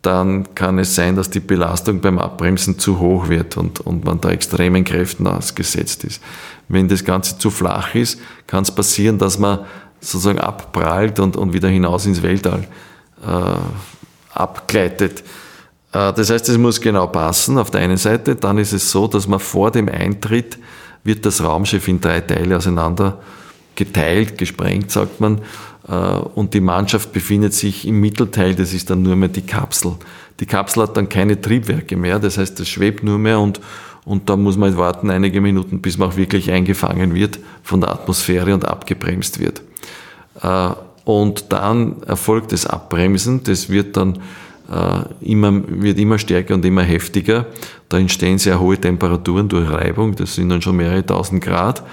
dann 0.02 0.54
kann 0.54 0.80
es 0.80 0.96
sein, 0.96 1.16
dass 1.16 1.30
die 1.30 1.40
Belastung 1.40 2.02
beim 2.02 2.20
Abbremsen 2.20 2.78
zu 2.78 3.00
hoch 3.00 3.30
wird 3.30 3.56
und, 3.56 3.80
und 3.80 4.04
man 4.04 4.20
da 4.20 4.30
extremen 4.32 4.84
Kräften 4.84 5.26
ausgesetzt 5.26 6.04
ist. 6.04 6.22
Wenn 6.68 6.88
das 6.88 7.04
Ganze 7.04 7.38
zu 7.38 7.50
flach 7.50 7.94
ist, 7.96 8.20
kann 8.48 8.64
es 8.64 8.72
passieren, 8.72 9.18
dass 9.18 9.38
man 9.38 9.60
sozusagen 10.00 10.40
abprallt 10.40 11.20
und, 11.20 11.36
und 11.36 11.54
wieder 11.54 11.70
hinaus 11.70 12.06
ins 12.06 12.22
Weltall 12.22 12.68
äh, 13.26 14.38
abgleitet. 14.38 15.24
Äh, 15.92 16.14
das 16.14 16.30
heißt, 16.30 16.50
es 16.50 16.58
muss 16.58 16.82
genau 16.82 17.08
passen 17.08 17.58
auf 17.58 17.72
der 17.72 17.82
einen 17.82 17.98
Seite. 17.98 18.36
Dann 18.36 18.58
ist 18.58 18.74
es 18.74 18.92
so, 18.92 19.08
dass 19.08 19.28
man 19.28 19.40
vor 19.40 19.72
dem 19.72 19.88
Eintritt 19.88 20.58
wird 21.04 21.26
das 21.26 21.44
Raumschiff 21.44 21.88
in 21.88 22.00
drei 22.02 22.22
Teile 22.22 22.58
auseinander 22.58 23.20
geteilt, 23.76 24.38
gesprengt, 24.38 24.92
sagt 24.92 25.20
man. 25.20 25.42
Äh, 25.88 25.94
und 25.94 26.54
die 26.54 26.62
Mannschaft 26.62 27.12
befindet 27.14 27.54
sich 27.54 27.88
im 27.88 28.00
Mittelteil, 28.00 28.56
das 28.56 28.74
ist 28.74 28.90
dann 28.90 29.02
nur 29.02 29.16
mehr 29.16 29.30
die 29.30 29.42
Kapsel. 29.42 29.94
Die 30.40 30.46
Kapsel 30.46 30.84
hat 30.84 30.98
dann 30.98 31.10
keine 31.10 31.40
Triebwerke 31.40 31.96
mehr, 31.96 32.20
das 32.20 32.38
heißt, 32.38 32.60
es 32.60 32.70
schwebt 32.70 33.04
nur 33.04 33.20
mehr 33.20 33.40
und, 33.40 33.60
und 34.06 34.30
da 34.30 34.36
muss 34.36 34.58
man 34.58 34.76
warten 34.78 35.10
einige 35.10 35.42
Minuten, 35.42 35.82
bis 35.82 35.98
man 35.98 36.10
auch 36.10 36.18
wirklich 36.18 36.52
eingefangen 36.52 37.16
wird 37.16 37.40
von 37.64 37.82
der 37.82 37.92
Atmosphäre 37.92 38.54
und 38.54 38.66
abgebremst 38.66 39.40
wird. 39.40 39.62
Äh, 40.42 40.70
und 41.06 41.52
dann 41.52 42.02
erfolgt 42.04 42.52
das 42.52 42.66
Abbremsen, 42.66 43.44
das 43.44 43.70
wird 43.70 43.98
dann 43.98 44.20
äh, 44.72 45.04
immer, 45.22 45.62
wird 45.68 46.00
immer 46.00 46.18
stärker 46.18 46.54
und 46.54 46.66
immer 46.66 46.84
heftiger. 46.84 47.46
Da 47.90 47.98
entstehen 47.98 48.38
sehr 48.38 48.60
hohe 48.60 48.78
Temperaturen 48.78 49.50
durch 49.50 49.70
Reibung, 49.70 50.16
das 50.16 50.36
sind 50.36 50.50
dann 50.50 50.62
schon 50.62 50.78
mehrere 50.78 51.06
tausend 51.06 51.44
Grad, 51.44 51.84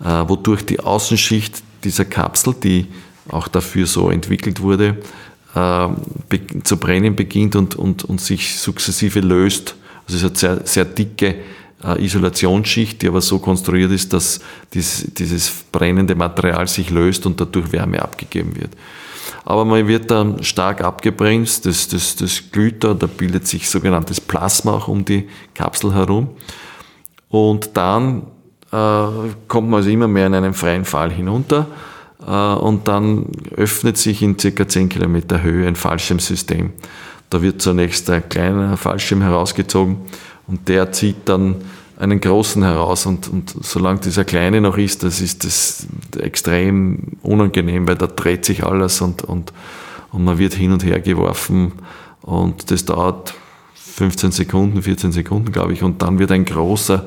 wodurch 0.00 0.66
die 0.66 0.80
Außenschicht 0.80 1.62
dieser 1.84 2.04
Kapsel, 2.04 2.54
die 2.60 2.86
auch 3.28 3.48
dafür 3.48 3.86
so 3.86 4.10
entwickelt 4.10 4.60
wurde, 4.60 4.96
äh, 5.54 5.88
zu 6.64 6.76
brennen 6.76 7.16
beginnt 7.16 7.56
und, 7.56 7.76
und, 7.76 8.04
und 8.04 8.20
sich 8.20 8.58
sukzessive 8.58 9.20
löst. 9.20 9.76
Also 10.06 10.16
es 10.16 10.32
ist 10.32 10.44
eine 10.44 10.56
sehr, 10.56 10.66
sehr 10.66 10.84
dicke 10.84 11.36
äh, 11.84 12.04
Isolationsschicht, 12.04 13.02
die 13.02 13.08
aber 13.08 13.20
so 13.20 13.38
konstruiert 13.38 13.92
ist, 13.92 14.12
dass 14.12 14.40
dies, 14.72 15.06
dieses 15.14 15.50
brennende 15.70 16.14
Material 16.14 16.66
sich 16.66 16.90
löst 16.90 17.26
und 17.26 17.40
dadurch 17.40 17.72
Wärme 17.72 18.02
abgegeben 18.02 18.56
wird. 18.56 18.70
Aber 19.44 19.64
man 19.64 19.86
wird 19.86 20.10
dann 20.10 20.42
stark 20.42 20.82
abgebremst, 20.82 21.66
das, 21.66 21.88
das, 21.88 22.16
das 22.16 22.50
glüht 22.50 22.82
da, 22.82 22.94
da 22.94 23.06
bildet 23.06 23.46
sich 23.46 23.68
sogenanntes 23.68 24.20
Plasma 24.20 24.72
auch 24.72 24.88
um 24.88 25.04
die 25.04 25.28
Kapsel 25.54 25.94
herum. 25.94 26.30
Und 27.28 27.76
dann 27.76 28.22
äh, 28.72 29.06
kommt 29.48 29.68
man 29.68 29.78
also 29.78 29.90
immer 29.90 30.08
mehr 30.08 30.26
in 30.26 30.34
einen 30.34 30.54
freien 30.54 30.84
Fall 30.84 31.10
hinunter 31.10 31.66
äh, 32.26 32.30
und 32.30 32.88
dann 32.88 33.26
öffnet 33.56 33.98
sich 33.98 34.22
in 34.22 34.38
circa 34.38 34.66
10 34.66 34.88
Kilometer 34.88 35.42
Höhe 35.42 35.66
ein 35.66 35.76
Fallschirmsystem. 35.76 36.72
Da 37.34 37.42
wird 37.42 37.60
zunächst 37.60 38.08
ein 38.10 38.28
kleiner 38.28 38.76
Fallschirm 38.76 39.20
herausgezogen 39.20 39.96
und 40.46 40.68
der 40.68 40.92
zieht 40.92 41.28
dann 41.28 41.56
einen 41.98 42.20
großen 42.20 42.62
heraus 42.62 43.06
und, 43.06 43.26
und 43.26 43.56
solange 43.60 43.98
dieser 43.98 44.24
kleine 44.24 44.60
noch 44.60 44.78
ist, 44.78 45.02
das 45.02 45.20
ist 45.20 45.42
das 45.42 45.88
extrem 46.16 47.18
unangenehm, 47.22 47.88
weil 47.88 47.96
da 47.96 48.06
dreht 48.06 48.44
sich 48.44 48.62
alles 48.62 49.00
und, 49.00 49.24
und, 49.24 49.52
und 50.12 50.22
man 50.22 50.38
wird 50.38 50.54
hin 50.54 50.70
und 50.70 50.84
her 50.84 51.00
geworfen 51.00 51.72
und 52.22 52.70
das 52.70 52.84
dauert 52.84 53.34
15 53.74 54.30
Sekunden, 54.30 54.80
14 54.80 55.10
Sekunden, 55.10 55.50
glaube 55.50 55.72
ich, 55.72 55.82
und 55.82 56.02
dann 56.02 56.20
wird 56.20 56.30
ein 56.30 56.44
großer 56.44 57.04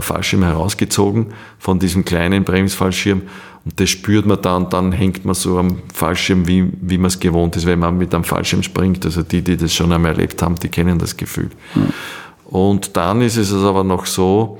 Fallschirm 0.00 0.42
herausgezogen 0.42 1.32
von 1.58 1.78
diesem 1.78 2.04
kleinen 2.04 2.44
Bremsfallschirm 2.44 3.22
und 3.64 3.78
das 3.78 3.90
spürt 3.90 4.26
man 4.26 4.42
dann, 4.42 4.68
dann 4.70 4.92
hängt 4.92 5.24
man 5.24 5.34
so 5.34 5.58
am 5.58 5.82
Fallschirm, 5.94 6.46
wie, 6.48 6.72
wie 6.80 6.98
man 6.98 7.06
es 7.06 7.20
gewohnt 7.20 7.54
ist, 7.56 7.66
wenn 7.66 7.78
man 7.78 7.96
mit 7.96 8.14
einem 8.14 8.24
Fallschirm 8.24 8.62
springt. 8.62 9.04
Also 9.04 9.22
die, 9.22 9.42
die 9.42 9.56
das 9.56 9.72
schon 9.72 9.92
einmal 9.92 10.12
erlebt 10.12 10.42
haben, 10.42 10.56
die 10.56 10.68
kennen 10.68 10.98
das 10.98 11.16
Gefühl. 11.16 11.50
Und 12.46 12.96
dann 12.96 13.22
ist 13.22 13.36
es 13.36 13.52
aber 13.52 13.84
noch 13.84 14.06
so, 14.06 14.58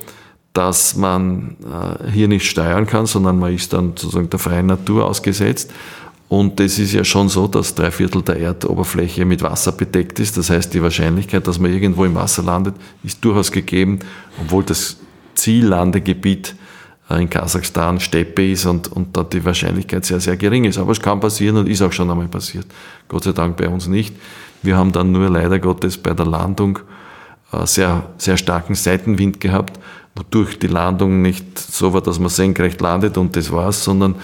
dass 0.53 0.97
man 0.97 1.57
äh, 1.65 2.11
hier 2.11 2.29
nicht 2.29 2.49
steuern 2.49 2.87
kann, 2.87 3.07
sondern 3.07 3.39
man 3.39 3.55
ist 3.55 3.73
dann 3.73 3.95
sozusagen 3.97 4.31
der 4.31 4.39
freien 4.39 4.67
Natur 4.67 5.07
ausgesetzt. 5.07 5.71
Und 6.29 6.61
es 6.61 6.79
ist 6.79 6.93
ja 6.93 7.05
schon 7.05 7.29
so, 7.29 7.47
dass 7.47 7.75
drei 7.75 7.91
Viertel 7.91 8.23
der 8.23 8.39
Erdoberfläche 8.39 9.25
mit 9.25 9.43
Wasser 9.43 9.73
bedeckt 9.73 10.19
ist. 10.21 10.37
Das 10.37 10.49
heißt, 10.49 10.73
die 10.73 10.83
Wahrscheinlichkeit, 10.83 11.47
dass 11.47 11.59
man 11.59 11.73
irgendwo 11.73 12.05
im 12.05 12.15
Wasser 12.15 12.43
landet, 12.43 12.75
ist 13.03 13.23
durchaus 13.23 13.51
gegeben, 13.51 13.99
obwohl 14.41 14.63
das 14.63 14.99
Ziellandegebiet 15.35 16.55
äh, 17.11 17.21
in 17.21 17.31
Kasachstan 17.31 18.01
Steppe 18.01 18.51
ist 18.51 18.67
und, 18.67 18.91
und 18.91 19.17
da 19.17 19.23
die 19.25 19.45
Wahrscheinlichkeit 19.45 20.05
sehr, 20.05 20.21
sehr 20.21 20.37
gering 20.37 20.65
ist. 20.65 20.79
Aber 20.79 20.93
es 20.93 21.01
kann 21.01 21.21
passieren 21.21 21.57
und 21.57 21.69
ist 21.69 21.83
auch 21.83 21.93
schon 21.93 22.11
einmal 22.11 22.29
passiert. 22.29 22.67
Gott 23.09 23.25
sei 23.25 23.33
Dank 23.33 23.57
bei 23.57 23.69
uns 23.69 23.87
nicht. 23.87 24.15
Wir 24.63 24.77
haben 24.77 24.93
dann 24.93 25.13
nur 25.13 25.29
leider 25.29 25.59
Gottes 25.59 25.99
bei 25.99 26.15
der 26.15 26.27
Landung 26.27 26.79
äh, 27.53 27.67
sehr, 27.67 28.05
sehr 28.19 28.37
starken 28.37 28.75
Seitenwind 28.75 29.41
gehabt, 29.41 29.79
wodurch 30.15 30.59
die 30.59 30.69
Landung 30.69 31.23
nicht 31.23 31.59
so 31.59 31.93
war, 31.93 32.01
dass 32.01 32.19
man 32.19 32.29
senkrecht 32.29 32.81
landet 32.81 33.19
und 33.19 33.37
das 33.37 33.51
war's, 33.53 33.83
sondern 33.85 34.17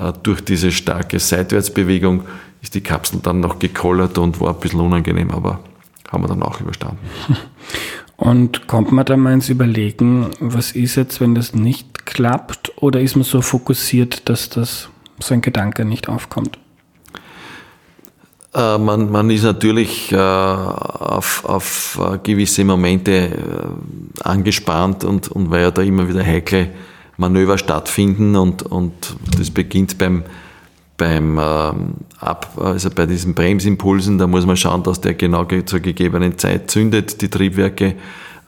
äh, 0.00 0.12
durch 0.22 0.42
diese 0.42 0.72
starke 0.72 1.18
Seitwärtsbewegung 1.18 2.24
ist 2.62 2.74
die 2.74 2.80
Kapsel 2.80 3.20
dann 3.22 3.40
noch 3.40 3.58
gekollert 3.58 4.18
und 4.18 4.40
war 4.40 4.54
ein 4.54 4.60
bisschen 4.60 4.80
unangenehm, 4.80 5.30
aber 5.30 5.60
haben 6.10 6.24
wir 6.24 6.28
dann 6.28 6.42
auch 6.42 6.60
überstanden. 6.60 6.98
Und 8.16 8.66
kommt 8.66 8.92
man 8.92 9.04
da 9.04 9.16
mal 9.16 9.34
ins 9.34 9.48
Überlegen, 9.48 10.30
was 10.40 10.72
ist 10.72 10.96
jetzt, 10.96 11.20
wenn 11.20 11.34
das 11.34 11.54
nicht 11.54 12.06
klappt? 12.06 12.72
Oder 12.76 13.00
ist 13.00 13.14
man 13.14 13.24
so 13.24 13.42
fokussiert, 13.42 14.28
dass 14.28 14.48
das 14.48 14.88
so 15.20 15.34
ein 15.34 15.42
Gedanke 15.42 15.84
nicht 15.84 16.08
aufkommt? 16.08 16.58
Äh, 18.54 18.78
man, 18.78 19.10
man 19.10 19.28
ist 19.28 19.42
natürlich 19.42 20.12
äh, 20.12 20.16
auf, 20.16 21.44
auf 21.44 22.00
äh, 22.02 22.18
gewisse 22.22 22.64
Momente 22.64 23.12
äh, 23.12 24.22
angespannt 24.22 25.04
und, 25.04 25.28
und 25.28 25.50
weil 25.50 25.62
ja 25.62 25.70
da 25.70 25.82
immer 25.82 26.08
wieder 26.08 26.24
heikle 26.24 26.70
Manöver 27.18 27.58
stattfinden 27.58 28.34
und, 28.36 28.62
und 28.62 29.16
das 29.38 29.50
beginnt 29.50 29.98
beim, 29.98 30.24
beim 30.96 31.38
ähm, 31.38 31.94
Ab, 32.18 32.56
also 32.58 32.88
bei 32.90 33.06
diesen 33.06 33.34
Bremsimpulsen, 33.34 34.18
da 34.18 34.26
muss 34.26 34.46
man 34.46 34.56
schauen, 34.56 34.82
dass 34.82 35.00
der 35.00 35.14
genau 35.14 35.44
zur 35.44 35.80
gegebenen 35.80 36.38
Zeit 36.38 36.70
zündet, 36.70 37.20
die 37.20 37.28
Triebwerke, 37.28 37.94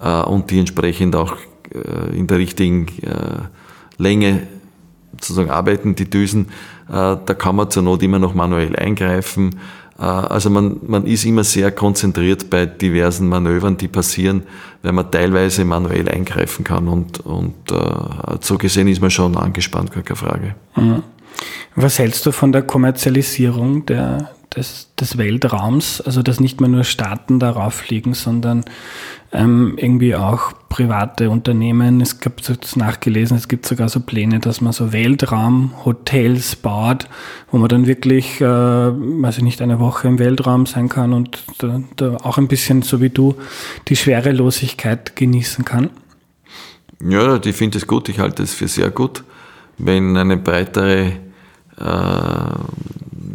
äh, 0.00 0.22
und 0.22 0.50
die 0.50 0.58
entsprechend 0.58 1.16
auch 1.16 1.36
äh, 1.72 2.16
in 2.16 2.26
der 2.26 2.38
richtigen 2.38 2.86
äh, 3.02 4.02
Länge 4.02 4.46
sozusagen 5.12 5.50
arbeiten, 5.50 5.94
die 5.94 6.08
Düsen. 6.08 6.46
Äh, 6.88 7.16
da 7.24 7.34
kann 7.36 7.56
man 7.56 7.70
zur 7.70 7.82
Not 7.82 8.02
immer 8.02 8.18
noch 8.18 8.34
manuell 8.34 8.76
eingreifen. 8.76 9.56
Äh, 9.98 10.02
also 10.02 10.50
man, 10.50 10.78
man 10.86 11.06
ist 11.06 11.24
immer 11.24 11.44
sehr 11.44 11.70
konzentriert 11.72 12.50
bei 12.50 12.66
diversen 12.66 13.28
Manövern, 13.28 13.76
die 13.76 13.88
passieren, 13.88 14.44
weil 14.82 14.92
man 14.92 15.10
teilweise 15.10 15.64
manuell 15.64 16.08
eingreifen 16.08 16.64
kann 16.64 16.88
und, 16.88 17.20
und 17.20 17.70
äh, 17.70 18.36
so 18.40 18.56
gesehen 18.56 18.88
ist 18.88 19.00
man 19.00 19.10
schon 19.10 19.36
angespannt, 19.36 19.92
gar 19.92 20.02
keine 20.02 20.16
Frage. 20.16 20.54
Mhm. 20.76 21.02
Was 21.74 21.98
hältst 21.98 22.26
du 22.26 22.32
von 22.32 22.52
der 22.52 22.62
Kommerzialisierung 22.62 23.86
der, 23.86 24.30
des, 24.54 24.90
des 24.98 25.18
Weltraums? 25.18 26.00
Also, 26.00 26.22
dass 26.22 26.40
nicht 26.40 26.60
mehr 26.60 26.68
nur 26.68 26.84
Staaten 26.84 27.38
darauf 27.38 27.74
fliegen, 27.74 28.14
sondern 28.14 28.64
ähm, 29.32 29.74
irgendwie 29.76 30.14
auch 30.14 30.52
private 30.68 31.30
Unternehmen. 31.30 32.00
Es 32.00 32.20
gibt 32.20 32.48
jetzt 32.48 32.76
nachgelesen, 32.76 33.36
es 33.36 33.48
gibt 33.48 33.66
sogar 33.66 33.88
so 33.88 34.00
Pläne, 34.00 34.40
dass 34.40 34.60
man 34.60 34.72
so 34.72 34.92
Weltraumhotels 34.92 36.56
baut, 36.56 37.08
wo 37.50 37.58
man 37.58 37.68
dann 37.68 37.86
wirklich, 37.86 38.40
äh, 38.40 38.44
weiß 38.44 39.38
ich 39.38 39.44
nicht, 39.44 39.60
eine 39.60 39.80
Woche 39.80 40.08
im 40.08 40.18
Weltraum 40.18 40.66
sein 40.66 40.88
kann 40.88 41.12
und 41.12 41.38
da, 41.58 41.80
da 41.96 42.16
auch 42.22 42.38
ein 42.38 42.48
bisschen 42.48 42.82
so 42.82 43.00
wie 43.00 43.10
du 43.10 43.36
die 43.88 43.96
Schwerelosigkeit 43.96 45.14
genießen 45.14 45.64
kann. 45.64 45.90
Ja, 47.06 47.38
ich 47.44 47.54
finde 47.54 47.78
es 47.78 47.86
gut, 47.86 48.08
ich 48.08 48.18
halte 48.18 48.42
es 48.42 48.54
für 48.54 48.66
sehr 48.66 48.90
gut, 48.90 49.22
wenn 49.76 50.16
eine 50.16 50.36
breitere 50.36 51.12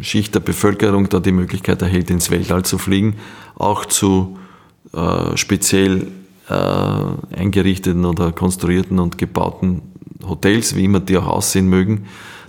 Schicht 0.00 0.34
der 0.34 0.40
Bevölkerung 0.40 1.08
da 1.08 1.20
die 1.20 1.32
Möglichkeit 1.32 1.80
erhält, 1.82 2.10
ins 2.10 2.30
Weltall 2.30 2.64
zu 2.64 2.78
fliegen, 2.78 3.16
auch 3.54 3.86
zu 3.86 4.38
äh, 4.92 5.36
speziell 5.36 6.08
äh, 6.48 6.54
eingerichteten 7.36 8.04
oder 8.04 8.32
konstruierten 8.32 8.98
und 8.98 9.18
gebauten 9.18 9.82
Hotels, 10.26 10.74
wie 10.76 10.84
immer 10.84 11.00
die 11.00 11.16
auch 11.16 11.26
aussehen 11.26 11.68
mögen. 11.68 12.06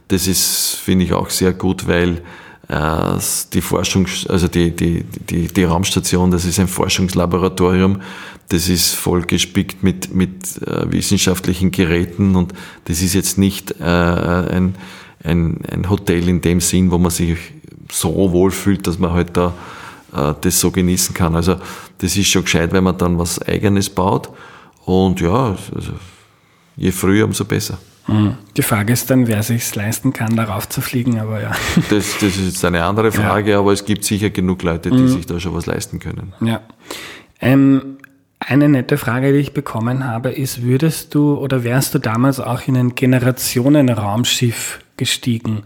Das 0.08 0.28
ist, 0.28 0.76
finde 0.76 1.06
ich, 1.06 1.14
auch 1.14 1.30
sehr 1.30 1.54
gut, 1.54 1.88
weil 1.88 2.22
äh, 2.68 3.20
die 3.54 3.62
Forschung, 3.62 4.08
also 4.30 4.48
die, 4.48 4.76
die, 4.76 5.04
die, 5.04 5.48
die 5.48 5.64
Raumstation, 5.64 6.32
das 6.32 6.46
ist 6.46 6.60
ein 6.60 6.68
Forschungslaboratorium, 6.68 8.02
das 8.50 8.70
ist 8.70 8.94
voll 8.94 9.24
gespickt 9.24 9.82
mit, 9.84 10.14
mit 10.14 10.62
äh, 10.62 10.92
wissenschaftlichen 10.92 11.72
Geräten 11.72 12.36
und 12.36 12.54
das 12.86 13.02
ist 13.02 13.14
jetzt 13.14 13.38
nicht 13.38 13.80
äh, 13.80 13.84
ein, 13.84 14.76
ein, 15.26 15.60
ein 15.72 15.90
Hotel 15.90 16.28
in 16.30 16.42
dem 16.42 16.60
Sinn, 16.60 16.92
wo 16.92 16.98
man 16.98 17.12
sich 17.12 17.38
so 17.92 18.32
wohl 18.32 18.52
fühlt, 18.52 18.88
dass 18.88 19.00
man 19.00 19.12
halt 19.12 19.36
da 19.36 19.54
äh, 20.14 20.34
das 20.42 20.60
so 20.60 20.72
genießen 20.72 21.14
kann. 21.14 21.36
Also 21.36 21.58
das 21.98 22.16
ist 22.16 22.28
schon 22.28 22.44
gescheit, 22.44 22.72
wenn 22.72 22.84
man 22.84 22.98
dann 22.98 23.18
was 23.18 23.42
Eigenes 23.42 23.90
baut. 23.90 24.30
Und 24.86 25.20
ja, 25.22 25.56
also 25.74 25.94
je 26.76 26.92
früher, 26.92 27.26
umso 27.26 27.46
besser. 27.46 27.78
Mhm. 28.08 28.36
Die 28.56 28.62
Frage 28.62 28.94
ist 28.94 29.10
dann, 29.10 29.28
wer 29.28 29.42
sich 29.42 29.74
leisten 29.74 30.14
kann, 30.14 30.36
darauf 30.36 30.70
zu 30.70 30.82
fliegen, 30.82 31.20
aber 31.20 31.42
ja. 31.42 31.52
Das, 31.90 32.14
das 32.20 32.38
ist 32.38 32.46
jetzt 32.46 32.66
eine 32.66 32.84
andere 32.84 33.12
Frage, 33.12 33.52
ja. 33.52 33.60
aber 33.60 33.74
es 33.74 33.84
gibt 33.84 34.04
sicher 34.04 34.30
genug 34.30 34.62
Leute, 34.64 34.92
die 34.92 34.98
mhm. 34.98 35.08
sich 35.08 35.26
da 35.26 35.40
schon 35.40 35.56
was 35.56 35.66
leisten 35.66 36.00
können. 36.00 36.34
Ja. 36.42 36.62
Ähm, 37.42 37.98
eine 38.40 38.70
nette 38.70 38.98
Frage, 38.98 39.34
die 39.34 39.40
ich 39.40 39.54
bekommen 39.54 40.06
habe, 40.06 40.30
ist, 40.30 40.62
würdest 40.62 41.16
du 41.16 41.36
oder 41.36 41.64
wärst 41.64 41.96
du 41.96 42.00
damals 42.00 42.40
auch 42.40 42.68
in 42.68 42.78
ein 42.78 42.94
Generationenraumschiff 42.94 44.80
gestiegen? 44.98 45.64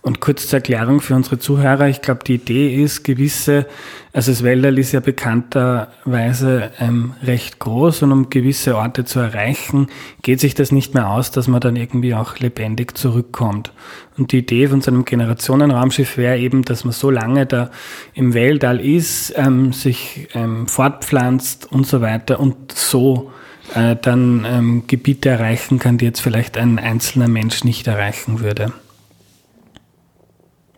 Und 0.00 0.20
kurz 0.20 0.46
zur 0.46 0.58
Erklärung 0.58 1.00
für 1.00 1.16
unsere 1.16 1.38
Zuhörer, 1.40 1.88
ich 1.88 2.00
glaube, 2.02 2.20
die 2.24 2.36
Idee 2.36 2.82
ist, 2.82 3.02
gewisse, 3.02 3.66
also 4.12 4.30
das 4.30 4.44
Weltall 4.44 4.78
ist 4.78 4.92
ja 4.92 5.00
bekannterweise 5.00 6.70
ähm, 6.78 7.14
recht 7.22 7.58
groß 7.58 8.04
und 8.04 8.12
um 8.12 8.30
gewisse 8.30 8.76
Orte 8.76 9.04
zu 9.04 9.18
erreichen, 9.18 9.88
geht 10.22 10.38
sich 10.38 10.54
das 10.54 10.70
nicht 10.70 10.94
mehr 10.94 11.10
aus, 11.10 11.32
dass 11.32 11.48
man 11.48 11.60
dann 11.60 11.74
irgendwie 11.74 12.14
auch 12.14 12.38
lebendig 12.38 12.96
zurückkommt. 12.96 13.72
Und 14.16 14.30
die 14.30 14.38
Idee 14.38 14.68
von 14.68 14.80
so 14.80 14.92
einem 14.92 15.04
Generationenraumschiff 15.04 16.16
wäre 16.16 16.38
eben, 16.38 16.62
dass 16.62 16.84
man 16.84 16.92
so 16.92 17.10
lange 17.10 17.46
da 17.46 17.70
im 18.14 18.34
Weltall 18.34 18.80
ist, 18.80 19.34
ähm, 19.36 19.72
sich 19.72 20.28
ähm, 20.32 20.68
fortpflanzt 20.68 21.70
und 21.72 21.86
so 21.86 22.00
weiter 22.00 22.38
und 22.38 22.72
so 22.72 23.32
äh, 23.74 23.96
dann 24.00 24.44
ähm, 24.46 24.82
Gebiete 24.86 25.28
erreichen 25.28 25.78
kann, 25.78 25.98
die 25.98 26.04
jetzt 26.04 26.20
vielleicht 26.20 26.56
ein 26.56 26.78
einzelner 26.78 27.28
Mensch 27.28 27.64
nicht 27.64 27.86
erreichen 27.86 28.40
würde. 28.40 28.72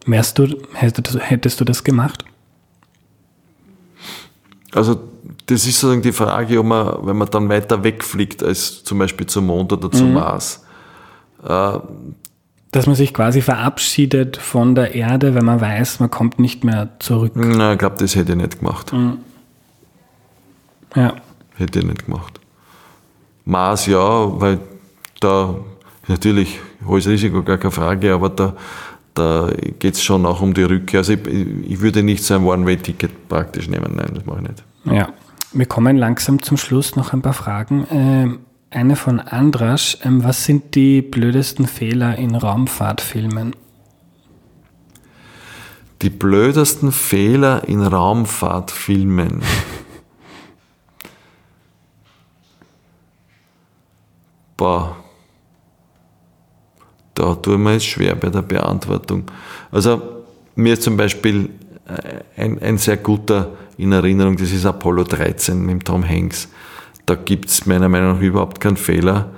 Wärst 0.06 0.38
du, 0.38 0.46
hättest, 0.72 1.60
du 1.60 1.64
das 1.64 1.84
gemacht? 1.84 2.24
Also 4.72 5.00
das 5.46 5.66
ist 5.66 5.80
sozusagen 5.80 6.02
die 6.02 6.12
Frage, 6.12 6.58
ob 6.58 6.66
man, 6.66 7.06
wenn 7.06 7.16
man 7.16 7.30
dann 7.30 7.48
weiter 7.48 7.84
wegfliegt 7.84 8.42
als 8.42 8.82
zum 8.82 8.98
Beispiel 8.98 9.26
zum 9.26 9.46
Mond 9.46 9.72
oder 9.72 9.90
zum 9.90 10.08
mhm. 10.08 10.14
Mars. 10.14 10.64
Äh, 11.44 11.78
Dass 12.72 12.86
man 12.86 12.94
sich 12.94 13.12
quasi 13.12 13.42
verabschiedet 13.42 14.36
von 14.36 14.74
der 14.74 14.94
Erde, 14.94 15.34
wenn 15.34 15.44
man 15.44 15.60
weiß, 15.60 16.00
man 16.00 16.10
kommt 16.10 16.38
nicht 16.38 16.64
mehr 16.64 16.88
zurück. 16.98 17.32
Na, 17.34 17.72
ich 17.72 17.78
glaube, 17.78 17.96
das 17.98 18.16
hätte 18.16 18.32
ich 18.32 18.38
nicht 18.38 18.60
gemacht. 18.60 18.92
Mhm. 18.92 19.18
Ja. 20.96 21.14
Hätte 21.56 21.80
ich 21.80 21.84
nicht 21.84 22.06
gemacht. 22.06 22.39
Mars 23.44 23.86
ja, 23.86 24.40
weil 24.40 24.58
da 25.20 25.54
natürlich 26.08 26.60
hohes 26.86 27.06
Risiko, 27.06 27.42
gar 27.42 27.58
keine 27.58 27.72
Frage, 27.72 28.12
aber 28.12 28.28
da 28.28 28.54
da 29.14 29.50
geht 29.78 29.94
es 29.94 30.02
schon 30.02 30.24
auch 30.26 30.40
um 30.40 30.54
die 30.54 30.62
Rückkehr. 30.62 31.00
Also 31.00 31.12
ich, 31.14 31.26
ich 31.26 31.80
würde 31.80 32.02
nicht 32.02 32.24
so 32.24 32.34
ein 32.34 32.44
One-Way-Ticket 32.44 33.28
praktisch 33.28 33.68
nehmen, 33.68 33.96
nein, 33.96 34.12
das 34.14 34.24
mache 34.24 34.40
ich 34.42 34.48
nicht. 34.48 34.64
Ja, 34.84 35.08
wir 35.52 35.66
kommen 35.66 35.96
langsam 35.96 36.42
zum 36.42 36.56
Schluss 36.56 36.96
noch 36.96 37.12
ein 37.12 37.22
paar 37.22 37.32
Fragen. 37.32 37.86
Ähm, 37.90 38.38
eine 38.70 38.96
von 38.96 39.20
Andrasch, 39.20 39.98
ähm, 40.04 40.22
was 40.22 40.44
sind 40.44 40.74
die 40.74 41.02
blödesten 41.02 41.66
Fehler 41.66 42.16
in 42.16 42.34
Raumfahrtfilmen? 42.34 43.56
Die 46.02 46.10
blödesten 46.10 46.92
Fehler 46.92 47.68
in 47.68 47.82
Raumfahrtfilmen. 47.82 49.42
Boah 54.60 55.00
da 57.20 57.34
tun 57.34 57.62
wir 57.62 57.72
es 57.72 57.84
schwer 57.84 58.14
bei 58.14 58.30
der 58.30 58.42
Beantwortung. 58.42 59.24
Also 59.70 60.00
mir 60.54 60.72
ist 60.72 60.82
zum 60.82 60.96
Beispiel 60.96 61.50
äh, 61.86 62.40
ein, 62.42 62.60
ein 62.62 62.78
sehr 62.78 62.96
guter 62.96 63.50
in 63.76 63.92
Erinnerung, 63.92 64.36
das 64.36 64.52
ist 64.52 64.66
Apollo 64.66 65.04
13 65.04 65.64
mit 65.64 65.84
Tom 65.84 66.06
Hanks. 66.06 66.48
Da 67.06 67.14
gibt 67.14 67.48
es 67.48 67.66
meiner 67.66 67.88
Meinung 67.88 68.14
nach 68.14 68.20
überhaupt 68.20 68.60
keinen 68.60 68.76
Fehler. 68.76 69.30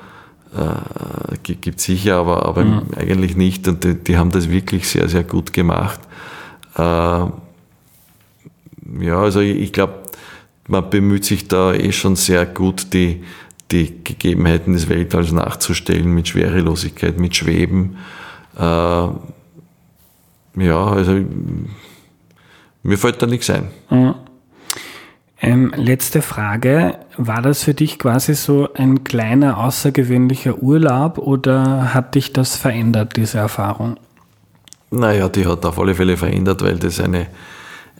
Äh, 0.56 1.36
gibt 1.42 1.80
sicher, 1.80 2.16
aber, 2.16 2.44
aber 2.46 2.64
mhm. 2.64 2.82
eigentlich 2.96 3.36
nicht. 3.36 3.66
Und 3.68 3.84
die, 3.84 3.94
die, 3.94 4.16
haben 4.16 4.30
das 4.30 4.50
wirklich 4.50 4.88
sehr, 4.88 5.08
sehr 5.08 5.24
gut 5.24 5.52
gemacht. 5.52 6.00
Äh, 6.76 6.80
ja, 6.82 7.30
also 9.10 9.40
ich, 9.40 9.56
ich 9.56 9.72
glaube, 9.72 9.94
man 10.68 10.90
bemüht 10.90 11.24
sich 11.24 11.48
da 11.48 11.72
eh 11.72 11.92
schon 11.92 12.16
sehr 12.16 12.46
gut, 12.46 12.92
die, 12.92 13.24
die 13.72 14.04
Gegebenheiten 14.04 14.74
des 14.74 14.88
Weltalls 14.88 15.32
nachzustellen 15.32 16.14
mit 16.14 16.28
Schwerelosigkeit, 16.28 17.18
mit 17.18 17.34
Schweben. 17.34 17.96
Äh, 18.56 18.62
ja, 18.62 20.86
also 20.86 21.18
mir 22.82 22.98
fällt 22.98 23.22
da 23.22 23.26
nichts 23.26 23.50
ein. 23.50 23.68
Mhm. 23.90 24.14
Ähm, 25.40 25.72
letzte 25.74 26.22
Frage. 26.22 26.98
War 27.16 27.42
das 27.42 27.64
für 27.64 27.74
dich 27.74 27.98
quasi 27.98 28.34
so 28.34 28.68
ein 28.74 29.02
kleiner 29.02 29.58
außergewöhnlicher 29.58 30.62
Urlaub 30.62 31.18
oder 31.18 31.94
hat 31.94 32.14
dich 32.14 32.32
das 32.32 32.56
verändert, 32.56 33.16
diese 33.16 33.38
Erfahrung? 33.38 33.96
Naja, 34.90 35.28
die 35.28 35.46
hat 35.46 35.64
auf 35.64 35.80
alle 35.80 35.94
Fälle 35.94 36.16
verändert, 36.16 36.62
weil 36.62 36.78
das 36.78 37.00
eine, 37.00 37.26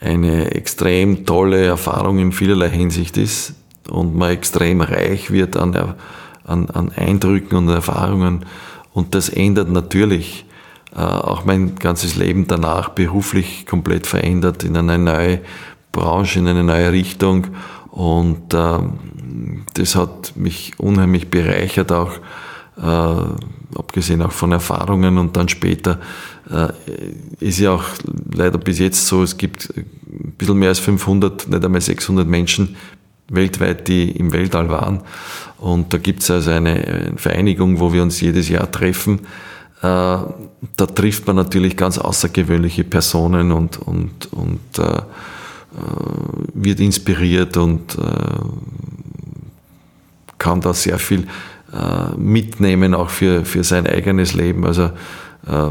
eine 0.01 0.53
extrem 0.53 1.27
tolle 1.27 1.65
Erfahrung 1.65 2.19
in 2.19 2.33
vielerlei 2.33 2.69
Hinsicht 2.69 3.17
ist 3.17 3.55
und 3.91 4.15
man 4.17 4.31
extrem 4.31 4.81
reich 4.81 5.31
wird 5.31 5.57
an, 5.57 5.95
an, 6.45 6.71
an 6.71 6.93
Eindrücken 6.95 7.57
und 7.57 7.69
Erfahrungen. 7.69 8.45
Und 8.93 9.15
das 9.15 9.29
ändert 9.29 9.71
natürlich 9.71 10.45
äh, 10.95 11.01
auch 11.01 11.45
mein 11.45 11.77
ganzes 11.77 12.17
Leben 12.17 12.47
danach 12.47 12.91
beruflich 12.91 13.67
komplett 13.67 14.07
verändert 14.07 14.65
in 14.65 14.77
eine 14.77 14.99
neue 14.99 15.41
Branche, 15.91 16.39
in 16.39 16.49
eine 16.49 16.65
neue 16.65 16.93
Richtung. 16.93 17.49
Und 17.91 18.55
äh, 18.55 18.79
das 19.75 19.97
hat 19.97 20.37
mich 20.37 20.79
unheimlich 20.79 21.31
bereichert, 21.31 21.93
auch 21.93 22.13
äh, 22.77 23.79
abgesehen 23.79 24.23
auch 24.23 24.33
von 24.33 24.53
Erfahrungen. 24.53 25.19
Und 25.19 25.37
dann 25.37 25.49
später 25.49 25.99
äh, 26.51 26.69
ist 27.41 27.59
ja 27.59 27.73
auch 27.73 27.85
leider 28.35 28.59
bis 28.59 28.79
jetzt 28.79 29.07
so, 29.07 29.23
es 29.23 29.37
gibt 29.37 29.73
ein 29.77 30.35
bisschen 30.37 30.59
mehr 30.59 30.71
als 30.71 30.79
500, 30.79 31.49
nicht 31.49 31.65
einmal 31.65 31.81
600 31.81 32.27
Menschen 32.27 32.77
weltweit, 33.35 33.89
die 33.89 34.11
im 34.11 34.33
Weltall 34.33 34.69
waren. 34.69 35.01
Und 35.59 35.93
da 35.93 35.99
gibt 35.99 36.23
es 36.23 36.31
also 36.31 36.51
eine 36.51 37.13
Vereinigung, 37.17 37.81
wo 37.81 37.93
wir 37.93 38.03
uns 38.03 38.21
jedes 38.21 38.49
Jahr 38.49 38.71
treffen. 38.71 39.21
Äh, 39.81 39.83
da 39.83 40.87
trifft 40.95 41.27
man 41.27 41.37
natürlich 41.37 41.77
ganz 41.77 41.99
außergewöhnliche 41.99 42.85
Personen 42.85 43.53
und, 43.53 43.79
und, 43.79 44.33
und 44.33 44.79
äh, 44.79 44.83
äh 44.83 45.03
wird 46.55 46.81
inspiriert 46.81 47.57
und 47.57 47.97
äh, 47.97 48.01
kann 50.39 50.61
da 50.61 50.75
sehr 50.75 50.99
viel 50.99 51.27
äh, 51.73 52.17
mitnehmen, 52.17 52.95
auch 52.95 53.11
für, 53.11 53.45
für 53.45 53.65
sein 53.65 53.87
eigenes 53.87 54.35
Leben. 54.35 54.67
Also 54.67 54.91
äh, 55.47 55.71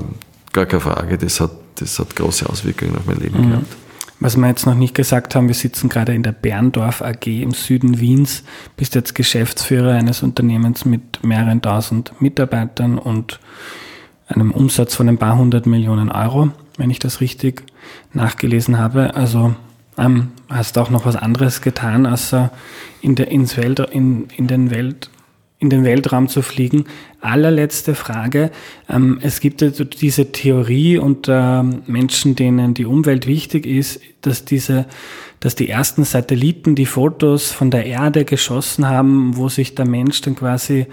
gar 0.54 0.66
keine 0.66 0.82
Frage, 0.82 1.18
das 1.18 1.40
hat, 1.40 1.52
das 1.76 2.00
hat 2.00 2.16
große 2.16 2.50
Auswirkungen 2.50 2.96
auf 2.96 3.06
mein 3.06 3.18
Leben 3.18 3.40
mhm. 3.40 3.50
gehabt. 3.50 3.76
Was 4.22 4.38
wir 4.38 4.48
jetzt 4.48 4.68
noch 4.68 4.76
nicht 4.76 4.94
gesagt 4.94 5.34
haben, 5.34 5.48
wir 5.48 5.56
sitzen 5.56 5.90
gerade 5.90 6.14
in 6.14 6.22
der 6.22 6.32
Berndorf 6.32 7.02
AG 7.02 7.26
im 7.26 7.54
Süden 7.54 8.00
Wiens, 8.00 8.44
bist 8.78 8.94
jetzt 8.94 9.16
Geschäftsführer 9.16 9.94
eines 9.96 10.22
Unternehmens 10.22 10.86
mit 10.86 11.24
mehreren 11.24 11.60
tausend 11.64 12.14
Mitarbeitern 12.22 13.00
und 13.00 13.40
einem 14.28 14.52
Umsatz 14.52 14.94
von 14.94 15.10
ein 15.10 15.18
paar 15.18 15.40
hundert 15.40 15.66
Millionen 15.66 16.12
Euro, 16.12 16.52
wenn 16.78 16.92
ich 16.92 17.00
das 17.00 17.20
richtig 17.20 17.64
nachgelesen 18.14 18.78
habe. 18.78 19.16
Also 19.16 19.56
ähm, 19.98 20.28
hast 20.50 20.78
auch 20.78 20.92
noch 20.92 21.08
was 21.08 21.16
anderes 21.16 21.62
getan, 21.62 22.06
außer 22.06 22.52
in, 23.02 23.16
der, 23.16 23.32
ins 23.32 23.58
Welt, 23.58 23.80
in, 23.80 24.28
in 24.38 24.46
den 24.46 24.70
Welt, 24.70 25.10
in 25.62 25.70
den 25.70 25.84
Weltraum 25.84 26.28
zu 26.28 26.42
fliegen. 26.42 26.86
Allerletzte 27.22 27.94
Frage. 27.94 28.52
Ähm, 28.90 29.20
es 29.22 29.40
gibt 29.40 29.64
diese 30.02 30.32
Theorie 30.32 30.98
unter 30.98 31.64
Menschen, 31.86 32.36
denen 32.36 32.74
die 32.74 32.86
Umwelt 32.86 33.28
wichtig 33.28 33.68
ist, 33.68 34.02
dass 34.22 34.44
diese, 34.44 34.88
dass 35.40 35.56
die 35.56 35.70
ersten 35.70 36.04
Satelliten 36.04 36.74
die 36.74 36.88
Fotos 36.88 37.52
von 37.52 37.70
der 37.70 37.86
Erde 37.86 38.26
geschossen 38.26 38.90
haben, 38.90 39.38
wo 39.38 39.50
sich 39.50 39.76
der 39.76 39.88
Mensch 39.88 40.22
dann 40.22 40.36
quasi 40.36 40.88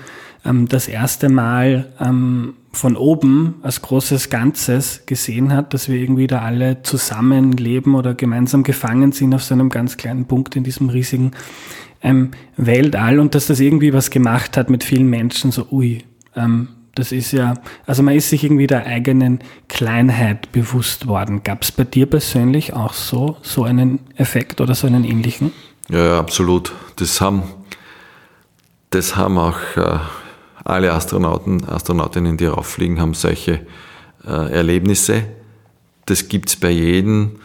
ähm, 0.44 0.68
das 0.68 0.86
erste 0.86 1.30
Mal 1.30 1.88
ähm, 1.98 2.54
von 2.70 2.94
oben 2.94 3.54
als 3.62 3.80
großes 3.80 4.28
Ganzes 4.28 5.04
gesehen 5.06 5.50
hat, 5.54 5.72
dass 5.72 5.88
wir 5.88 5.96
irgendwie 5.96 6.26
da 6.26 6.42
alle 6.42 6.82
zusammen 6.82 7.52
leben 7.52 7.94
oder 7.94 8.14
gemeinsam 8.14 8.64
gefangen 8.64 9.12
sind 9.12 9.34
auf 9.34 9.42
so 9.42 9.54
einem 9.54 9.70
ganz 9.70 9.96
kleinen 9.96 10.26
Punkt 10.26 10.56
in 10.56 10.62
diesem 10.64 10.90
riesigen 10.90 11.32
ähm, 12.02 12.30
Weltall 12.56 13.18
und 13.18 13.34
dass 13.34 13.46
das 13.46 13.60
irgendwie 13.60 13.92
was 13.92 14.10
gemacht 14.10 14.56
hat 14.56 14.70
mit 14.70 14.84
vielen 14.84 15.08
Menschen, 15.08 15.50
so 15.50 15.66
ui, 15.70 16.04
ähm, 16.36 16.68
das 16.94 17.12
ist 17.12 17.30
ja, 17.30 17.54
also 17.86 18.02
man 18.02 18.16
ist 18.16 18.28
sich 18.28 18.42
irgendwie 18.42 18.66
der 18.66 18.84
eigenen 18.84 19.38
Kleinheit 19.68 20.50
bewusst 20.50 21.06
worden. 21.06 21.44
Gab 21.44 21.62
es 21.62 21.70
bei 21.70 21.84
dir 21.84 22.06
persönlich 22.06 22.72
auch 22.72 22.92
so, 22.92 23.36
so 23.42 23.62
einen 23.62 24.00
Effekt 24.16 24.60
oder 24.60 24.74
so 24.74 24.88
einen 24.88 25.04
ähnlichen? 25.04 25.52
Ja, 25.88 26.04
ja 26.04 26.18
absolut. 26.18 26.72
Das 26.96 27.20
haben, 27.20 27.44
das 28.90 29.14
haben 29.14 29.38
auch 29.38 29.58
äh, 29.76 29.98
alle 30.64 30.92
Astronauten, 30.92 31.64
Astronautinnen, 31.68 32.36
die 32.36 32.46
rauffliegen, 32.46 33.00
haben 33.00 33.14
solche 33.14 33.60
äh, 34.26 34.52
Erlebnisse. 34.52 35.22
Das 36.06 36.28
gibt 36.28 36.48
es 36.48 36.56
bei 36.56 36.70
jedem 36.70 37.38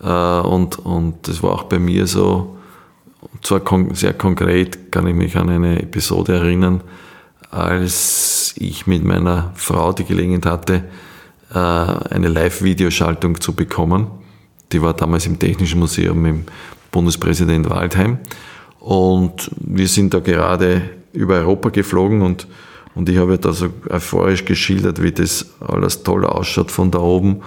äh, 0.00 0.06
und, 0.06 0.78
und 0.78 1.26
das 1.26 1.42
war 1.42 1.52
auch 1.52 1.64
bei 1.64 1.80
mir 1.80 2.06
so 2.06 2.56
zwar 3.42 3.60
kon 3.60 3.94
sehr 3.94 4.14
konkret 4.14 4.92
kann 4.92 5.06
ich 5.06 5.14
mich 5.14 5.36
an 5.36 5.50
eine 5.50 5.82
Episode 5.82 6.34
erinnern, 6.34 6.82
als 7.50 8.54
ich 8.56 8.86
mit 8.86 9.04
meiner 9.04 9.52
Frau 9.54 9.92
die 9.92 10.04
Gelegenheit 10.04 10.46
hatte, 10.46 10.84
äh, 11.52 11.58
eine 11.58 12.28
Live-Videoschaltung 12.28 13.40
zu 13.40 13.54
bekommen. 13.54 14.06
Die 14.72 14.80
war 14.82 14.94
damals 14.94 15.26
im 15.26 15.38
Technischen 15.38 15.80
Museum 15.80 16.24
im 16.26 16.44
Bundespräsident 16.92 17.68
Waldheim. 17.68 18.18
Und 18.78 19.50
wir 19.58 19.88
sind 19.88 20.14
da 20.14 20.20
gerade 20.20 20.82
über 21.12 21.36
Europa 21.36 21.70
geflogen 21.70 22.22
und, 22.22 22.46
und 22.94 23.08
ich 23.08 23.18
habe 23.18 23.38
da 23.38 23.52
so 23.52 23.70
euphorisch 23.88 24.44
geschildert, 24.44 25.02
wie 25.02 25.12
das 25.12 25.54
alles 25.60 26.02
toll 26.02 26.24
ausschaut 26.24 26.70
von 26.70 26.90
da 26.90 27.00
oben. 27.00 27.42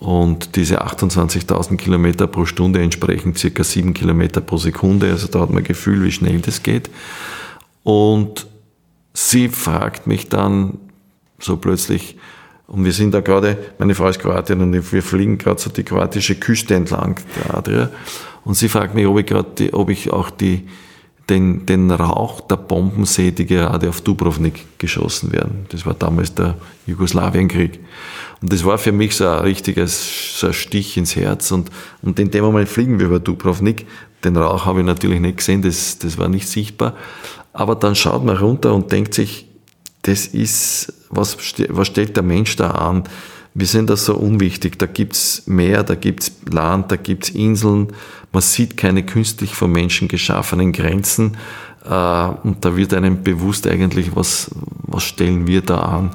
Und 0.00 0.56
diese 0.56 0.82
28.000 0.82 1.76
Kilometer 1.76 2.26
pro 2.26 2.46
Stunde 2.46 2.80
entsprechen 2.80 3.36
circa 3.36 3.62
7 3.62 3.92
Kilometer 3.92 4.40
pro 4.40 4.56
Sekunde. 4.56 5.10
Also 5.10 5.28
da 5.28 5.40
hat 5.40 5.50
man 5.50 5.58
ein 5.58 5.64
Gefühl, 5.64 6.02
wie 6.02 6.10
schnell 6.10 6.40
das 6.40 6.62
geht. 6.62 6.90
Und 7.82 8.46
sie 9.12 9.50
fragt 9.50 10.06
mich 10.06 10.30
dann 10.30 10.78
so 11.38 11.58
plötzlich, 11.58 12.16
und 12.66 12.84
wir 12.84 12.92
sind 12.92 13.12
da 13.12 13.20
gerade, 13.20 13.58
meine 13.78 13.94
Frau 13.94 14.08
ist 14.08 14.20
Kroatin 14.20 14.60
und 14.60 14.92
wir 14.92 15.02
fliegen 15.02 15.38
gerade 15.38 15.60
so 15.60 15.70
die 15.70 15.82
kroatische 15.82 16.36
Küste 16.36 16.74
entlang, 16.74 17.20
der 17.36 17.54
Adria. 17.54 17.90
Und 18.44 18.54
sie 18.54 18.68
fragt 18.68 18.94
mich, 18.94 19.06
ob 19.06 19.18
ich, 19.18 19.26
gerade 19.26 19.74
ob 19.74 19.90
ich 19.90 20.10
auch 20.12 20.30
die, 20.30 20.66
den, 21.30 21.64
den 21.64 21.90
Rauch 21.90 22.40
der 22.42 22.56
Bomben 22.56 23.06
sehe, 23.06 23.32
die 23.32 23.46
gerade 23.46 23.88
auf 23.88 24.00
Dubrovnik 24.00 24.78
geschossen 24.78 25.32
werden. 25.32 25.66
Das 25.70 25.86
war 25.86 25.94
damals 25.94 26.34
der 26.34 26.56
Jugoslawienkrieg. 26.86 27.78
Und 28.42 28.52
das 28.52 28.64
war 28.64 28.78
für 28.78 28.92
mich 28.92 29.16
so 29.16 29.26
ein 29.26 29.40
richtiges 29.40 30.38
so 30.38 30.48
ein 30.48 30.52
Stich 30.52 30.96
ins 30.96 31.14
Herz. 31.14 31.52
Und, 31.52 31.70
und 32.02 32.18
in 32.18 32.30
dem 32.30 32.44
Moment 32.44 32.68
fliegen 32.68 32.98
wir 32.98 33.06
über 33.06 33.20
Dubrovnik. 33.20 33.86
Den 34.24 34.36
Rauch 34.36 34.66
habe 34.66 34.80
ich 34.80 34.86
natürlich 34.86 35.20
nicht 35.20 35.38
gesehen, 35.38 35.62
das, 35.62 35.98
das 35.98 36.18
war 36.18 36.28
nicht 36.28 36.48
sichtbar. 36.48 36.94
Aber 37.52 37.74
dann 37.74 37.94
schaut 37.94 38.24
man 38.24 38.36
runter 38.36 38.74
und 38.74 38.92
denkt 38.92 39.14
sich, 39.14 39.46
das 40.02 40.26
ist, 40.26 40.92
was, 41.10 41.36
was 41.68 41.86
stellt 41.86 42.16
der 42.16 42.22
Mensch 42.22 42.56
da 42.56 42.70
an? 42.70 43.04
Wir 43.54 43.66
sind 43.66 43.90
da 43.90 43.96
so 43.96 44.14
unwichtig. 44.14 44.78
Da 44.78 44.86
gibt's 44.86 45.42
Meer, 45.46 45.82
da 45.82 45.94
gibt's 45.94 46.32
Land, 46.50 46.92
da 46.92 46.96
gibt's 46.96 47.30
Inseln. 47.30 47.88
Man 48.32 48.42
sieht 48.42 48.76
keine 48.76 49.02
künstlich 49.02 49.54
vom 49.54 49.72
Menschen 49.72 50.08
geschaffenen 50.08 50.72
Grenzen. 50.72 51.36
Äh, 51.84 51.88
und 51.88 52.64
da 52.64 52.76
wird 52.76 52.94
einem 52.94 53.22
bewusst 53.22 53.66
eigentlich, 53.66 54.14
was, 54.14 54.50
was 54.82 55.02
stellen 55.02 55.46
wir 55.46 55.62
da 55.62 55.78
an? 55.78 56.10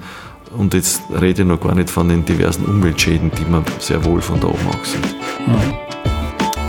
Und 0.57 0.73
jetzt 0.73 1.01
rede 1.21 1.41
ich 1.41 1.47
noch 1.47 1.59
gar 1.59 1.75
nicht 1.75 1.89
von 1.89 2.07
den 2.07 2.23
diversen 2.23 2.65
Umweltschäden, 2.65 3.31
die 3.37 3.45
man 3.49 3.63
sehr 3.79 4.03
wohl 4.05 4.21
von 4.21 4.39
da 4.39 4.47
oben 4.47 4.67
auch 4.69 4.85
sieht. 4.85 5.15
Mhm. 5.45 5.73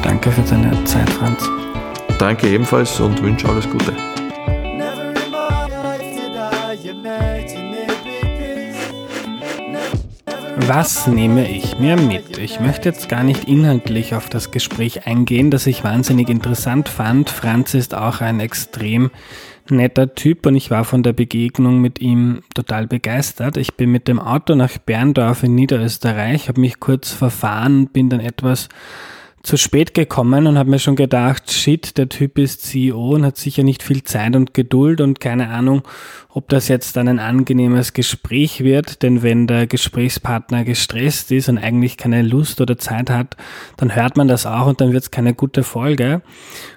Danke 0.03 0.33
für 0.33 0.43
deine 0.43 0.85
Zeit, 0.85 1.09
Franz. 1.11 1.49
Danke 2.19 2.49
ebenfalls 2.49 2.99
und 3.01 3.23
wünsche 3.23 3.49
alles 3.49 3.69
Gute. 3.69 3.93
Was 10.61 11.07
nehme 11.07 11.49
ich 11.51 11.79
mir 11.79 11.97
mit? 11.97 12.39
Ich 12.39 12.61
möchte 12.61 12.89
jetzt 12.89 13.11
gar 13.11 13.23
nicht 13.23 13.45
inhaltlich 13.45 14.15
auf 14.15 14.31
das 14.31 14.51
Gespräch 14.51 15.07
eingehen, 15.07 15.51
das 15.51 15.67
ich 15.67 15.85
wahnsinnig 15.85 16.31
interessant 16.31 16.89
fand. 16.89 17.29
Franz 17.29 17.75
ist 17.75 17.95
auch 17.95 18.23
ein 18.23 18.41
extrem 18.41 19.11
netter 19.69 20.15
Typ 20.15 20.47
und 20.47 20.57
ich 20.57 20.71
war 20.71 20.85
von 20.85 21.03
der 21.03 21.13
Begegnung 21.13 21.83
mit 21.83 22.01
ihm 22.01 22.41
total 22.55 22.87
begeistert. 22.87 23.59
Ich 23.59 23.75
bin 23.75 23.93
mit 23.93 24.09
dem 24.09 24.19
Auto 24.19 24.55
nach 24.55 24.79
Berndorf 24.79 25.43
in 25.43 25.55
Niederösterreich, 25.55 26.49
habe 26.49 26.63
mich 26.63 26.81
kurz 26.81 27.13
verfahren, 27.13 27.89
bin 27.89 28.09
dann 28.09 28.21
etwas 28.21 28.69
zu 29.47 29.57
spät 29.57 29.95
gekommen 29.95 30.49
und 30.49 30.59
habe 30.59 30.71
mir 30.71 30.81
schon 30.81 30.97
gedacht, 30.97 31.53
shit, 31.53 31.97
der 31.99 32.09
Typ 32.09 32.37
ist 32.37 32.63
CEO 32.63 33.15
und 33.15 33.25
hat 33.25 33.37
sicher 33.37 33.63
nicht 33.63 33.85
viel 33.85 34.03
Zeit 34.03 34.35
und 34.35 34.55
Geduld 34.55 35.01
und 35.01 35.21
keine 35.21 35.51
Ahnung, 35.51 35.83
ob 36.31 36.49
das 36.49 36.67
jetzt 36.67 36.97
dann 36.97 37.07
ein 37.07 37.21
angenehmes 37.21 37.93
Gespräch 37.93 38.65
wird, 38.65 39.05
denn 39.05 39.23
wenn 39.23 39.47
der 39.47 39.69
Gesprächspartner 39.69 40.65
gestresst 40.65 41.31
ist 41.31 41.49
und 41.49 41.59
eigentlich 41.59 41.97
keine 41.97 42.23
Lust 42.23 42.61
oder 42.61 42.77
Zeit 42.77 43.09
hat, 43.09 43.37
dann 43.77 43.95
hört 43.95 44.17
man 44.17 44.27
das 44.27 44.47
auch 44.47 44.67
und 44.67 44.81
dann 44.81 44.93
wird 44.93 45.05
es 45.05 45.11
keine 45.13 45.33
gute 45.33 45.63
Folge. 45.63 46.23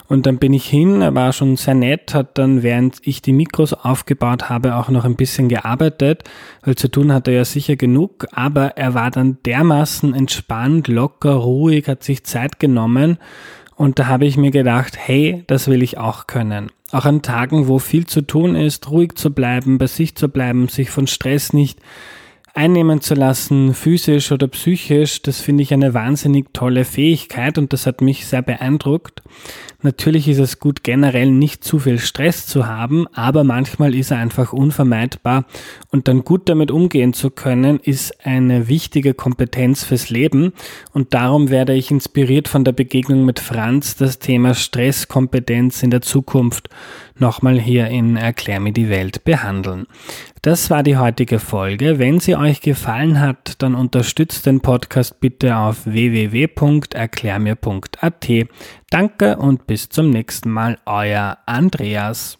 Und 0.09 0.25
dann 0.25 0.39
bin 0.39 0.53
ich 0.53 0.65
hin, 0.65 1.03
er 1.03 1.13
war 1.13 1.31
schon 1.33 1.55
sehr 1.55 1.75
nett, 1.75 2.15
hat 2.15 2.39
dann, 2.39 2.63
während 2.63 2.97
ich 3.03 3.21
die 3.21 3.31
Mikros 3.31 3.73
aufgebaut 3.73 4.49
habe, 4.49 4.75
auch 4.75 4.89
noch 4.89 5.05
ein 5.05 5.15
bisschen 5.15 5.49
gearbeitet, 5.49 6.23
weil 6.63 6.75
zu 6.75 6.89
tun 6.89 7.13
hat 7.13 7.27
er 7.27 7.35
ja 7.35 7.45
sicher 7.45 7.75
genug, 7.75 8.25
aber 8.31 8.75
er 8.75 8.95
war 8.95 9.11
dann 9.11 9.37
dermaßen 9.45 10.15
entspannt, 10.15 10.87
locker, 10.87 11.33
ruhig, 11.33 11.87
hat 11.87 12.03
sich 12.03 12.23
Zeit 12.23 12.59
genommen 12.59 13.19
und 13.75 13.99
da 13.99 14.07
habe 14.07 14.25
ich 14.25 14.35
mir 14.35 14.49
gedacht, 14.49 14.97
hey, 14.97 15.43
das 15.45 15.67
will 15.67 15.83
ich 15.83 15.99
auch 15.99 16.25
können. 16.25 16.71
Auch 16.91 17.05
an 17.05 17.21
Tagen, 17.21 17.67
wo 17.67 17.77
viel 17.77 18.07
zu 18.07 18.21
tun 18.21 18.55
ist, 18.55 18.89
ruhig 18.89 19.13
zu 19.13 19.31
bleiben, 19.31 19.77
bei 19.77 19.85
sich 19.85 20.15
zu 20.15 20.27
bleiben, 20.27 20.69
sich 20.69 20.89
von 20.89 21.05
Stress 21.05 21.53
nicht 21.53 21.79
einnehmen 22.55 22.99
zu 22.99 23.13
lassen, 23.13 23.73
physisch 23.73 24.31
oder 24.31 24.47
psychisch, 24.47 25.21
das 25.21 25.39
finde 25.39 25.63
ich 25.63 25.73
eine 25.73 25.93
wahnsinnig 25.93 26.47
tolle 26.51 26.83
Fähigkeit 26.83 27.57
und 27.57 27.73
das 27.73 27.85
hat 27.85 28.01
mich 28.01 28.25
sehr 28.25 28.41
beeindruckt. 28.41 29.21
Natürlich 29.81 30.27
ist 30.27 30.39
es 30.39 30.59
gut, 30.59 30.83
generell 30.83 31.31
nicht 31.31 31.63
zu 31.63 31.79
viel 31.79 31.99
Stress 31.99 32.45
zu 32.45 32.67
haben, 32.67 33.07
aber 33.13 33.45
manchmal 33.45 33.95
ist 33.95 34.11
er 34.11 34.17
einfach 34.17 34.51
unvermeidbar 34.51 35.45
und 35.89 36.09
dann 36.09 36.25
gut 36.25 36.49
damit 36.49 36.69
umgehen 36.69 37.13
zu 37.13 37.29
können, 37.29 37.79
ist 37.79 38.25
eine 38.25 38.67
wichtige 38.67 39.13
Kompetenz 39.13 39.85
fürs 39.85 40.09
Leben 40.09 40.51
und 40.91 41.13
darum 41.13 41.49
werde 41.49 41.73
ich 41.73 41.91
inspiriert 41.91 42.49
von 42.49 42.65
der 42.65 42.73
Begegnung 42.73 43.23
mit 43.23 43.39
Franz 43.39 43.95
das 43.95 44.19
Thema 44.19 44.53
Stresskompetenz 44.53 45.81
in 45.81 45.91
der 45.91 46.01
Zukunft 46.01 46.67
nochmal 47.17 47.57
hier 47.59 47.87
in 47.87 48.17
Erklär 48.17 48.59
mir 48.59 48.73
die 48.73 48.89
Welt 48.89 49.23
behandeln. 49.23 49.87
Das 50.41 50.69
war 50.69 50.83
die 50.83 50.97
heutige 50.97 51.39
Folge. 51.39 51.99
Wenn 51.99 52.21
sie 52.21 52.37
euch 52.37 52.61
gefallen 52.61 53.19
hat, 53.19 53.61
dann 53.61 53.75
unterstützt 53.75 54.45
den 54.45 54.61
Podcast 54.61 55.19
bitte 55.19 55.57
auf 55.57 55.85
www.erklärmir.at. 55.85 58.29
Danke 58.91 59.37
und 59.37 59.67
bis 59.67 59.89
zum 59.89 60.09
nächsten 60.09 60.49
Mal, 60.49 60.79
euer 60.85 61.37
Andreas. 61.45 62.39